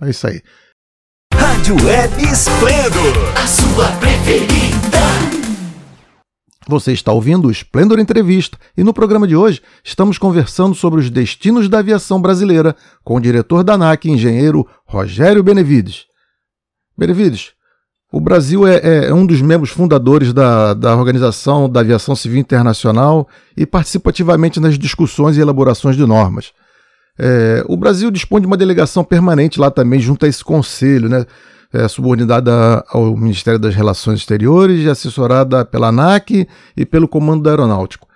É 0.02 0.10
isso 0.10 0.26
aí. 0.28 0.40
Rádio 1.34 1.74
Web 1.84 2.22
Esplendor, 2.22 3.34
a 3.36 3.46
sua 3.46 3.88
preferida. 3.98 4.85
Você 6.68 6.92
está 6.92 7.12
ouvindo 7.12 7.46
o 7.46 7.50
Splendor 7.52 8.00
Entrevista 8.00 8.58
e 8.76 8.82
no 8.82 8.92
programa 8.92 9.24
de 9.24 9.36
hoje 9.36 9.62
estamos 9.84 10.18
conversando 10.18 10.74
sobre 10.74 10.98
os 10.98 11.08
destinos 11.08 11.68
da 11.68 11.78
aviação 11.78 12.20
brasileira 12.20 12.74
com 13.04 13.14
o 13.14 13.20
diretor 13.20 13.62
da 13.62 13.74
ANAC, 13.74 14.06
engenheiro 14.06 14.66
Rogério 14.84 15.44
Benevides. 15.44 16.06
Benevides, 16.98 17.52
o 18.10 18.20
Brasil 18.20 18.66
é, 18.66 18.78
é, 18.78 19.04
é, 19.06 19.14
um 19.14 19.24
dos 19.24 19.40
membros 19.40 19.70
fundadores 19.70 20.32
da, 20.32 20.74
da 20.74 20.96
Organização 20.96 21.70
da 21.70 21.80
Aviação 21.80 22.16
Civil 22.16 22.40
Internacional 22.40 23.28
e 23.56 23.64
participa 23.64 24.10
ativamente 24.10 24.58
nas 24.58 24.76
discussões 24.76 25.36
e 25.36 25.40
elaborações 25.40 25.96
de 25.96 26.04
normas. 26.04 26.50
É, 27.16 27.64
o 27.68 27.76
Brasil 27.76 28.10
dispõe 28.10 28.40
de 28.40 28.46
uma 28.46 28.56
delegação 28.56 29.04
permanente 29.04 29.60
lá 29.60 29.70
também, 29.70 30.00
junto 30.00 30.26
a 30.26 30.28
esse 30.28 30.42
conselho, 30.42 31.08
né? 31.08 31.26
É, 31.72 31.88
subordinada 31.88 32.84
ao 32.88 33.16
Ministério 33.16 33.58
das 33.58 33.74
Relações 33.74 34.20
Exteriores 34.20 34.84
e 34.84 34.88
assessorada 34.88 35.64
pela 35.64 35.88
ANAC 35.88 36.48
e 36.76 36.86
pelo 36.86 37.08
Comando 37.08 37.48
Aeronáutico. 37.48 38.06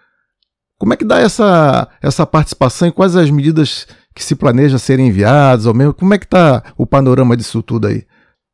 Como 0.78 0.94
é 0.94 0.96
que 0.96 1.04
dá 1.04 1.18
essa, 1.18 1.88
essa 2.00 2.26
participação 2.26 2.88
e 2.88 2.92
quais 2.92 3.16
as 3.16 3.28
medidas 3.28 3.86
que 4.14 4.24
se 4.24 4.34
planeja 4.34 4.78
serem 4.78 5.08
enviadas, 5.08 5.66
ou 5.66 5.74
mesmo 5.74 5.92
como 5.92 6.14
é 6.14 6.18
que 6.18 6.24
está 6.24 6.62
o 6.76 6.86
panorama 6.86 7.36
disso 7.36 7.62
tudo 7.62 7.86
aí? 7.86 8.04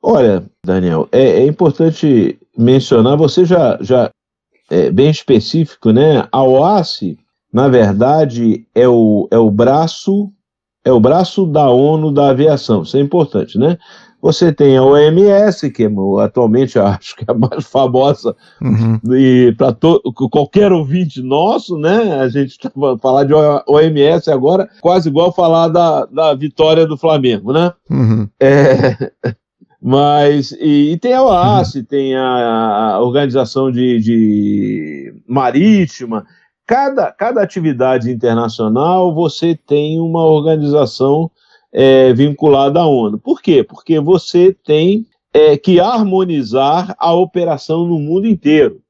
Olha, 0.03 0.45
Daniel, 0.65 1.09
é, 1.13 1.43
é 1.43 1.47
importante 1.47 2.39
mencionar, 2.57 3.17
você 3.17 3.45
já, 3.45 3.79
já 3.81 4.11
é 4.71 4.91
bem 4.91 5.11
específico, 5.11 5.91
né? 5.91 6.27
A 6.33 6.43
OASI, 6.43 7.19
na 7.53 7.69
verdade, 7.69 8.67
é 8.75 8.89
o, 8.89 9.29
é 9.31 9.39
o 9.39 9.51
braço 9.51 10.33
é 10.85 10.93
o 10.93 11.01
braço 11.01 11.47
da 11.47 11.69
ONU 11.69 12.13
da 12.13 12.29
aviação, 12.31 12.83
isso 12.83 12.97
é 12.97 13.01
importante, 13.01 13.59
né? 13.59 13.77
Você 14.27 14.53
tem 14.53 14.77
a 14.77 14.83
OMS, 14.83 15.71
que 15.71 15.85
é, 15.85 15.91
atualmente 16.21 16.77
acho 16.81 17.15
que 17.15 17.25
é 17.29 17.31
a 17.31 17.35
mais 17.35 17.65
famosa, 17.65 18.35
uhum. 18.61 18.99
e 19.15 19.55
para 19.57 19.73
qualquer 20.29 20.73
ouvinte 20.73 21.23
nosso, 21.23 21.79
né? 21.79 22.19
A 22.19 22.29
gente 22.29 22.59
está 22.59 22.71
falar 23.01 23.23
de 23.23 23.33
OMS 23.33 24.29
agora, 24.29 24.69
quase 24.81 25.09
igual 25.09 25.33
falar 25.33 25.69
da, 25.69 26.07
da 26.07 26.35
vitória 26.35 26.85
do 26.85 26.97
Flamengo, 26.97 27.53
né? 27.53 27.73
Uhum. 27.89 28.29
É, 28.41 29.13
mas, 29.81 30.51
e, 30.61 30.95
e, 30.95 30.97
tem 30.97 31.13
a 31.13 31.23
OAS, 31.23 31.77
uhum. 31.77 31.85
tem 31.85 32.17
a, 32.17 32.95
a 32.95 33.01
Organização 33.01 33.71
de, 33.71 34.01
de 34.01 35.15
Marítima, 35.29 36.27
cada, 36.67 37.13
cada 37.13 37.41
atividade 37.43 38.11
internacional 38.11 39.15
você 39.15 39.55
tem 39.55 40.01
uma 40.01 40.25
organização 40.25 41.31
é, 41.79 42.15
vinculada 42.15 42.81
à 42.81 42.87
ONU. 42.87 43.19
Por 43.19 43.43
quê? 43.43 43.63
Porque 43.63 44.01
você 44.01 44.57
tem 44.65 45.05
é, 45.31 45.59
que 45.59 45.79
harmonizar 45.79 46.97
a 46.99 47.13
operação 47.13 47.87
no 47.87 47.99
mundo 47.99 48.27
inteiro. 48.27 48.81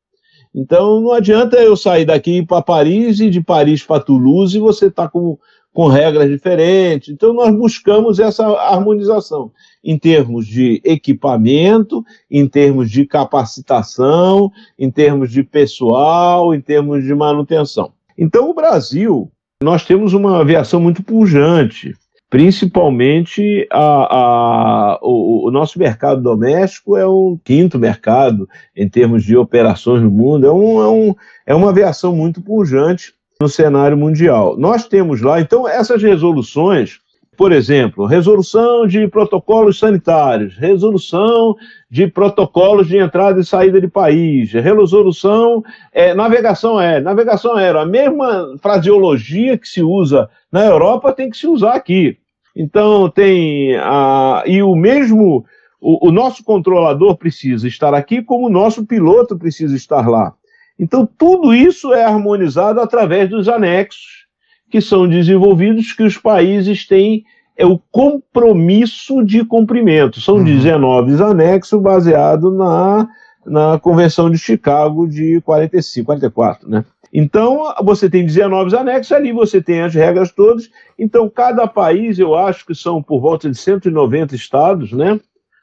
Então 0.54 1.00
não 1.00 1.10
adianta 1.10 1.56
eu 1.56 1.76
sair 1.76 2.04
daqui 2.04 2.46
para 2.46 2.62
Paris 2.62 3.18
e 3.18 3.28
de 3.28 3.42
Paris 3.42 3.82
para 3.82 4.00
Toulouse 4.00 4.56
e 4.56 4.60
você 4.60 4.86
está 4.86 5.08
com, 5.08 5.36
com 5.72 5.88
regras 5.88 6.30
diferentes. 6.30 7.08
Então 7.08 7.34
nós 7.34 7.52
buscamos 7.52 8.20
essa 8.20 8.46
harmonização 8.46 9.50
em 9.82 9.98
termos 9.98 10.46
de 10.46 10.80
equipamento, 10.84 12.04
em 12.30 12.46
termos 12.46 12.88
de 12.88 13.04
capacitação, 13.04 14.48
em 14.78 14.92
termos 14.92 15.32
de 15.32 15.42
pessoal, 15.42 16.54
em 16.54 16.60
termos 16.60 17.02
de 17.02 17.14
manutenção. 17.14 17.92
Então, 18.16 18.48
o 18.48 18.54
Brasil, 18.54 19.30
nós 19.62 19.84
temos 19.84 20.14
uma 20.14 20.40
aviação 20.40 20.80
muito 20.80 21.02
pujante, 21.02 21.92
principalmente 22.36 23.66
a, 23.72 23.80
a, 23.80 24.98
o, 25.00 25.48
o, 25.48 25.50
nosso 25.50 25.78
mercado 25.78 26.20
doméstico 26.20 26.94
é 26.94 27.06
o 27.06 27.38
quinto 27.42 27.78
mercado 27.78 28.46
em 28.76 28.86
termos 28.86 29.24
de 29.24 29.34
operações 29.34 30.02
no 30.02 30.10
mundo, 30.10 30.46
é, 30.46 30.52
um, 30.52 30.82
é, 30.82 30.86
um, 30.86 31.14
é 31.46 31.54
uma 31.54 31.70
aviação 31.70 32.14
muito 32.14 32.42
pujante 32.42 33.14
no 33.40 33.48
cenário 33.48 33.96
mundial. 33.96 34.54
Nós 34.58 34.86
temos 34.86 35.22
lá, 35.22 35.40
então, 35.40 35.66
essas 35.66 36.02
resoluções 36.02 37.00
por 37.38 37.52
exemplo, 37.52 38.06
resolução 38.06 38.86
de 38.86 39.06
protocolos 39.08 39.78
sanitários, 39.78 40.56
resolução 40.56 41.54
de 41.90 42.06
protocolos 42.06 42.88
de 42.88 42.96
entrada 42.96 43.38
e 43.38 43.44
saída 43.44 43.78
de 43.78 43.88
país, 43.88 44.52
resolução, 44.52 45.62
é, 45.92 46.14
navegação 46.14 46.78
aérea. 46.78 47.02
Navegação 47.02 47.54
aérea, 47.54 47.82
a 47.82 47.86
mesma 47.86 48.56
fraseologia 48.58 49.58
que 49.58 49.68
se 49.68 49.82
usa 49.82 50.30
na 50.50 50.64
Europa 50.64 51.12
tem 51.12 51.28
que 51.28 51.36
se 51.36 51.46
usar 51.46 51.74
aqui. 51.74 52.18
Então, 52.56 53.10
tem. 53.10 53.76
A, 53.76 54.42
e 54.46 54.62
o 54.62 54.74
mesmo. 54.74 55.44
O, 55.78 56.08
o 56.08 56.10
nosso 56.10 56.42
controlador 56.42 57.16
precisa 57.16 57.68
estar 57.68 57.92
aqui, 57.92 58.22
como 58.22 58.46
o 58.46 58.50
nosso 58.50 58.86
piloto 58.86 59.38
precisa 59.38 59.76
estar 59.76 60.08
lá. 60.08 60.32
Então, 60.78 61.06
tudo 61.06 61.54
isso 61.54 61.92
é 61.92 62.02
harmonizado 62.04 62.80
através 62.80 63.28
dos 63.28 63.46
anexos 63.46 64.26
que 64.70 64.80
são 64.80 65.06
desenvolvidos 65.06 65.92
que 65.92 66.02
os 66.02 66.16
países 66.16 66.86
têm 66.86 67.24
é 67.56 67.64
o 67.64 67.78
compromisso 67.90 69.24
de 69.24 69.44
cumprimento. 69.44 70.20
São 70.20 70.36
uhum. 70.36 70.44
19 70.44 71.22
anexos 71.22 71.80
baseados 71.80 72.54
na, 72.54 73.08
na 73.46 73.78
Convenção 73.78 74.30
de 74.30 74.36
Chicago 74.38 75.08
de 75.08 75.40
45, 75.40 76.06
44, 76.06 76.68
né? 76.68 76.84
Então, 77.12 77.72
você 77.82 78.10
tem 78.10 78.24
19 78.24 78.76
anexos, 78.76 79.12
ali 79.12 79.32
você 79.32 79.60
tem 79.60 79.82
as 79.82 79.94
regras 79.94 80.32
todas. 80.32 80.68
Então, 80.98 81.28
cada 81.28 81.66
país, 81.66 82.18
eu 82.18 82.34
acho 82.34 82.66
que 82.66 82.74
são 82.74 83.02
por 83.02 83.20
volta 83.20 83.48
de 83.50 83.56
190 83.56 84.34
estados, 84.34 84.92
né? 84.92 85.18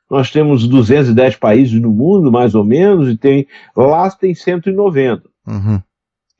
Nós 0.09 0.31
temos 0.31 0.67
210 0.67 1.37
países 1.37 1.79
no 1.81 1.89
mundo, 1.89 2.31
mais 2.31 2.55
ou 2.55 2.63
menos, 2.63 3.09
e 3.09 3.17
tem 3.17 3.47
lá 3.75 4.09
tem 4.11 4.35
190. 4.35 5.23
Uhum. 5.47 5.81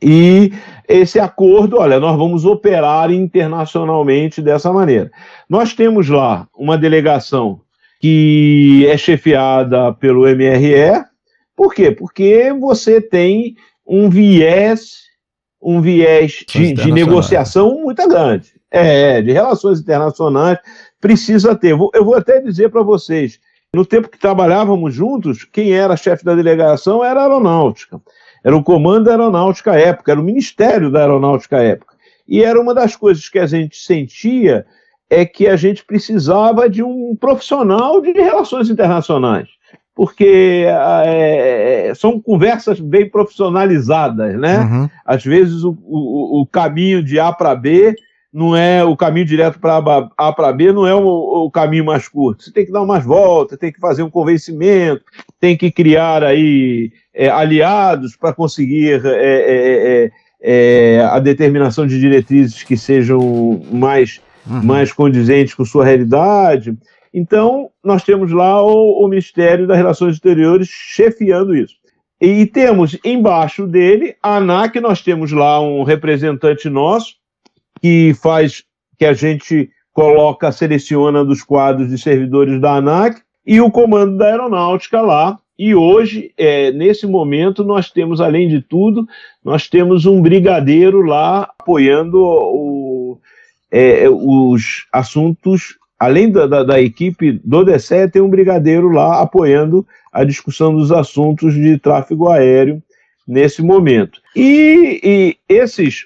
E 0.01 0.51
esse 0.87 1.17
acordo, 1.17 1.77
olha, 1.77 1.99
nós 1.99 2.17
vamos 2.17 2.45
operar 2.45 3.09
internacionalmente 3.09 4.41
dessa 4.41 4.71
maneira. 4.71 5.09
Nós 5.49 5.73
temos 5.73 6.09
lá 6.09 6.47
uma 6.53 6.77
delegação 6.77 7.61
que 8.01 8.85
é 8.89 8.97
chefiada 8.97 9.93
pelo 9.93 10.27
MRE. 10.27 11.05
Por 11.55 11.73
quê? 11.73 11.89
Porque 11.89 12.53
você 12.59 12.99
tem 12.99 13.55
um 13.85 14.09
viés, 14.09 15.03
um 15.61 15.81
viés 15.81 16.43
de, 16.47 16.73
de 16.73 16.91
negociação 16.91 17.81
muito 17.81 18.07
grande. 18.07 18.53
É, 18.71 19.21
de 19.21 19.31
relações 19.31 19.79
internacionais, 19.79 20.57
precisa 20.99 21.55
ter. 21.55 21.77
Eu 21.93 22.03
vou 22.03 22.15
até 22.15 22.41
dizer 22.41 22.69
para 22.71 22.81
vocês, 22.81 23.39
no 23.71 23.85
tempo 23.85 24.09
que 24.09 24.17
trabalhávamos 24.17 24.95
juntos, 24.95 25.43
quem 25.43 25.73
era 25.73 25.95
chefe 25.95 26.25
da 26.25 26.33
delegação 26.33 27.05
era 27.05 27.19
a 27.19 27.23
aeronáutica. 27.23 28.01
Era 28.43 28.57
o 28.57 28.63
Comando 28.63 29.05
da 29.05 29.11
Aeronáutica 29.11 29.71
à 29.71 29.79
época, 29.79 30.11
era 30.11 30.19
o 30.19 30.23
Ministério 30.23 30.91
da 30.91 30.99
Aeronáutica 30.99 31.57
à 31.57 31.63
época. 31.63 31.95
E 32.27 32.43
era 32.43 32.59
uma 32.59 32.73
das 32.73 32.95
coisas 32.95 33.29
que 33.29 33.39
a 33.39 33.45
gente 33.45 33.77
sentia 33.77 34.65
é 35.09 35.25
que 35.25 35.47
a 35.47 35.55
gente 35.55 35.85
precisava 35.85 36.69
de 36.69 36.83
um 36.83 37.15
profissional 37.15 38.01
de 38.01 38.11
relações 38.11 38.69
internacionais, 38.69 39.49
porque 39.95 40.65
é, 41.05 41.89
é 41.89 41.95
são 41.95 42.19
conversas 42.19 42.79
bem 42.79 43.09
profissionalizadas, 43.09 44.39
né? 44.39 44.59
Uhum. 44.59 44.89
Às 45.05 45.23
vezes 45.23 45.63
o, 45.63 45.77
o, 45.83 46.41
o, 46.41 46.47
caminho 46.47 47.03
de 47.03 47.19
A 47.19 47.31
para 47.31 47.55
B 47.55 47.95
não 48.33 48.55
é 48.55 48.83
o 48.83 48.97
caminho 48.97 49.27
direto 49.27 49.59
para 49.59 49.77
A 50.17 50.33
para 50.33 50.51
B, 50.51 50.71
não 50.71 50.87
é 50.87 50.95
o, 50.95 51.45
o, 51.45 51.51
caminho 51.51 51.85
mais 51.85 52.07
curto. 52.07 52.43
Você 52.43 52.51
tem 52.51 52.65
que 52.65 52.71
dar 52.71 52.81
umas 52.81 53.05
voltas, 53.05 53.59
tem 53.59 53.71
que 53.71 53.79
fazer 53.79 54.01
um 54.01 54.09
convencimento, 54.09 55.03
tem 55.39 55.55
que 55.55 55.69
criar 55.69 56.23
aí 56.23 56.91
é, 57.13 57.29
aliados 57.29 58.15
para 58.15 58.33
conseguir 58.33 59.05
é 59.05 59.07
é, 59.07 60.05
é, 60.05 60.11
é, 60.41 61.05
a 61.05 61.19
determinação 61.19 61.85
de 61.85 61.99
diretrizes 61.99 62.63
que 62.63 62.75
sejam 62.75 63.61
mais, 63.71 64.19
uhum. 64.49 64.63
mais 64.63 64.91
condizentes 64.91 65.53
com 65.53 65.63
sua 65.63 65.85
realidade. 65.85 66.75
Então, 67.13 67.69
nós 67.83 68.03
temos 68.03 68.31
lá 68.31 68.61
o, 68.63 69.05
o 69.05 69.07
Ministério 69.07 69.67
das 69.67 69.77
Relações 69.77 70.15
Exteriores 70.15 70.67
chefiando 70.67 71.55
isso. 71.55 71.75
E 72.19 72.45
temos 72.45 72.97
embaixo 73.03 73.67
dele 73.67 74.15
a 74.23 74.37
ANAC, 74.37 74.79
nós 74.79 75.01
temos 75.01 75.31
lá 75.31 75.59
um 75.59 75.83
representante 75.83 76.69
nosso, 76.69 77.15
que 77.81 78.13
faz 78.15 78.63
que 78.97 79.05
a 79.05 79.13
gente 79.13 79.69
coloca, 79.91 80.51
seleciona 80.51 81.23
dos 81.23 81.43
quadros 81.43 81.89
de 81.89 81.97
servidores 81.97 82.59
da 82.59 82.75
ANAC 82.75 83.21
e 83.45 83.61
o 83.61 83.69
comando 83.69 84.17
da 84.17 84.27
aeronáutica 84.27 85.01
lá. 85.01 85.37
E 85.59 85.75
hoje, 85.75 86.31
é, 86.35 86.71
nesse 86.71 87.05
momento, 87.05 87.63
nós 87.63 87.91
temos, 87.91 88.19
além 88.19 88.47
de 88.47 88.61
tudo, 88.61 89.07
nós 89.43 89.67
temos 89.69 90.05
um 90.05 90.21
brigadeiro 90.21 91.01
lá 91.01 91.51
apoiando 91.59 92.19
o, 92.23 93.19
é, 93.69 94.09
os 94.09 94.87
assuntos, 94.91 95.77
além 96.03 96.29
da, 96.29 96.45
da, 96.45 96.63
da, 96.63 96.81
equipe 96.81 97.39
do 97.43 97.63
DCE, 97.63 98.09
tem 98.11 98.21
um 98.21 98.29
brigadeiro 98.29 98.89
lá 98.89 99.21
apoiando 99.21 99.85
a 100.11 100.23
discussão 100.23 100.75
dos 100.75 100.91
assuntos 100.91 101.53
de 101.53 101.77
tráfego 101.77 102.29
aéreo 102.29 102.81
nesse 103.27 103.61
momento. 103.61 104.19
E, 104.35 104.99
e 105.03 105.37
esses 105.47 106.05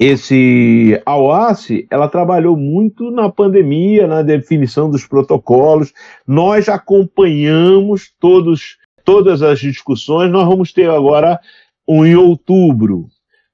esse 0.00 1.00
a 1.04 1.14
OASI, 1.14 1.86
ela 1.90 2.08
trabalhou 2.08 2.56
muito 2.56 3.10
na 3.10 3.28
pandemia, 3.28 4.06
na 4.06 4.22
definição 4.22 4.90
dos 4.90 5.06
protocolos. 5.06 5.92
Nós 6.26 6.70
acompanhamos 6.70 8.10
todos, 8.18 8.78
todas 9.04 9.42
as 9.42 9.60
discussões. 9.60 10.32
Nós 10.32 10.48
vamos 10.48 10.72
ter 10.72 10.88
agora, 10.88 11.38
um, 11.86 12.06
em 12.06 12.16
outubro, 12.16 13.08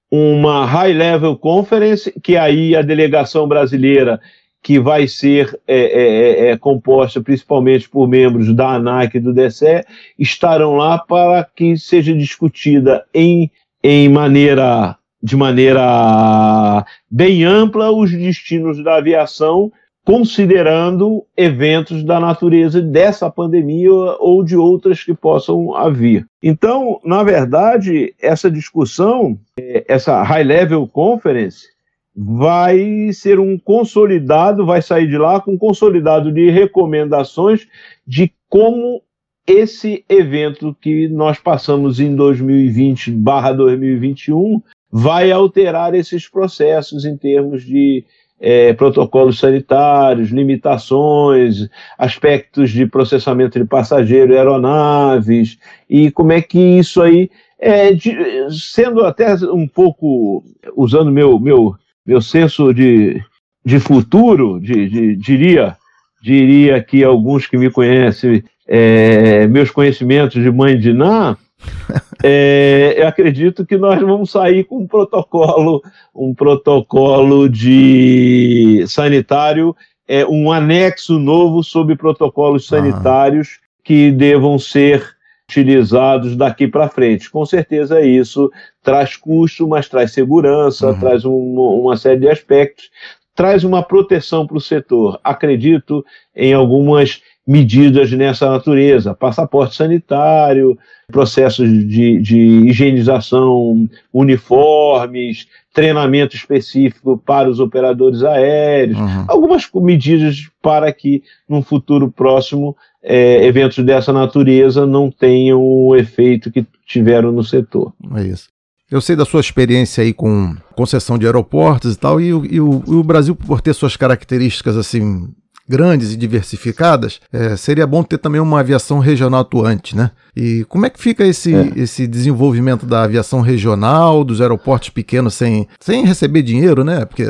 uma 0.09 0.64
High 0.64 0.93
Level 0.93 1.37
Conference, 1.37 2.12
que 2.22 2.37
aí 2.37 2.77
a 2.77 2.83
delegação 2.83 3.49
brasileira, 3.49 4.20
que 4.66 4.80
vai 4.80 5.06
ser 5.06 5.56
é, 5.64 5.76
é, 5.76 6.48
é, 6.48 6.50
é 6.50 6.56
composta 6.58 7.20
principalmente 7.20 7.88
por 7.88 8.08
membros 8.08 8.52
da 8.52 8.70
ANAC 8.70 9.16
e 9.16 9.20
do 9.20 9.32
DCE, 9.32 9.84
estarão 10.18 10.74
lá 10.74 10.98
para 10.98 11.44
que 11.44 11.78
seja 11.78 12.12
discutida 12.12 13.04
em, 13.14 13.48
em 13.80 14.08
maneira 14.08 14.96
de 15.22 15.36
maneira 15.36 16.84
bem 17.08 17.44
ampla 17.44 17.92
os 17.92 18.10
destinos 18.10 18.82
da 18.82 18.96
aviação, 18.96 19.70
considerando 20.04 21.24
eventos 21.36 22.02
da 22.02 22.18
natureza 22.18 22.82
dessa 22.82 23.30
pandemia 23.30 23.92
ou 24.18 24.42
de 24.42 24.56
outras 24.56 25.04
que 25.04 25.14
possam 25.14 25.76
haver. 25.76 26.26
Então, 26.42 27.00
na 27.04 27.22
verdade, 27.22 28.16
essa 28.20 28.50
discussão, 28.50 29.38
é, 29.56 29.84
essa 29.86 30.24
High 30.24 30.42
Level 30.44 30.88
Conference, 30.88 31.76
vai 32.16 33.12
ser 33.12 33.38
um 33.38 33.58
consolidado, 33.58 34.64
vai 34.64 34.80
sair 34.80 35.06
de 35.06 35.18
lá 35.18 35.38
com 35.40 35.52
um 35.52 35.58
consolidado 35.58 36.32
de 36.32 36.48
recomendações 36.50 37.68
de 38.06 38.32
como 38.48 39.02
esse 39.46 40.02
evento 40.08 40.74
que 40.80 41.08
nós 41.08 41.38
passamos 41.38 42.00
em 42.00 42.16
2020/2021 42.16 44.62
vai 44.90 45.30
alterar 45.30 45.94
esses 45.94 46.26
processos 46.28 47.04
em 47.04 47.18
termos 47.18 47.62
de 47.62 48.02
é, 48.40 48.72
protocolos 48.72 49.38
sanitários, 49.38 50.30
limitações, 50.30 51.68
aspectos 51.98 52.70
de 52.70 52.86
processamento 52.86 53.58
de 53.58 53.64
passageiro 53.64 54.34
aeronaves, 54.34 55.58
e 55.88 56.10
como 56.10 56.32
é 56.32 56.42
que 56.42 56.58
isso 56.58 57.00
aí, 57.00 57.30
é, 57.58 57.92
de, 57.92 58.14
sendo 58.50 59.04
até 59.04 59.34
um 59.46 59.66
pouco, 59.66 60.44
usando 60.76 61.10
meu, 61.10 61.40
meu, 61.40 61.74
meu 62.07 62.20
senso 62.20 62.72
de, 62.72 63.20
de 63.64 63.80
futuro, 63.80 64.61
de, 64.61 64.88
de, 64.88 65.16
diria, 65.16 65.76
diria 66.22 66.82
que 66.82 67.02
alguns 67.02 67.46
que 67.46 67.57
me 67.57 67.70
conhecem, 67.70 68.44
é, 68.66 69.46
meus 69.48 69.70
conhecimentos 69.70 70.40
de 70.42 70.50
mãe 70.50 70.78
de 70.78 70.92
Ná, 70.92 71.36
é, 72.22 72.94
eu 72.96 73.09
acredito 73.09 73.66
que 73.66 73.76
nós 73.76 74.00
vamos 74.00 74.30
sair 74.30 74.64
com 74.64 74.78
um 74.78 74.86
protocolo, 74.86 75.82
um 76.14 76.34
protocolo 76.34 77.48
de 77.48 78.84
sanitário, 78.86 79.74
é, 80.07 80.24
um 80.26 80.52
anexo 80.52 81.18
novo 81.18 81.64
sobre 81.64 81.96
protocolos 81.96 82.66
sanitários 82.66 83.59
que 83.82 84.12
devam 84.12 84.59
ser 84.59 85.15
utilizados 85.49 86.36
daqui 86.36 86.66
para 86.66 86.88
frente. 86.88 87.30
Com 87.30 87.47
certeza 87.47 88.03
isso 88.03 88.51
traz 88.82 89.16
custo, 89.16 89.66
mas 89.66 89.88
traz 89.88 90.12
segurança, 90.12 90.88
uhum. 90.88 90.99
traz 90.99 91.24
um, 91.24 91.32
uma 91.32 91.97
série 91.97 92.20
de 92.20 92.28
aspectos, 92.28 92.90
traz 93.34 93.62
uma 93.64 93.82
proteção 93.82 94.47
para 94.47 94.57
o 94.57 94.61
setor. 94.61 95.20
Acredito 95.22 96.05
em 96.34 96.53
algumas 96.53 97.22
medidas 97.47 98.11
nessa 98.11 98.51
natureza, 98.51 99.14
passaporte 99.14 99.76
sanitário, 99.76 100.76
processos 101.07 101.68
de, 101.86 102.20
de 102.20 102.38
higienização 102.66 103.88
uniformes, 104.12 105.47
treinamento 105.72 106.34
específico 106.34 107.16
para 107.24 107.49
os 107.49 107.61
operadores 107.61 108.24
aéreos, 108.24 108.99
uhum. 108.99 109.24
algumas 109.28 109.68
medidas 109.74 110.49
para 110.61 110.92
que, 110.92 111.22
num 111.49 111.62
futuro 111.62 112.11
próximo, 112.11 112.76
é, 113.07 113.46
eventos 113.46 113.82
dessa 113.84 114.12
natureza 114.12 114.84
não 114.84 115.11
tenham 115.11 115.62
o 115.62 115.94
efeito 115.94 116.50
que 116.50 116.66
tiveram 116.84 117.30
no 117.30 117.44
setor. 117.44 117.92
É 118.16 118.24
isso. 118.24 118.48
Eu 118.90 119.00
sei 119.00 119.14
da 119.14 119.24
sua 119.24 119.40
experiência 119.40 120.02
aí 120.02 120.12
com 120.12 120.54
concessão 120.74 121.16
de 121.16 121.26
aeroportos 121.26 121.94
e 121.94 121.98
tal, 121.98 122.20
e, 122.20 122.28
e, 122.28 122.61
o, 122.61 122.82
e 122.86 122.90
o 122.90 123.02
Brasil, 123.02 123.34
por 123.34 123.61
ter 123.61 123.74
suas 123.74 123.96
características 123.96 124.76
assim 124.76 125.28
grandes 125.68 126.12
e 126.12 126.16
diversificadas, 126.16 127.20
é, 127.32 127.57
seria 127.57 127.86
bom 127.86 128.02
ter 128.02 128.18
também 128.18 128.40
uma 128.40 128.61
aviação 128.61 129.00
regional 129.00 129.40
atuante, 129.40 129.96
né? 129.96 130.12
E 130.36 130.64
como 130.68 130.86
é 130.86 130.90
que 130.90 131.00
fica 131.00 131.26
esse, 131.26 131.54
é. 131.54 131.72
esse 131.74 132.07
desenvolvimento 132.07 132.86
da 132.86 133.02
aviação 133.02 133.40
regional, 133.40 134.22
dos 134.22 134.40
aeroportos 134.40 134.90
pequenos 134.90 135.34
sem, 135.34 135.66
sem 135.80 136.04
receber 136.04 136.42
dinheiro, 136.42 136.84
né? 136.84 137.04
Porque 137.04 137.24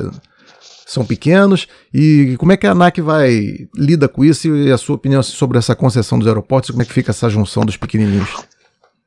são 0.86 1.04
pequenos. 1.04 1.66
E 1.92 2.36
como 2.38 2.52
é 2.52 2.56
que 2.56 2.66
a 2.66 2.70
ANAC 2.70 3.00
vai 3.00 3.68
lida 3.74 4.08
com 4.08 4.24
isso 4.24 4.54
e 4.54 4.70
a 4.70 4.78
sua 4.78 4.94
opinião 4.94 5.22
sobre 5.22 5.58
essa 5.58 5.74
concessão 5.74 6.18
dos 6.18 6.28
aeroportos? 6.28 6.70
Como 6.70 6.80
é 6.80 6.86
que 6.86 6.92
fica 6.92 7.10
essa 7.10 7.28
junção 7.28 7.64
dos 7.64 7.76
pequenininhos? 7.76 8.46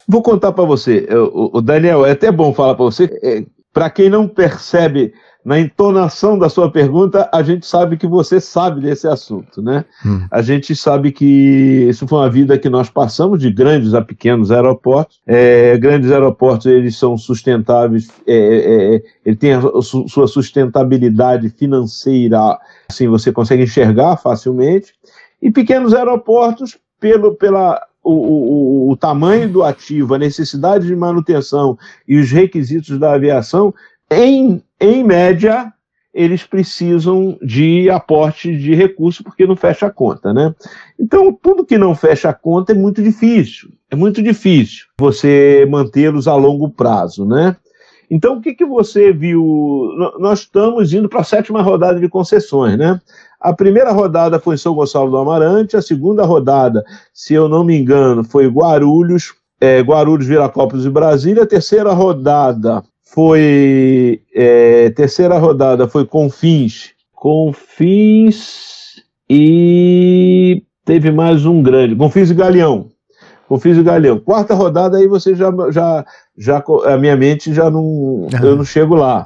Vou 0.05 0.21
contar 0.21 0.51
para 0.51 0.65
você, 0.65 1.07
o, 1.11 1.61
Daniel, 1.61 2.05
é 2.05 2.11
até 2.11 2.31
bom 2.31 2.53
falar 2.53 2.75
para 2.75 2.83
você, 2.83 3.05
é, 3.23 3.45
para 3.71 3.89
quem 3.89 4.09
não 4.09 4.27
percebe 4.27 5.13
na 5.43 5.57
entonação 5.57 6.37
da 6.37 6.49
sua 6.49 6.69
pergunta, 6.69 7.29
a 7.33 7.41
gente 7.41 7.65
sabe 7.65 7.95
que 7.95 8.05
você 8.05 8.41
sabe 8.41 8.81
desse 8.81 9.07
assunto, 9.07 9.61
né? 9.61 9.85
Hum. 10.05 10.25
A 10.29 10.41
gente 10.41 10.75
sabe 10.75 11.13
que 11.13 11.87
isso 11.89 12.05
foi 12.07 12.19
uma 12.19 12.29
vida 12.29 12.57
que 12.57 12.69
nós 12.69 12.89
passamos 12.89 13.39
de 13.39 13.49
grandes 13.49 13.93
a 13.93 14.01
pequenos 14.01 14.51
aeroportos. 14.51 15.21
É, 15.25 15.77
grandes 15.77 16.11
aeroportos 16.11 16.65
eles 16.65 16.97
são 16.97 17.17
sustentáveis, 17.17 18.09
é, 18.27 18.35
é, 18.35 18.95
é 18.95 19.03
ele 19.25 19.35
tem 19.37 19.53
a 19.53 19.61
sua 19.81 20.27
sustentabilidade 20.27 21.49
financeira, 21.49 22.59
assim 22.89 23.07
você 23.07 23.31
consegue 23.31 23.63
enxergar 23.63 24.17
facilmente. 24.17 24.93
E 25.41 25.49
pequenos 25.49 25.93
aeroportos, 25.93 26.77
pelo, 26.99 27.33
pela 27.33 27.81
o, 28.03 28.11
o, 28.11 28.91
o, 28.91 28.97
tamanho 28.97 29.47
do 29.47 29.63
ativo, 29.63 30.15
a 30.15 30.17
necessidade 30.17 30.85
de 30.85 30.95
manutenção 30.95 31.77
e 32.07 32.17
os 32.17 32.29
requisitos 32.29 32.99
da 32.99 33.13
aviação, 33.13 33.73
em, 34.11 34.61
em 34.79 35.03
média, 35.03 35.71
eles 36.13 36.43
precisam 36.43 37.37
de 37.41 37.89
aporte 37.89 38.55
de 38.55 38.73
recursos 38.73 39.21
porque 39.21 39.45
não 39.45 39.55
fecha 39.55 39.85
a 39.85 39.91
conta, 39.91 40.33
né? 40.33 40.53
Então, 40.99 41.31
tudo 41.31 41.65
que 41.65 41.77
não 41.77 41.95
fecha 41.95 42.29
a 42.29 42.33
conta 42.33 42.71
é 42.71 42.75
muito 42.75 43.01
difícil. 43.01 43.69
É 43.91 43.95
muito 43.95 44.21
difícil 44.21 44.85
você 44.99 45.67
mantê-los 45.69 46.27
a 46.27 46.35
longo 46.35 46.69
prazo, 46.69 47.25
né? 47.25 47.55
Então, 48.11 48.37
o 48.37 48.41
que, 48.41 48.55
que 48.55 48.65
você 48.65 49.13
viu? 49.13 49.93
Nós 50.19 50.39
estamos 50.39 50.93
indo 50.93 51.07
para 51.07 51.21
a 51.21 51.23
sétima 51.23 51.61
rodada 51.61 51.99
de 51.99 52.09
concessões, 52.09 52.75
né? 52.77 52.99
A 53.39 53.53
primeira 53.53 53.91
rodada 53.91 54.39
foi 54.39 54.55
em 54.55 54.57
São 54.57 54.73
Gonçalo 54.73 55.11
do 55.11 55.17
Amarante, 55.17 55.77
a 55.77 55.81
segunda 55.81 56.25
rodada, 56.25 56.83
se 57.13 57.33
eu 57.33 57.47
não 57.47 57.63
me 57.63 57.77
engano, 57.77 58.23
foi 58.23 58.47
Guarulhos, 58.47 59.33
é, 59.61 59.79
Guarulhos, 59.81 60.25
Viracopos 60.25 60.85
e 60.85 60.89
Brasília. 60.89 61.43
A 61.43 61.47
terceira 61.47 61.93
rodada 61.93 62.83
foi 63.11 64.21
é, 64.33 64.91
terceira 64.91 65.37
rodada 65.37 65.87
foi 65.87 66.05
Confins, 66.05 66.91
Confins 67.11 69.03
e 69.29 70.63
teve 70.85 71.11
mais 71.11 71.45
um 71.45 71.61
grande, 71.61 71.95
Confins 71.95 72.29
e 72.29 72.33
Galeão. 72.33 72.89
Confins 73.47 73.77
e 73.77 73.83
Galeão. 73.83 74.19
Quarta 74.19 74.53
rodada 74.53 74.97
aí 74.97 75.07
você 75.07 75.33
já 75.33 75.51
já 75.71 76.05
já 76.37 76.63
a 76.85 76.97
minha 76.97 77.15
mente 77.15 77.51
já 77.51 77.69
não 77.69 78.27
eu 78.43 78.55
não 78.55 78.63
chego 78.63 78.93
lá, 78.95 79.25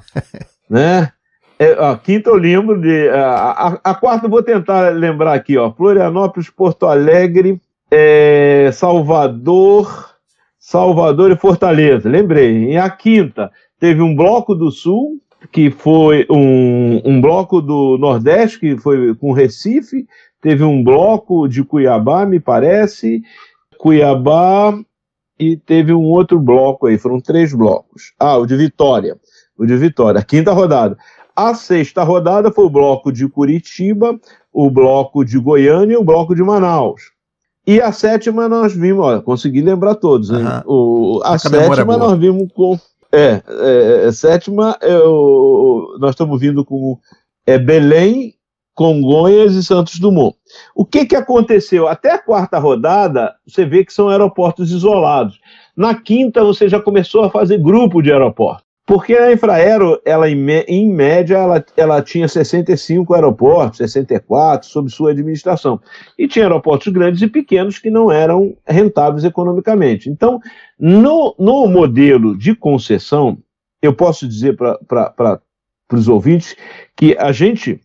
né? 0.70 1.12
É, 1.60 1.74
a 1.74 1.98
quinta 1.98 2.30
eu 2.30 2.36
lembro 2.36 2.82
de 2.82 3.10
a, 3.10 3.78
a, 3.84 3.92
a, 3.92 3.96
quarta 3.96 4.26
eu 4.26 4.30
vou 4.30 4.42
tentar 4.42 4.90
lembrar 4.90 5.34
aqui, 5.34 5.58
ó, 5.58 5.72
Florianópolis, 5.72 6.50
Porto 6.50 6.88
Alegre, 6.88 7.62
é, 7.92 8.70
Salvador, 8.74 10.14
Salvador 10.58 11.32
e 11.32 11.36
Fortaleza. 11.36 12.10
Lembrei. 12.10 12.72
E 12.72 12.78
a 12.78 12.90
quinta 12.90 13.52
teve 13.84 14.02
um 14.02 14.16
bloco 14.16 14.56
do 14.56 14.72
Sul, 14.72 15.20
que 15.52 15.70
foi 15.70 16.26
um, 16.30 17.02
um 17.04 17.20
bloco 17.20 17.62
do 17.62 17.98
Nordeste, 17.98 18.58
que 18.58 18.78
foi 18.78 19.14
com 19.14 19.34
Recife, 19.34 20.08
teve 20.42 20.64
um 20.64 20.82
bloco 20.82 21.50
de 21.50 21.66
Cuiabá, 21.66 22.26
me 22.26 22.40
parece, 22.40 23.22
Cuiabá, 23.78 24.74
e 25.38 25.58
teve 25.58 25.94
um 25.94 26.06
outro 26.06 26.40
bloco 26.40 26.88
aí, 26.88 26.98
foram 26.98 27.20
três 27.20 27.54
blocos. 27.54 28.14
Ah, 28.18 28.38
o 28.38 28.46
de 28.46 28.56
Vitória, 28.56 29.18
o 29.58 29.66
de 29.66 29.76
Vitória, 29.76 30.22
a 30.22 30.24
quinta 30.24 30.54
rodada. 30.54 30.98
A 31.36 31.54
sexta 31.54 32.04
rodada 32.04 32.54
foi 32.54 32.64
o 32.64 32.70
bloco 32.70 33.12
de 33.12 33.28
Curitiba, 33.28 34.18
o 34.54 34.72
bloco 34.72 35.26
de 35.26 35.38
Goiânia 35.38 35.96
e 35.96 35.98
o 35.98 36.06
bloco 36.06 36.34
de 36.34 36.42
Manaus. 36.42 37.12
E 37.68 37.82
a 37.82 37.92
sétima 37.92 38.48
nós 38.48 38.74
vimos, 38.74 39.04
olha, 39.04 39.22
consegui 39.22 39.62
lembrar 39.62 39.96
todos, 39.96 40.30
hein? 40.30 40.46
Uhum. 40.66 41.18
O, 41.18 41.22
a, 41.22 41.34
a 41.34 41.38
sétima 41.38 41.98
nós 41.98 42.18
vimos 42.18 42.48
com 42.54 42.80
é, 43.14 43.44
é, 43.48 44.08
é 44.08 44.12
sétima, 44.12 44.78
eu, 44.82 45.96
nós 46.00 46.12
estamos 46.12 46.40
vindo 46.40 46.66
com 46.66 46.98
é, 47.46 47.60
Belém, 47.60 48.34
Congonhas 48.74 49.54
e 49.54 49.64
Santos 49.64 50.00
Dumont. 50.00 50.36
O 50.76 50.84
que, 50.84 51.06
que 51.06 51.16
aconteceu? 51.16 51.88
Até 51.88 52.12
a 52.12 52.18
quarta 52.18 52.58
rodada, 52.58 53.36
você 53.48 53.66
vê 53.66 53.86
que 53.86 53.94
são 53.94 54.10
aeroportos 54.10 54.72
isolados. 54.72 55.40
Na 55.78 55.94
quinta, 55.94 56.44
você 56.44 56.68
já 56.68 56.80
começou 56.80 57.24
a 57.24 57.30
fazer 57.30 57.60
grupo 57.60 58.02
de 58.02 58.12
aeroportos. 58.12 58.66
Porque 58.86 59.14
a 59.14 59.32
Infraero, 59.32 60.02
ela, 60.04 60.30
em 60.30 60.92
média, 60.92 61.38
ela, 61.38 61.66
ela 61.78 62.02
tinha 62.02 62.28
65 62.28 63.14
aeroportos, 63.14 63.78
64, 63.78 64.68
sob 64.68 64.90
sua 64.90 65.12
administração. 65.12 65.80
E 66.18 66.28
tinha 66.28 66.46
aeroportos 66.46 66.92
grandes 66.92 67.22
e 67.22 67.28
pequenos 67.28 67.80
que 67.80 67.90
não 67.90 68.12
eram 68.12 68.58
rentáveis 68.68 69.24
economicamente. 69.24 70.10
Então, 70.10 70.38
no, 70.78 71.34
no 71.40 71.68
modelo 71.68 72.38
de 72.38 72.54
concessão, 72.54 73.38
eu 73.82 73.94
posso 73.94 74.28
dizer 74.28 74.58
para 74.58 75.42
os 75.92 76.10
ouvintes 76.10 76.54
que 76.96 77.16
a 77.18 77.32
gente 77.32 77.80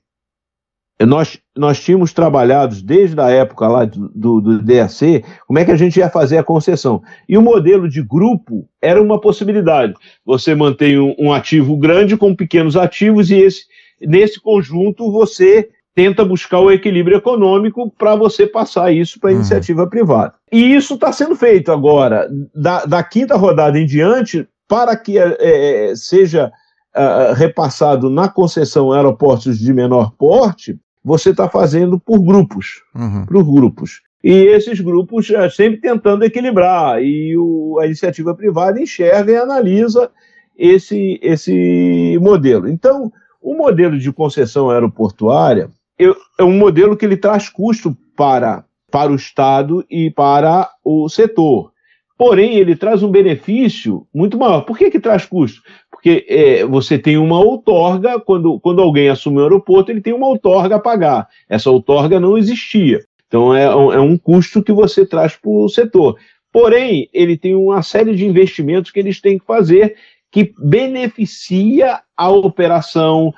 nós, 1.06 1.38
nós 1.56 1.80
tínhamos 1.80 2.12
trabalhado 2.12 2.74
desde 2.82 3.20
a 3.20 3.30
época 3.30 3.68
lá 3.68 3.84
do, 3.84 4.08
do, 4.08 4.40
do, 4.40 4.62
DAC, 4.62 5.24
como 5.46 5.58
é 5.58 5.64
que 5.64 5.70
a 5.70 5.76
gente 5.76 5.98
ia 5.98 6.10
fazer 6.10 6.38
a 6.38 6.44
concessão. 6.44 7.02
E 7.28 7.38
o 7.38 7.42
modelo 7.42 7.88
de 7.88 8.02
grupo 8.02 8.68
era 8.82 9.00
uma 9.00 9.20
possibilidade. 9.20 9.94
Você 10.26 10.54
mantém 10.54 10.98
um, 10.98 11.14
um 11.18 11.32
ativo 11.32 11.76
grande 11.76 12.16
com 12.16 12.34
pequenos 12.34 12.76
ativos 12.76 13.30
e 13.30 13.36
esse, 13.36 13.62
nesse 14.00 14.40
conjunto 14.40 15.12
você 15.12 15.68
tenta 15.94 16.24
buscar 16.24 16.60
o 16.60 16.70
equilíbrio 16.70 17.16
econômico 17.16 17.92
para 17.98 18.14
você 18.14 18.46
passar 18.46 18.92
isso 18.92 19.18
para 19.18 19.30
a 19.30 19.32
uhum. 19.32 19.38
iniciativa 19.38 19.82
uhum. 19.82 19.88
privada. 19.88 20.34
E 20.50 20.74
isso 20.74 20.94
está 20.94 21.12
sendo 21.12 21.34
feito 21.34 21.72
agora, 21.72 22.28
da, 22.54 22.84
da, 22.84 23.02
quinta 23.02 23.36
rodada 23.36 23.78
em 23.78 23.86
diante, 23.86 24.46
para 24.68 24.96
que 24.96 25.18
é, 25.18 25.92
seja 25.96 26.52
uh, 26.96 27.34
repassado 27.34 28.08
na 28.08 28.28
concessão 28.28 28.92
aeroportos 28.92 29.58
de 29.58 29.72
menor 29.72 30.12
porte, 30.12 30.78
você 31.04 31.30
está 31.30 31.48
fazendo 31.48 31.98
por 31.98 32.20
grupos, 32.20 32.82
uhum. 32.94 33.26
por 33.26 33.44
grupos. 33.44 34.02
E 34.22 34.32
esses 34.32 34.80
grupos 34.80 35.30
é, 35.30 35.48
sempre 35.48 35.80
tentando 35.80 36.24
equilibrar, 36.24 37.02
e 37.02 37.36
o, 37.36 37.78
a 37.80 37.86
iniciativa 37.86 38.34
privada 38.34 38.80
enxerga 38.80 39.32
e 39.32 39.36
analisa 39.36 40.10
esse, 40.56 41.20
esse 41.22 42.18
modelo. 42.20 42.68
Então, 42.68 43.12
o 43.40 43.54
modelo 43.54 43.96
de 43.98 44.12
concessão 44.12 44.70
aeroportuária 44.70 45.70
eu, 45.98 46.16
é 46.38 46.44
um 46.44 46.56
modelo 46.56 46.96
que 46.96 47.04
ele 47.04 47.16
traz 47.16 47.48
custo 47.48 47.96
para, 48.16 48.64
para 48.90 49.10
o 49.12 49.16
Estado 49.16 49.84
e 49.90 50.10
para 50.10 50.70
o 50.84 51.08
setor. 51.08 51.72
Porém, 52.16 52.56
ele 52.56 52.74
traz 52.74 53.02
um 53.02 53.10
benefício 53.10 54.06
muito 54.12 54.36
maior. 54.36 54.62
Por 54.62 54.76
que, 54.76 54.90
que 54.90 54.98
traz 54.98 55.24
custo? 55.24 55.62
Porque 55.98 56.24
é, 56.28 56.64
você 56.64 56.96
tem 56.96 57.18
uma 57.18 57.40
outorga, 57.40 58.20
quando, 58.20 58.60
quando 58.60 58.80
alguém 58.80 59.08
assume 59.08 59.38
o 59.38 59.42
aeroporto, 59.42 59.90
ele 59.90 60.00
tem 60.00 60.12
uma 60.12 60.28
outorga 60.28 60.76
a 60.76 60.80
pagar. 60.80 61.26
Essa 61.48 61.72
outorga 61.72 62.20
não 62.20 62.38
existia. 62.38 63.00
Então, 63.26 63.52
é, 63.52 63.64
é 63.64 64.00
um 64.00 64.16
custo 64.16 64.62
que 64.62 64.72
você 64.72 65.04
traz 65.04 65.34
para 65.34 65.50
o 65.50 65.68
setor. 65.68 66.16
Porém, 66.52 67.08
ele 67.12 67.36
tem 67.36 67.56
uma 67.56 67.82
série 67.82 68.14
de 68.14 68.24
investimentos 68.24 68.92
que 68.92 69.00
eles 69.00 69.20
têm 69.20 69.40
que 69.40 69.44
fazer 69.44 69.96
que 70.30 70.52
beneficia 70.58 72.00
a 72.16 72.30
operação, 72.30 73.34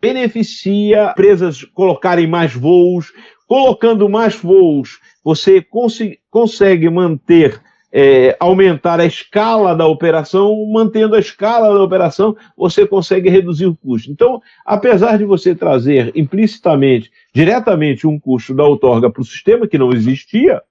beneficia 0.00 1.10
empresas 1.10 1.64
colocarem 1.74 2.26
mais 2.26 2.54
voos. 2.54 3.12
Colocando 3.46 4.08
mais 4.10 4.36
voos, 4.36 4.98
você 5.24 5.62
cons 5.62 5.98
consegue 6.30 6.90
manter 6.90 7.58
é, 7.92 8.36
aumentar 8.38 9.00
a 9.00 9.06
escala 9.06 9.74
da 9.74 9.86
operação, 9.86 10.66
mantendo 10.70 11.14
a 11.14 11.18
escala 11.18 11.72
da 11.72 11.82
operação, 11.82 12.36
você 12.56 12.86
consegue 12.86 13.28
reduzir 13.28 13.66
o 13.66 13.76
custo. 13.76 14.10
Então, 14.10 14.42
apesar 14.64 15.16
de 15.16 15.24
você 15.24 15.54
trazer 15.54 16.12
implicitamente, 16.14 17.10
diretamente, 17.34 18.06
um 18.06 18.18
custo 18.18 18.54
da 18.54 18.64
outorga 18.64 19.10
para 19.10 19.22
o 19.22 19.24
sistema 19.24 19.66
que 19.66 19.78
não 19.78 19.92
existia, 19.92 20.62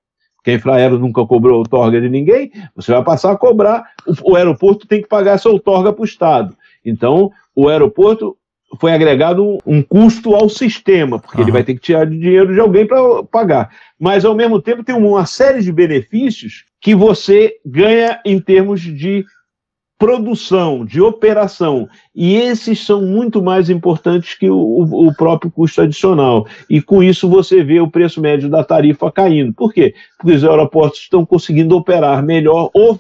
que 0.44 0.52
a 0.52 0.54
Infraero 0.54 1.00
nunca 1.00 1.26
cobrou 1.26 1.58
outorga 1.58 2.00
de 2.00 2.08
ninguém, 2.08 2.52
você 2.76 2.92
vai 2.92 3.04
passar 3.04 3.32
a 3.32 3.38
cobrar, 3.38 3.84
o, 4.06 4.32
o 4.32 4.36
aeroporto 4.36 4.88
tem 4.88 5.02
que 5.02 5.08
pagar 5.08 5.34
essa 5.34 5.50
outorga 5.50 5.92
para 5.92 6.02
o 6.02 6.06
Estado. 6.06 6.56
Então, 6.86 7.32
o 7.56 7.68
aeroporto 7.68 8.38
foi 8.80 8.92
agregado 8.92 9.58
um, 9.66 9.82
custo 9.82 10.36
ao 10.36 10.50
sistema, 10.50 11.20
porque 11.20 11.38
uhum. 11.38 11.44
ele 11.44 11.52
vai 11.52 11.64
ter 11.64 11.74
que 11.74 11.80
tirar 11.80 12.06
dinheiro 12.06 12.54
de 12.54 12.60
alguém 12.60 12.86
para 12.86 13.24
pagar. 13.24 13.70
Mas, 14.00 14.26
ao 14.26 14.36
mesmo 14.36 14.62
tempo, 14.62 14.84
tem 14.84 14.96
uma 14.96 15.26
série 15.26 15.62
de 15.62 15.72
benefícios 15.72 16.66
que 16.82 16.94
você 16.94 17.56
ganha 17.66 18.20
em 18.26 18.40
termos 18.40 18.82
de 18.82 19.26
produção, 19.98 20.86
de 20.86 21.02
operação. 21.02 21.90
E 22.16 22.36
esses 22.36 22.86
são 22.86 23.02
muito 23.02 23.42
mais 23.42 23.70
importantes 23.70 24.36
que 24.36 24.50
o, 24.50 25.08
o, 25.08 25.16
próprio 25.16 25.50
custo 25.50 25.82
adicional. 25.82 26.46
E 26.70 26.82
com 26.82 27.02
isso 27.02 27.28
você 27.28 27.64
vê 27.64 27.80
o 27.80 27.90
preço 27.90 28.22
médio 28.22 28.48
da 28.48 28.64
tarifa 28.64 29.12
caindo. 29.12 29.54
Por 29.54 29.74
quê? 29.74 29.96
Porque 30.18 30.36
os 30.36 30.44
aeroportos 30.44 31.00
estão 31.00 31.26
conseguindo 31.26 31.76
operar 31.76 32.24
melhor 32.24 32.70
ou 32.74 33.00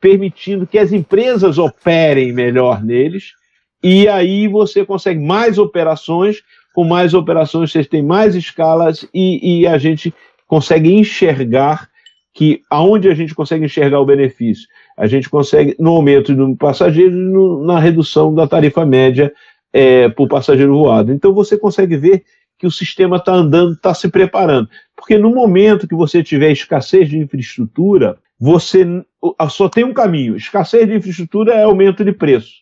permitindo 0.00 0.66
que 0.66 0.78
as 0.78 0.92
empresas 0.92 1.58
operem 1.58 2.32
melhor 2.32 2.82
neles. 2.82 3.34
E 3.82 4.08
aí 4.08 4.46
você 4.46 4.84
consegue 4.84 5.20
mais 5.20 5.58
operações. 5.58 6.42
Com 6.74 6.84
mais 6.84 7.12
operações, 7.12 7.70
você 7.70 7.84
tem 7.84 8.02
mais 8.02 8.34
escalas 8.34 9.06
e, 9.12 9.60
e 9.60 9.66
a 9.66 9.76
gente 9.76 10.14
consegue 10.46 10.90
enxergar 10.90 11.88
que 12.32 12.62
aonde 12.70 13.08
a 13.08 13.14
gente 13.14 13.34
consegue 13.34 13.66
enxergar 13.66 14.00
o 14.00 14.06
benefício? 14.06 14.66
A 14.96 15.06
gente 15.06 15.28
consegue 15.28 15.76
no 15.78 15.90
aumento 15.90 16.34
do 16.34 16.56
passageiro 16.56 17.14
e 17.14 17.66
na 17.66 17.78
redução 17.78 18.34
da 18.34 18.46
tarifa 18.46 18.86
média 18.86 19.32
é, 19.72 20.08
por 20.08 20.28
passageiro 20.28 20.78
voado. 20.78 21.12
Então 21.12 21.34
você 21.34 21.58
consegue 21.58 21.96
ver 21.96 22.24
que 22.58 22.66
o 22.66 22.70
sistema 22.70 23.16
está 23.16 23.34
andando, 23.34 23.72
está 23.72 23.92
se 23.92 24.08
preparando. 24.08 24.68
Porque 24.96 25.18
no 25.18 25.30
momento 25.30 25.88
que 25.88 25.94
você 25.94 26.22
tiver 26.22 26.52
escassez 26.52 27.08
de 27.08 27.18
infraestrutura, 27.18 28.16
você 28.38 28.86
só 29.50 29.68
tem 29.68 29.84
um 29.84 29.92
caminho. 29.92 30.36
Escassez 30.36 30.86
de 30.86 30.94
infraestrutura 30.94 31.54
é 31.54 31.64
aumento 31.64 32.04
de 32.04 32.12
preço. 32.12 32.61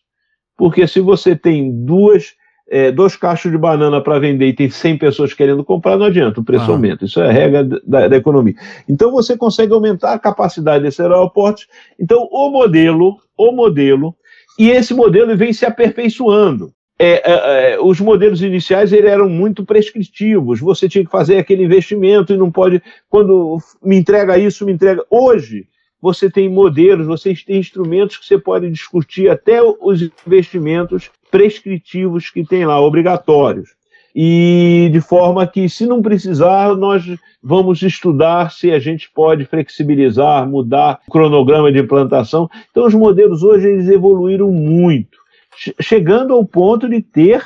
Porque 0.60 0.86
se 0.86 1.00
você 1.00 1.34
tem 1.34 1.72
duas 1.86 2.34
é, 2.68 2.92
dois 2.92 3.16
cachos 3.16 3.50
de 3.50 3.56
banana 3.56 3.98
para 4.02 4.18
vender 4.18 4.46
e 4.46 4.52
tem 4.52 4.68
100 4.68 4.98
pessoas 4.98 5.32
querendo 5.32 5.64
comprar, 5.64 5.96
não 5.96 6.04
adianta, 6.04 6.38
o 6.38 6.44
preço 6.44 6.70
aumenta. 6.70 7.06
Isso 7.06 7.18
é 7.18 7.28
a 7.30 7.32
regra 7.32 7.64
da, 7.64 8.08
da, 8.08 8.16
economia. 8.18 8.54
Então 8.86 9.10
você 9.10 9.38
consegue 9.38 9.72
aumentar 9.72 10.12
a 10.12 10.18
capacidade 10.18 10.84
desses 10.84 11.00
aeroportos. 11.00 11.66
Então 11.98 12.28
o 12.30 12.50
modelo, 12.50 13.16
o 13.38 13.52
modelo, 13.52 14.14
e 14.58 14.68
esse 14.68 14.92
modelo 14.92 15.34
vem 15.34 15.54
se 15.54 15.64
aperfeiçoando. 15.64 16.70
É, 16.98 17.32
é, 17.32 17.72
é, 17.72 17.80
os 17.80 17.98
modelos 17.98 18.42
iniciais 18.42 18.92
eram 18.92 19.30
muito 19.30 19.64
prescritivos. 19.64 20.60
Você 20.60 20.90
tinha 20.90 21.02
que 21.02 21.10
fazer 21.10 21.38
aquele 21.38 21.64
investimento 21.64 22.34
e 22.34 22.36
não 22.36 22.52
pode. 22.52 22.82
Quando 23.08 23.56
me 23.82 23.96
entrega 23.96 24.36
isso, 24.36 24.66
me 24.66 24.72
entrega. 24.72 25.02
Hoje, 25.10 25.64
você 26.00 26.30
tem 26.30 26.48
modelos, 26.48 27.06
você 27.06 27.34
tem 27.34 27.58
instrumentos 27.58 28.16
que 28.16 28.26
você 28.26 28.38
pode 28.38 28.70
discutir 28.70 29.28
até 29.28 29.60
os 29.62 30.02
investimentos 30.26 31.10
prescritivos 31.30 32.30
que 32.30 32.44
tem 32.44 32.64
lá, 32.64 32.80
obrigatórios. 32.80 33.70
E 34.14 34.90
de 34.92 35.00
forma 35.00 35.46
que, 35.46 35.68
se 35.68 35.86
não 35.86 36.02
precisar, 36.02 36.74
nós 36.74 37.04
vamos 37.42 37.80
estudar 37.82 38.50
se 38.50 38.72
a 38.72 38.78
gente 38.78 39.08
pode 39.14 39.44
flexibilizar, 39.44 40.48
mudar 40.48 41.00
o 41.06 41.12
cronograma 41.12 41.70
de 41.70 41.78
implantação. 41.78 42.50
Então, 42.70 42.86
os 42.86 42.94
modelos 42.94 43.42
hoje 43.42 43.68
eles 43.68 43.88
evoluíram 43.88 44.50
muito, 44.50 45.18
chegando 45.80 46.34
ao 46.34 46.44
ponto 46.44 46.88
de 46.88 47.00
ter 47.00 47.44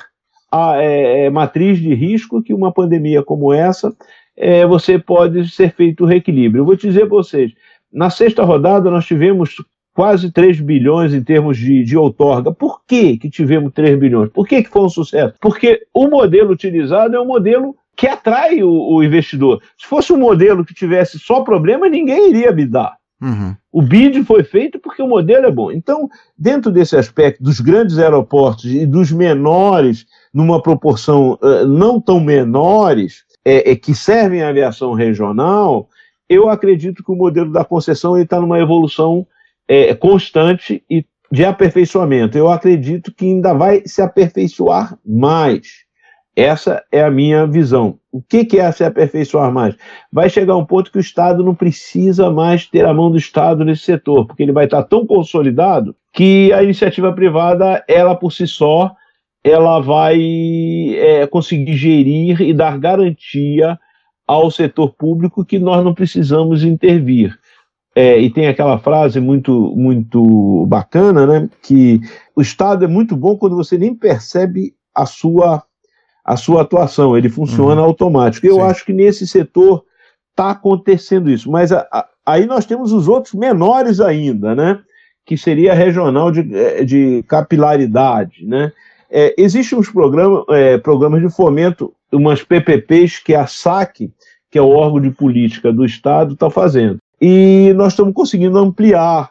a 0.51 0.81
é, 0.83 1.27
é, 1.27 1.31
matriz 1.31 1.79
de 1.79 1.93
risco 1.95 2.43
que 2.43 2.55
uma 2.55 2.73
pandemia 2.73 3.23
como 3.23 3.53
essa 3.53 3.95
é, 4.37 4.67
você 4.67 4.99
pode 4.99 5.49
ser 5.51 5.75
feito 5.75 6.05
o 6.05 6.07
reequilíbrio. 6.07 6.61
Eu 6.61 6.65
vou 6.65 6.77
dizer 6.77 7.01
para 7.01 7.09
vocês, 7.09 7.53
na 7.95 8.11
sexta 8.11 8.43
rodada, 8.43 8.91
nós 8.91 9.07
tivemos 9.07 9.55
quase 9.95 10.33
3 10.33 10.61
bilhões 10.61 11.15
em 11.15 11.23
termos 11.23 11.57
de, 11.57 11.85
de 11.85 11.97
outorga. 11.97 12.53
Por 12.53 12.85
que, 12.85 13.17
que 13.17 13.31
tivemos 13.31 13.73
3 13.73 13.99
bilhões? 13.99 14.31
Por 14.31 14.47
que, 14.47 14.65
que 14.65 14.69
foi 14.69 14.83
um 14.83 14.89
sucesso? 14.89 15.35
Porque 15.41 15.87
o 15.95 16.09
modelo 16.09 16.51
utilizado 16.51 17.15
é 17.15 17.21
um 17.21 17.27
modelo 17.27 17.77
que 17.97 18.09
atrai 18.09 18.63
o, 18.63 18.97
o 18.97 19.05
investidor. 19.05 19.63
Se 19.79 19.87
fosse 19.87 20.13
um 20.13 20.19
modelo 20.19 20.65
que 20.65 20.75
tivesse 20.75 21.19
só 21.19 21.43
problema, 21.43 21.89
ninguém 21.89 22.31
iria 22.31 22.51
bidar. 22.51 22.97
Uhum. 23.23 23.55
O 23.73 23.81
bid 23.81 24.23
foi 24.25 24.43
feito 24.43 24.79
porque 24.81 25.01
o 25.01 25.07
modelo 25.07 25.47
é 25.47 25.51
bom. 25.51 25.71
Então, 25.71 26.09
dentro 26.37 26.73
desse 26.73 26.97
aspecto 26.97 27.43
dos 27.43 27.61
grandes 27.61 27.99
aeroportos 27.99 28.67
e 28.67 28.85
dos 28.85 29.13
menores, 29.13 30.05
numa 30.33 30.61
proporção 30.61 31.39
uh, 31.41 31.65
não 31.67 32.01
tão 32.01 32.19
menores, 32.19 33.25
é, 33.45 33.73
é, 33.73 33.77
que 33.77 33.95
servem 33.95 34.43
à 34.43 34.49
aviação 34.49 34.95
regional, 34.95 35.89
eu 36.29 36.49
acredito 36.49 37.03
que 37.05 37.13
o 37.13 37.17
modelo 37.17 37.53
da 37.53 37.65
concessão 37.65 38.19
está 38.19 38.41
numa 38.41 38.59
evolução 38.59 39.27
é, 39.69 39.95
constante 39.95 40.83
e 40.89 41.05
de 41.31 41.45
aperfeiçoamento. 41.45 42.39
Eu 42.39 42.49
acredito 42.49 43.13
que 43.13 43.27
ainda 43.27 43.53
vai 43.53 43.83
se 43.87 44.01
aperfeiçoar 44.01 44.97
mais. 45.05 45.85
Essa 46.37 46.83
é 46.91 47.03
a 47.03 47.11
minha 47.11 47.47
visão. 47.47 47.99
O 48.11 48.21
que, 48.21 48.45
que 48.45 48.59
é 48.59 48.71
se 48.73 48.85
aperfeiçoar 48.85 49.53
mais? 49.53 49.77
Vai 50.13 50.29
chegar 50.29 50.57
um 50.57 50.65
ponto 50.65 50.91
que 50.91 50.99
o 50.99 51.01
Estado 51.01 51.45
não 51.45 51.55
precisa 51.55 52.31
mais 52.31 52.67
ter 52.67 52.85
a 52.85 52.95
mão 52.95 53.11
do 53.11 53.17
Estado 53.17 53.65
nesse 53.65 53.83
setor, 53.83 54.27
porque 54.27 54.43
ele 54.43 54.53
vai 54.53 54.65
estar 54.65 54.83
tão 54.85 55.07
consolidado 55.07 55.95
que 56.13 56.53
a 56.53 56.63
iniciativa 56.63 57.13
privada, 57.13 57.85
ela 57.89 58.15
por 58.17 58.33
si 58.33 58.47
só, 58.47 58.95
ela 59.45 59.81
vai 59.81 60.19
é, 60.97 61.27
conseguir 61.27 61.77
gerir 61.77 62.41
e 62.41 62.53
dar 62.53 62.79
garantia 62.79 63.79
ao 64.27 64.51
setor 64.51 64.95
público 64.95 65.45
que 65.45 65.59
nós 65.59 65.85
não 65.85 65.95
precisamos 65.95 66.65
intervir. 66.65 67.39
é, 67.95 68.19
e 68.19 68.29
tem 68.29 68.49
aquela 68.49 68.79
frase 68.79 69.21
muito, 69.21 69.73
muito 69.77 70.67
bacana, 70.67 71.27
né? 71.27 71.49
Que 71.63 72.01
o 72.35 72.43
Estado 72.43 72.85
é 72.85 72.89
muito 72.89 73.15
bom 73.17 73.37
quando 73.37 73.55
você 73.55 73.79
nem 73.79 73.95
percebe 73.95 74.75
a 74.93 75.07
sua, 75.07 75.63
a 76.25 76.37
sua 76.37 76.63
atuação, 76.63 77.17
ele 77.17 77.29
funciona 77.29 77.81
uhum. 77.81 77.87
automático. 77.87 78.47
Eu 78.47 78.57
Sim. 78.57 78.63
acho 78.63 78.85
que 78.85 78.93
nesse 78.93 79.27
setor 79.27 79.85
está 80.31 80.51
acontecendo 80.51 81.31
isso, 81.31 81.49
mas 81.49 81.71
a, 81.71 81.87
a, 81.93 82.07
aí 82.27 82.47
nós 82.47 82.67
temos 82.67 82.93
os 82.93 83.07
outros 83.07 83.35
menores 83.35 84.01
ainda, 84.01 84.55
né? 84.55 84.81
Que 85.25 85.37
seria 85.39 85.73
regional 85.73 86.33
de, 86.33 86.55
é, 86.55 86.85
de 86.85 87.23
capilaridade, 87.29 88.45
né? 88.45 88.73
É, 89.17 89.33
existem 89.39 89.79
uns 89.79 89.89
programas, 89.89 90.45
é, 90.49 90.77
programas 90.77 91.23
de 91.23 91.33
fomento, 91.33 91.95
umas 92.13 92.43
PPPs 92.43 93.21
que 93.21 93.33
a 93.33 93.47
SAC, 93.47 94.11
que 94.51 94.59
é 94.59 94.61
o 94.61 94.71
órgão 94.71 95.01
de 95.01 95.11
política 95.11 95.73
do 95.73 95.85
Estado, 95.85 96.35
está 96.35 96.51
fazendo. 96.51 96.99
E 97.21 97.73
nós 97.77 97.93
estamos 97.93 98.13
conseguindo 98.13 98.59
ampliar 98.59 99.31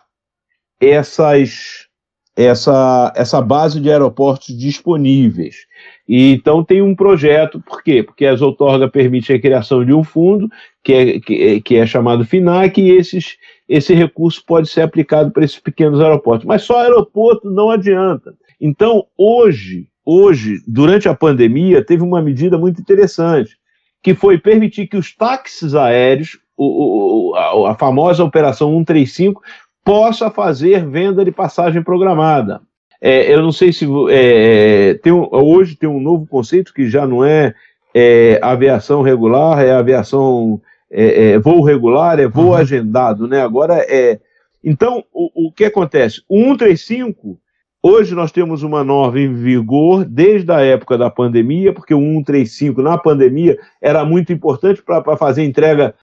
essas, 0.80 1.86
essa, 2.34 3.12
essa 3.14 3.42
base 3.42 3.82
de 3.82 3.92
aeroportos 3.92 4.58
disponíveis. 4.58 5.66
E, 6.08 6.32
então 6.32 6.64
tem 6.64 6.82
um 6.82 6.96
projeto, 6.96 7.60
por 7.60 7.84
quê? 7.84 8.02
Porque 8.02 8.26
as 8.26 8.42
outorga 8.42 8.88
permite 8.88 9.34
a 9.34 9.42
criação 9.42 9.84
de 9.84 9.94
um 9.94 10.02
fundo, 10.02 10.48
que 10.82 10.94
é, 10.94 11.20
que, 11.20 11.44
é, 11.44 11.60
que 11.60 11.76
é 11.76 11.86
chamado 11.86 12.24
FINAC, 12.24 12.80
e 12.80 12.92
esses, 12.92 13.36
esse 13.68 13.94
recurso 13.94 14.42
pode 14.46 14.70
ser 14.70 14.84
aplicado 14.84 15.30
para 15.30 15.44
esses 15.44 15.60
pequenos 15.60 16.00
aeroportos. 16.00 16.46
Mas 16.46 16.62
só 16.62 16.80
aeroporto 16.80 17.52
não 17.52 17.70
adianta. 17.70 18.34
Então, 18.66 19.06
hoje, 19.18 19.90
hoje, 20.06 20.64
durante 20.66 21.10
a 21.10 21.14
pandemia, 21.14 21.84
teve 21.84 22.02
uma 22.02 22.22
medida 22.22 22.58
muito 22.58 22.80
interessante, 22.80 23.58
que 24.02 24.16
foi 24.16 24.38
permitir 24.38 24.88
que 24.88 24.96
os 24.96 25.14
táxis 25.14 25.76
aéreos 25.76 26.40
o, 26.56 27.32
o, 27.32 27.36
a, 27.36 27.72
a 27.72 27.76
famosa 27.76 28.24
Operação 28.24 28.70
135 28.70 29.42
possa 29.84 30.32
fazer 30.32 30.88
venda 30.88 31.26
de 31.26 31.32
passagem 31.32 31.84
programada. 31.84 32.62
É, 33.02 33.34
eu 33.34 33.42
não 33.42 33.52
sei 33.52 33.74
se 33.74 33.86
é, 34.10 34.94
tem, 34.94 35.12
hoje 35.12 35.76
tem 35.76 35.90
um 35.90 36.00
novo 36.00 36.26
conceito 36.26 36.74
que 36.74 36.90
já 36.90 37.06
não 37.06 37.26
é, 37.26 37.54
é 37.94 38.40
aviação 38.42 39.02
regular, 39.02 39.60
é 39.60 39.74
aviação 39.74 40.62
é, 40.90 41.32
é, 41.32 41.40
voo 41.40 41.62
regular, 41.62 42.18
é 42.18 42.30
voo 42.30 42.52
uhum. 42.52 42.56
agendado, 42.56 43.28
né? 43.28 43.42
Agora 43.42 43.76
é. 43.90 44.22
Então, 44.64 45.04
o, 45.12 45.48
o 45.48 45.52
que 45.52 45.66
acontece? 45.66 46.24
O 46.30 46.40
135, 46.40 47.38
hoje 47.84 48.16
nós 48.16 48.32
temos 48.32 48.64
uma 48.64 48.84
norma 48.84 49.20
em 49.20 49.34
vigor 49.34 50.06
desde 50.06 50.52
a 50.52 50.62
época 50.62 50.98
da 50.98 51.10
pandemia, 51.10 51.74
porque 51.74 51.94
o 51.94 52.00
135 52.00 52.82
na 52.82 52.98
pandemia 52.98 53.60
era 53.82 54.06
muito 54.06 54.32
importante 54.32 54.82
para 54.82 55.18
fazer 55.18 55.44
entrega 55.44 55.94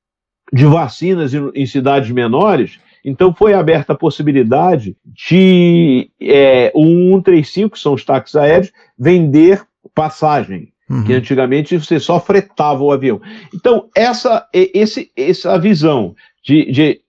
de 0.52 0.66
vacinas 0.66 1.32
em, 1.32 1.50
em 1.54 1.66
cidades 1.66 2.10
menores, 2.10 2.78
então 3.04 3.34
foi 3.34 3.54
aberta 3.54 3.92
a 3.92 3.96
possibilidade 3.96 4.96
de 5.04 6.10
é, 6.20 6.70
o 6.74 6.84
135, 6.84 7.70
que 7.70 7.78
são 7.78 7.94
os 7.94 8.04
táxis 8.04 8.36
aéreos, 8.36 8.72
vender 8.98 9.62
passagem. 9.94 10.72
Uhum. 10.88 11.04
Que 11.04 11.12
antigamente 11.12 11.78
você 11.78 12.00
só 12.00 12.18
fretava 12.18 12.82
o 12.82 12.90
avião. 12.90 13.20
Então, 13.54 13.88
essa, 13.94 14.48
esse, 14.52 15.10
essa 15.16 15.56
visão 15.56 16.16
de, 16.42 16.70
de 16.72 17.00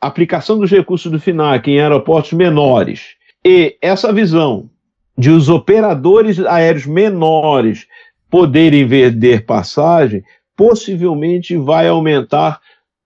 aplicação 0.00 0.58
dos 0.58 0.70
recursos 0.70 1.10
do 1.10 1.20
FINAC 1.20 1.68
em 1.68 1.80
aeroportos 1.80 2.32
menores 2.32 3.16
e 3.44 3.76
essa 3.80 4.12
visão 4.12 4.68
de 5.16 5.30
os 5.30 5.48
operadores 5.48 6.38
aéreos 6.40 6.86
menores 6.86 7.86
poderem 8.30 8.86
vender 8.86 9.44
passagem, 9.44 10.22
possivelmente 10.56 11.56
vai 11.56 11.88
aumentar 11.88 12.60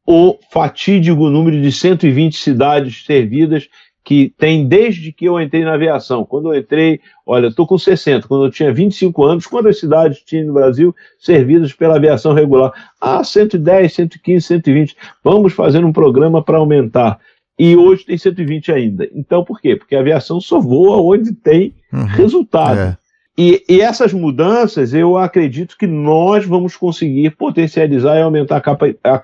o 0.07 0.37
fatídico 0.51 1.29
número 1.29 1.61
de 1.61 1.71
120 1.71 2.37
cidades 2.37 3.05
servidas 3.05 3.69
que 4.05 4.35
tem 4.37 4.67
desde 4.67 5.13
que 5.13 5.27
eu 5.27 5.41
entrei 5.41 5.65
na 5.65 5.75
aviação. 5.75 6.25
Quando 6.25 6.53
eu 6.53 6.59
entrei, 6.59 7.01
olha, 7.25 7.47
estou 7.47 7.67
com 7.67 7.79
60, 7.79 8.27
quando 8.27 8.47
eu 8.47 8.51
tinha 8.51 8.73
25 8.73 9.25
anos, 9.25 9.47
quantas 9.47 9.79
cidades 9.79 10.23
tinha 10.25 10.45
no 10.45 10.53
Brasil 10.53 10.95
servidas 11.19 11.73
pela 11.73 11.97
aviação 11.97 12.35
regular? 12.35 12.73
Ah, 13.01 13.23
110, 13.23 13.93
115, 13.93 14.47
120. 14.47 14.97
Vamos 15.23 15.53
fazer 15.53 15.85
um 15.85 15.93
programa 15.93 16.43
para 16.43 16.59
aumentar. 16.59 17.21
E 17.59 17.77
hoje 17.77 18.05
tem 18.05 18.17
120 18.17 18.73
ainda. 18.73 19.09
Então, 19.15 19.45
por 19.45 19.61
quê? 19.61 19.77
Porque 19.77 19.95
a 19.95 20.01
aviação 20.01 20.41
só 20.41 20.59
voa 20.59 21.01
onde 21.01 21.33
tem 21.33 21.75
uhum, 21.93 22.05
resultado. 22.05 22.79
É. 22.79 22.99
E, 23.37 23.65
e, 23.67 23.81
essas 23.81 24.13
mudanças, 24.13 24.93
eu 24.93 25.17
acredito 25.17 25.77
que 25.79 25.87
nós 25.87 26.45
vamos 26.45 26.77
conseguir 26.77 27.31
potencializar 27.31 28.17
e 28.17 28.23
aumentar 28.23 28.59
a, 28.59 28.61
capa, 28.61 28.95
a 29.03 29.19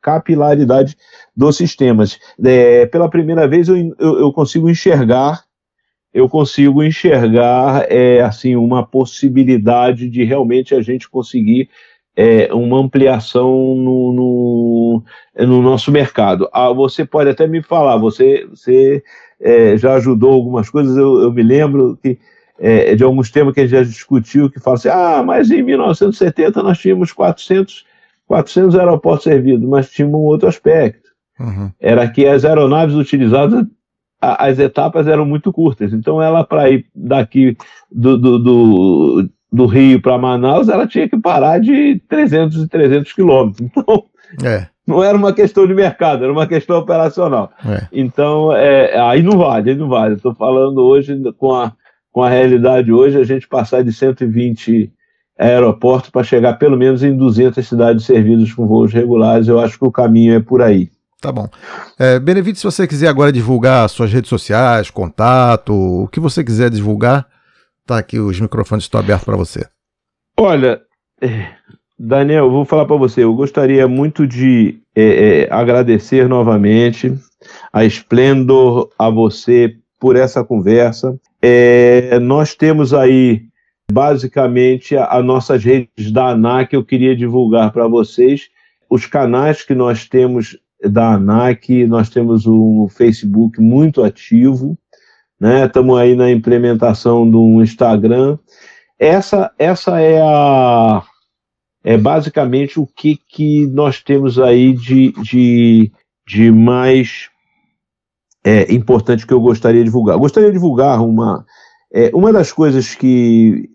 capilaridade 0.00 0.96
dos 1.36 1.56
sistemas. 1.56 2.18
É, 2.42 2.86
pela 2.86 3.10
primeira 3.10 3.46
vez, 3.46 3.68
eu, 3.68 3.76
eu, 3.98 4.20
eu, 4.20 4.32
consigo 4.32 4.70
enxergar, 4.70 5.44
eu 6.12 6.26
consigo 6.26 6.82
enxergar 6.82 7.84
é, 7.90 8.22
assim 8.22 8.56
uma 8.56 8.86
possibilidade 8.86 10.08
de 10.08 10.24
realmente 10.24 10.74
a 10.74 10.80
gente 10.80 11.08
conseguir 11.10 11.68
é, 12.16 12.52
uma 12.52 12.78
ampliação 12.78 13.50
no, 13.76 14.12
no, 14.12 15.02
no, 15.46 15.62
nosso 15.62 15.90
mercado. 15.90 16.48
Ah, 16.52 16.72
você 16.72 17.04
pode 17.04 17.30
até 17.30 17.46
me 17.46 17.62
falar, 17.62 17.96
você, 17.96 18.46
você 18.48 19.02
é, 19.40 19.76
já 19.76 19.94
ajudou 19.94 20.32
algumas 20.32 20.70
coisas, 20.70 20.96
eu, 20.96 21.22
eu 21.22 21.32
me 21.32 21.42
lembro 21.42 21.98
que 22.00 22.18
é, 22.58 22.94
de 22.94 23.02
alguns 23.02 23.30
temas 23.30 23.52
que 23.52 23.60
a 23.60 23.62
gente 23.66 23.76
já 23.76 23.82
discutiu, 23.82 24.48
que 24.48 24.60
fala 24.60 24.76
assim, 24.76 24.88
ah, 24.88 25.22
mas 25.24 25.50
em 25.50 25.62
1970 25.62 26.62
nós 26.62 26.78
tínhamos 26.78 27.12
400, 27.12 27.84
400 28.26 28.76
aeroportos 28.76 29.24
servidos, 29.24 29.68
mas 29.68 29.90
tinha 29.90 30.06
um 30.06 30.14
outro 30.14 30.48
aspecto. 30.48 31.10
Uhum. 31.38 31.70
Era 31.80 32.08
que 32.08 32.26
as 32.26 32.44
aeronaves 32.44 32.94
utilizadas, 32.94 33.66
as 34.20 34.58
etapas 34.58 35.06
eram 35.06 35.26
muito 35.26 35.52
curtas. 35.52 35.92
Então, 35.92 36.22
ela, 36.22 36.44
para 36.44 36.70
ir 36.70 36.86
daqui 36.94 37.56
do, 37.90 38.16
do, 38.16 38.38
do, 38.38 39.30
do 39.54 39.66
Rio 39.66 40.02
para 40.02 40.18
Manaus, 40.18 40.68
ela 40.68 40.86
tinha 40.86 41.08
que 41.08 41.16
parar 41.16 41.60
de 41.60 42.02
300 42.08 42.64
e 42.64 42.68
300 42.68 43.12
quilômetros. 43.12 43.70
Então, 44.36 44.50
é. 44.50 44.66
não 44.84 45.04
era 45.04 45.16
uma 45.16 45.32
questão 45.32 45.64
de 45.64 45.72
mercado, 45.72 46.24
era 46.24 46.32
uma 46.32 46.46
questão 46.46 46.76
operacional. 46.78 47.52
É. 47.64 47.86
Então, 47.92 48.52
é, 48.52 48.98
aí 48.98 49.22
não 49.22 49.38
vale, 49.38 49.70
aí 49.70 49.76
não 49.76 49.88
vale. 49.88 50.16
Estou 50.16 50.34
falando 50.34 50.78
hoje 50.78 51.16
com 51.38 51.54
a 51.54 51.72
com 52.14 52.22
a 52.22 52.30
realidade 52.30 52.92
hoje, 52.92 53.18
a 53.18 53.24
gente 53.24 53.48
passar 53.48 53.82
de 53.82 53.92
120 53.92 54.92
aeroportos 55.36 56.10
para 56.10 56.22
chegar 56.22 56.54
pelo 56.54 56.76
menos 56.76 57.02
em 57.02 57.16
200 57.16 57.66
cidades 57.66 58.04
servidas 58.04 58.52
com 58.52 58.68
voos 58.68 58.92
regulares, 58.92 59.48
eu 59.48 59.58
acho 59.58 59.76
que 59.76 59.84
o 59.84 59.90
caminho 59.90 60.34
é 60.34 60.40
por 60.40 60.62
aí. 60.62 60.88
Tá 61.20 61.32
bom. 61.32 61.48
É, 61.98 62.20
Benevite, 62.20 62.60
se 62.60 62.64
você 62.64 62.86
quiser 62.86 63.08
agora 63.08 63.32
divulgar 63.32 63.88
suas 63.88 64.12
redes 64.12 64.28
sociais, 64.28 64.90
contato, 64.90 65.74
o 65.74 66.06
que 66.06 66.20
você 66.20 66.44
quiser 66.44 66.70
divulgar, 66.70 67.26
tá 67.86 67.98
aqui, 67.98 68.18
os 68.18 68.40
microfones 68.40 68.84
estão 68.84 69.00
abertos 69.00 69.24
para 69.24 69.36
você. 69.36 69.66
Olha, 70.36 70.80
é, 71.20 71.48
Daniel, 71.98 72.50
vou 72.50 72.64
falar 72.64 72.86
para 72.86 72.96
você, 72.96 73.22
eu 73.22 73.34
gostaria 73.34 73.86
muito 73.86 74.26
de 74.26 74.80
é, 74.94 75.02
é, 75.42 75.48
agradecer 75.52 76.28
novamente 76.28 77.12
a 77.72 77.84
Splendor, 77.84 78.90
a 78.98 79.08
você 79.08 79.76
por 80.00 80.16
essa 80.16 80.44
conversa. 80.44 81.18
É, 81.40 82.18
nós 82.18 82.54
temos 82.54 82.92
aí 82.92 83.42
basicamente 83.90 84.96
as 84.96 85.24
nossas 85.24 85.62
redes 85.62 86.10
da 86.10 86.30
ANAC, 86.30 86.74
eu 86.74 86.84
queria 86.84 87.14
divulgar 87.14 87.70
para 87.70 87.86
vocês 87.86 88.48
os 88.90 89.06
canais 89.06 89.62
que 89.62 89.74
nós 89.74 90.08
temos 90.08 90.58
da 90.82 91.14
ANAC, 91.14 91.86
nós 91.86 92.08
temos 92.08 92.46
um 92.46 92.88
Facebook 92.88 93.60
muito 93.60 94.02
ativo, 94.02 94.76
né? 95.44 95.66
Estamos 95.66 95.98
aí 95.98 96.14
na 96.14 96.30
implementação 96.30 97.28
do 97.28 97.62
Instagram. 97.62 98.38
Essa, 98.98 99.52
essa 99.58 100.00
é 100.00 100.18
a 100.22 101.02
é 101.84 101.98
basicamente 101.98 102.80
o 102.80 102.86
que, 102.86 103.18
que 103.28 103.66
nós 103.66 104.02
temos 104.02 104.38
aí 104.38 104.72
de, 104.72 105.12
de, 105.22 105.92
de 106.26 106.50
mais 106.50 107.28
é, 108.42 108.72
importante 108.72 109.26
que 109.26 109.34
eu 109.34 109.40
gostaria 109.40 109.80
de 109.80 109.84
divulgar. 109.84 110.16
gostaria 110.16 110.48
de 110.48 110.54
divulgar 110.54 111.02
uma, 111.02 111.44
é, 111.92 112.10
uma 112.14 112.32
das 112.32 112.50
coisas 112.50 112.94
que, 112.94 113.68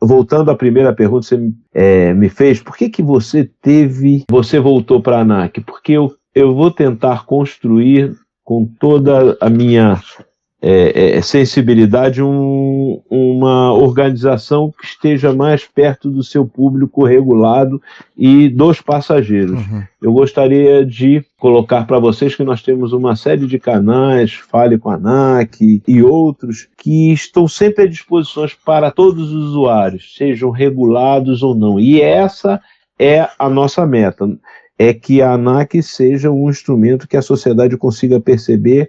voltando 0.00 0.52
à 0.52 0.54
primeira 0.54 0.94
pergunta 0.94 1.26
que 1.26 1.34
você 1.34 1.52
é, 1.74 2.14
me 2.14 2.28
fez, 2.28 2.62
por 2.62 2.76
que, 2.76 2.88
que 2.88 3.02
você 3.02 3.50
teve, 3.60 4.24
você 4.30 4.60
voltou 4.60 5.02
para 5.02 5.16
a 5.16 5.22
ANAC? 5.22 5.62
Porque 5.62 5.94
eu, 5.94 6.14
eu 6.32 6.54
vou 6.54 6.70
tentar 6.70 7.26
construir 7.26 8.14
com 8.44 8.64
toda 8.78 9.36
a 9.40 9.50
minha 9.50 10.00
é, 10.64 11.16
é, 11.16 11.22
sensibilidade 11.22 12.22
um, 12.22 13.02
uma 13.10 13.72
organização 13.72 14.70
que 14.70 14.86
esteja 14.86 15.34
mais 15.34 15.64
perto 15.64 16.08
do 16.08 16.22
seu 16.22 16.46
público 16.46 17.04
regulado 17.04 17.82
e 18.16 18.48
dos 18.48 18.80
passageiros. 18.80 19.58
Uhum. 19.58 19.82
Eu 20.00 20.12
gostaria 20.12 20.86
de 20.86 21.24
colocar 21.36 21.84
para 21.84 21.98
vocês 21.98 22.36
que 22.36 22.44
nós 22.44 22.62
temos 22.62 22.92
uma 22.92 23.16
série 23.16 23.44
de 23.44 23.58
canais, 23.58 24.34
Fale 24.34 24.78
com 24.78 24.88
a 24.88 24.94
ANAC 24.94 25.82
e 25.86 26.00
outros, 26.00 26.68
que 26.78 27.12
estão 27.12 27.48
sempre 27.48 27.82
à 27.82 27.88
disposição 27.88 28.46
para 28.64 28.92
todos 28.92 29.32
os 29.32 29.46
usuários, 29.46 30.14
sejam 30.16 30.50
regulados 30.50 31.42
ou 31.42 31.56
não. 31.56 31.80
E 31.80 32.00
essa 32.00 32.60
é 32.96 33.28
a 33.36 33.50
nossa 33.50 33.84
meta. 33.84 34.28
é 34.78 34.94
que 34.94 35.20
a 35.20 35.32
ANAC 35.32 35.82
seja 35.82 36.30
um 36.30 36.48
instrumento 36.48 37.08
que 37.08 37.16
a 37.16 37.22
sociedade 37.22 37.76
consiga 37.76 38.20
perceber 38.20 38.88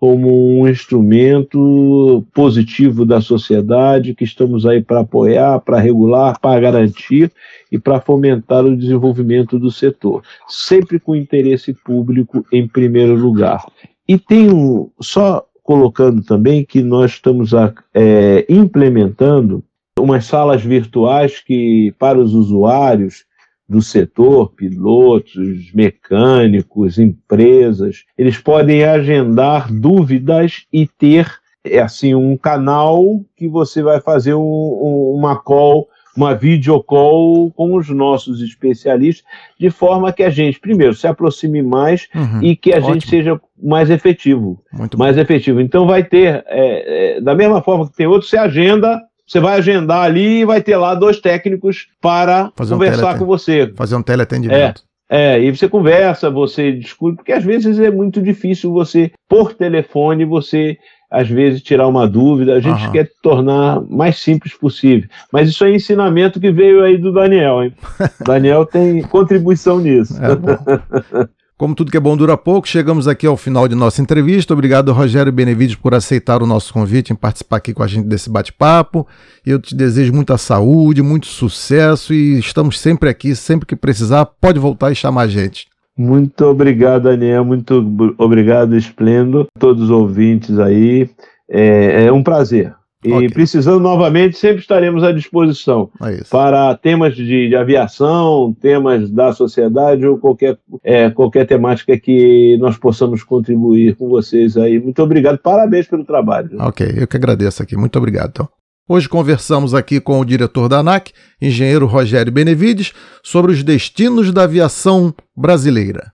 como 0.00 0.58
um 0.58 0.66
instrumento 0.66 2.26
positivo 2.32 3.04
da 3.04 3.20
sociedade, 3.20 4.14
que 4.14 4.24
estamos 4.24 4.64
aí 4.64 4.82
para 4.82 5.00
apoiar, 5.00 5.60
para 5.60 5.78
regular, 5.78 6.40
para 6.40 6.58
garantir 6.58 7.30
e 7.70 7.78
para 7.78 8.00
fomentar 8.00 8.64
o 8.64 8.74
desenvolvimento 8.74 9.58
do 9.58 9.70
setor, 9.70 10.22
sempre 10.48 10.98
com 10.98 11.14
interesse 11.14 11.74
público 11.74 12.46
em 12.50 12.66
primeiro 12.66 13.14
lugar. 13.14 13.62
E 14.08 14.18
tenho, 14.18 14.90
só 15.02 15.44
colocando 15.62 16.22
também 16.22 16.64
que 16.64 16.82
nós 16.82 17.10
estamos 17.10 17.50
é, 17.92 18.46
implementando 18.48 19.62
umas 19.98 20.24
salas 20.24 20.62
virtuais 20.62 21.40
que, 21.40 21.94
para 21.98 22.18
os 22.18 22.32
usuários, 22.32 23.26
do 23.70 23.80
setor, 23.80 24.50
pilotos, 24.50 25.72
mecânicos, 25.72 26.98
empresas, 26.98 28.04
eles 28.18 28.36
podem 28.36 28.82
agendar 28.82 29.72
dúvidas 29.72 30.66
e 30.72 30.88
ter 30.88 31.38
é 31.62 31.78
assim 31.78 32.14
um 32.14 32.36
canal 32.36 33.04
que 33.36 33.46
você 33.46 33.80
vai 33.80 34.00
fazer 34.00 34.34
um, 34.34 34.40
um, 34.40 35.14
uma 35.16 35.36
call, 35.36 35.88
uma 36.16 36.34
video 36.34 36.82
call 36.82 37.52
com 37.52 37.76
os 37.76 37.88
nossos 37.90 38.40
especialistas, 38.40 39.24
de 39.58 39.70
forma 39.70 40.12
que 40.12 40.24
a 40.24 40.30
gente 40.30 40.58
primeiro 40.58 40.94
se 40.94 41.06
aproxime 41.06 41.62
mais 41.62 42.08
uhum, 42.14 42.42
e 42.42 42.56
que 42.56 42.72
a 42.72 42.78
ótimo. 42.78 42.94
gente 42.94 43.08
seja 43.08 43.40
mais 43.62 43.88
efetivo, 43.88 44.60
Muito 44.72 44.98
mais 44.98 45.14
bom. 45.14 45.22
efetivo. 45.22 45.60
Então 45.60 45.86
vai 45.86 46.02
ter 46.02 46.42
é, 46.48 47.18
é, 47.18 47.20
da 47.20 47.34
mesma 47.34 47.62
forma 47.62 47.86
que 47.86 47.94
tem 47.94 48.06
outro, 48.06 48.26
você 48.26 48.36
agenda 48.36 49.00
você 49.30 49.38
vai 49.38 49.58
agendar 49.58 50.02
ali 50.02 50.40
e 50.40 50.44
vai 50.44 50.60
ter 50.60 50.76
lá 50.76 50.92
dois 50.92 51.20
técnicos 51.20 51.86
para 52.00 52.50
Fazer 52.56 52.74
conversar 52.74 53.14
um 53.14 53.18
com 53.18 53.24
você. 53.24 53.72
Fazer 53.76 53.94
um 53.94 54.02
teleatendimento. 54.02 54.82
É, 55.08 55.36
é, 55.36 55.40
e 55.40 55.56
você 55.56 55.68
conversa, 55.68 56.28
você 56.28 56.72
discute, 56.72 57.14
porque 57.14 57.30
às 57.30 57.44
vezes 57.44 57.78
é 57.78 57.92
muito 57.92 58.20
difícil 58.20 58.72
você, 58.72 59.12
por 59.28 59.54
telefone, 59.54 60.24
você 60.24 60.76
às 61.08 61.28
vezes 61.28 61.62
tirar 61.62 61.86
uma 61.86 62.08
dúvida, 62.08 62.54
a 62.54 62.60
gente 62.60 62.84
uhum. 62.86 62.92
quer 62.92 63.08
tornar 63.22 63.80
mais 63.88 64.18
simples 64.18 64.52
possível. 64.52 65.08
Mas 65.32 65.48
isso 65.48 65.64
é 65.64 65.72
ensinamento 65.72 66.40
que 66.40 66.50
veio 66.50 66.82
aí 66.82 66.98
do 66.98 67.12
Daniel, 67.12 67.62
hein? 67.62 67.72
Daniel 68.26 68.66
tem 68.66 69.00
contribuição 69.02 69.78
nisso. 69.78 70.14
É 70.20 71.28
Como 71.60 71.74
tudo 71.74 71.90
que 71.90 71.96
é 71.98 72.00
bom 72.00 72.16
dura 72.16 72.38
pouco, 72.38 72.66
chegamos 72.66 73.06
aqui 73.06 73.26
ao 73.26 73.36
final 73.36 73.68
de 73.68 73.74
nossa 73.74 74.00
entrevista. 74.00 74.54
Obrigado, 74.54 74.90
Rogério 74.92 75.30
Benevides, 75.30 75.76
por 75.76 75.92
aceitar 75.92 76.42
o 76.42 76.46
nosso 76.46 76.72
convite 76.72 77.12
em 77.12 77.14
participar 77.14 77.58
aqui 77.58 77.74
com 77.74 77.82
a 77.82 77.86
gente 77.86 78.06
desse 78.06 78.30
bate-papo. 78.30 79.06
Eu 79.44 79.60
te 79.60 79.74
desejo 79.74 80.10
muita 80.10 80.38
saúde, 80.38 81.02
muito 81.02 81.26
sucesso 81.26 82.14
e 82.14 82.38
estamos 82.38 82.80
sempre 82.80 83.10
aqui, 83.10 83.36
sempre 83.36 83.66
que 83.66 83.76
precisar, 83.76 84.24
pode 84.24 84.58
voltar 84.58 84.90
e 84.90 84.94
chamar 84.94 85.24
a 85.24 85.28
gente. 85.28 85.66
Muito 85.94 86.46
obrigado, 86.46 87.02
Daniel. 87.02 87.44
Muito 87.44 88.14
obrigado, 88.16 88.74
Esplendo. 88.74 89.46
Todos 89.58 89.84
os 89.84 89.90
ouvintes 89.90 90.58
aí. 90.58 91.10
É, 91.46 92.06
é 92.06 92.12
um 92.12 92.22
prazer. 92.22 92.74
E 93.02 93.12
okay. 93.12 93.30
precisando 93.30 93.80
novamente, 93.80 94.36
sempre 94.36 94.58
estaremos 94.58 95.02
à 95.02 95.10
disposição 95.10 95.90
é 96.02 96.22
para 96.30 96.74
temas 96.76 97.16
de, 97.16 97.48
de, 97.48 97.56
aviação, 97.56 98.54
temas 98.60 99.10
da 99.10 99.32
sociedade 99.32 100.06
ou 100.06 100.18
qualquer, 100.18 100.58
é, 100.84 101.08
qualquer 101.08 101.46
temática 101.46 101.98
que 101.98 102.58
nós 102.58 102.76
possamos 102.76 103.24
contribuir 103.24 103.96
com 103.96 104.08
vocês 104.08 104.56
aí. 104.56 104.78
Muito 104.78 105.02
obrigado, 105.02 105.38
parabéns 105.38 105.86
pelo 105.86 106.04
trabalho. 106.04 106.50
Ok, 106.60 106.86
eu 106.94 107.08
que 107.08 107.16
agradeço 107.16 107.62
aqui. 107.62 107.74
Muito 107.74 107.96
obrigado. 107.96 108.30
Então. 108.30 108.48
Hoje 108.86 109.08
conversamos 109.08 109.72
aqui 109.72 110.00
com 110.00 110.20
o 110.20 110.24
diretor 110.24 110.68
da 110.68 110.80
ANAC, 110.80 111.12
engenheiro 111.40 111.86
Rogério 111.86 112.32
Benevides, 112.32 112.92
sobre 113.22 113.52
os 113.52 113.62
destinos 113.62 114.32
da 114.32 114.42
aviação 114.42 115.14
brasileira. 115.34 116.12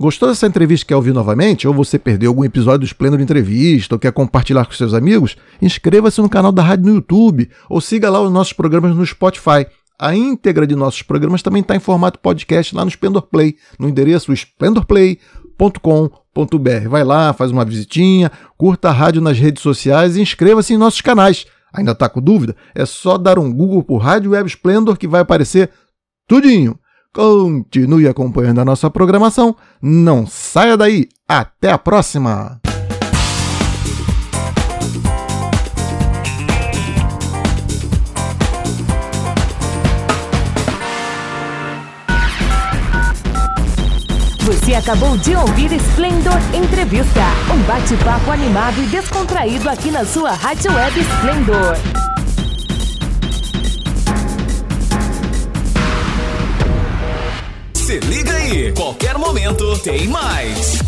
Gostou 0.00 0.30
dessa 0.30 0.46
entrevista 0.46 0.86
que 0.86 0.94
ouvir 0.94 1.12
novamente? 1.12 1.68
Ou 1.68 1.74
você 1.74 1.98
perdeu 1.98 2.30
algum 2.30 2.42
episódio 2.42 2.78
do 2.78 2.86
Esplêndido 2.86 3.22
Entrevista 3.22 3.94
ou 3.94 3.98
quer 3.98 4.10
compartilhar 4.10 4.64
com 4.64 4.72
seus 4.72 4.94
amigos? 4.94 5.36
Inscreva-se 5.60 6.22
no 6.22 6.28
canal 6.30 6.50
da 6.50 6.62
rádio 6.62 6.86
no 6.86 6.94
YouTube 6.94 7.50
ou 7.68 7.82
siga 7.82 8.08
lá 8.08 8.18
os 8.18 8.32
nossos 8.32 8.54
programas 8.54 8.96
no 8.96 9.04
Spotify. 9.04 9.66
A 9.98 10.16
íntegra 10.16 10.66
de 10.66 10.74
nossos 10.74 11.02
programas 11.02 11.42
também 11.42 11.60
está 11.60 11.76
em 11.76 11.80
formato 11.80 12.18
podcast 12.18 12.74
lá 12.74 12.82
no 12.82 12.88
Splendor 12.88 13.20
Play, 13.20 13.56
no 13.78 13.90
endereço 13.90 14.32
splendorplay.com.br. 14.32 16.88
Vai 16.88 17.04
lá, 17.04 17.34
faz 17.34 17.50
uma 17.50 17.66
visitinha, 17.66 18.32
curta 18.56 18.88
a 18.88 18.92
rádio 18.92 19.20
nas 19.20 19.38
redes 19.38 19.62
sociais 19.62 20.16
e 20.16 20.22
inscreva-se 20.22 20.72
em 20.72 20.78
nossos 20.78 21.02
canais. 21.02 21.44
Ainda 21.74 21.92
está 21.92 22.08
com 22.08 22.22
dúvida? 22.22 22.56
É 22.74 22.86
só 22.86 23.18
dar 23.18 23.38
um 23.38 23.52
Google 23.52 23.82
por 23.82 23.98
Rádio 23.98 24.30
Web 24.30 24.48
Splendor 24.48 24.96
que 24.96 25.06
vai 25.06 25.20
aparecer 25.20 25.68
tudinho. 26.26 26.78
Continue 27.12 28.06
acompanhando 28.06 28.60
a 28.60 28.64
nossa 28.64 28.88
programação. 28.88 29.56
Não 29.82 30.26
saia 30.26 30.76
daí. 30.76 31.08
Até 31.28 31.70
a 31.70 31.78
próxima! 31.78 32.60
Você 44.44 44.74
acabou 44.74 45.16
de 45.16 45.34
ouvir 45.34 45.72
Splendor 45.72 46.38
Entrevista, 46.54 47.22
um 47.52 47.62
bate-papo 47.66 48.30
animado 48.30 48.80
e 48.80 48.86
descontraído 48.86 49.68
aqui 49.68 49.90
na 49.90 50.04
sua 50.04 50.32
Rádio 50.32 50.72
Web 50.72 51.00
Splendor. 51.00 52.19
Se 57.90 57.98
liga 57.98 58.32
aí, 58.32 58.72
qualquer 58.72 59.18
momento 59.18 59.76
tem 59.80 60.06
mais. 60.06 60.78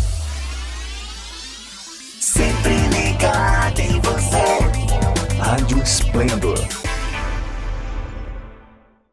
Sempre 2.21 2.77
ligado 2.87 3.79
em 3.81 3.99
você. 3.99 5.35
Rádio 5.37 5.83
Esplendor 5.83 6.82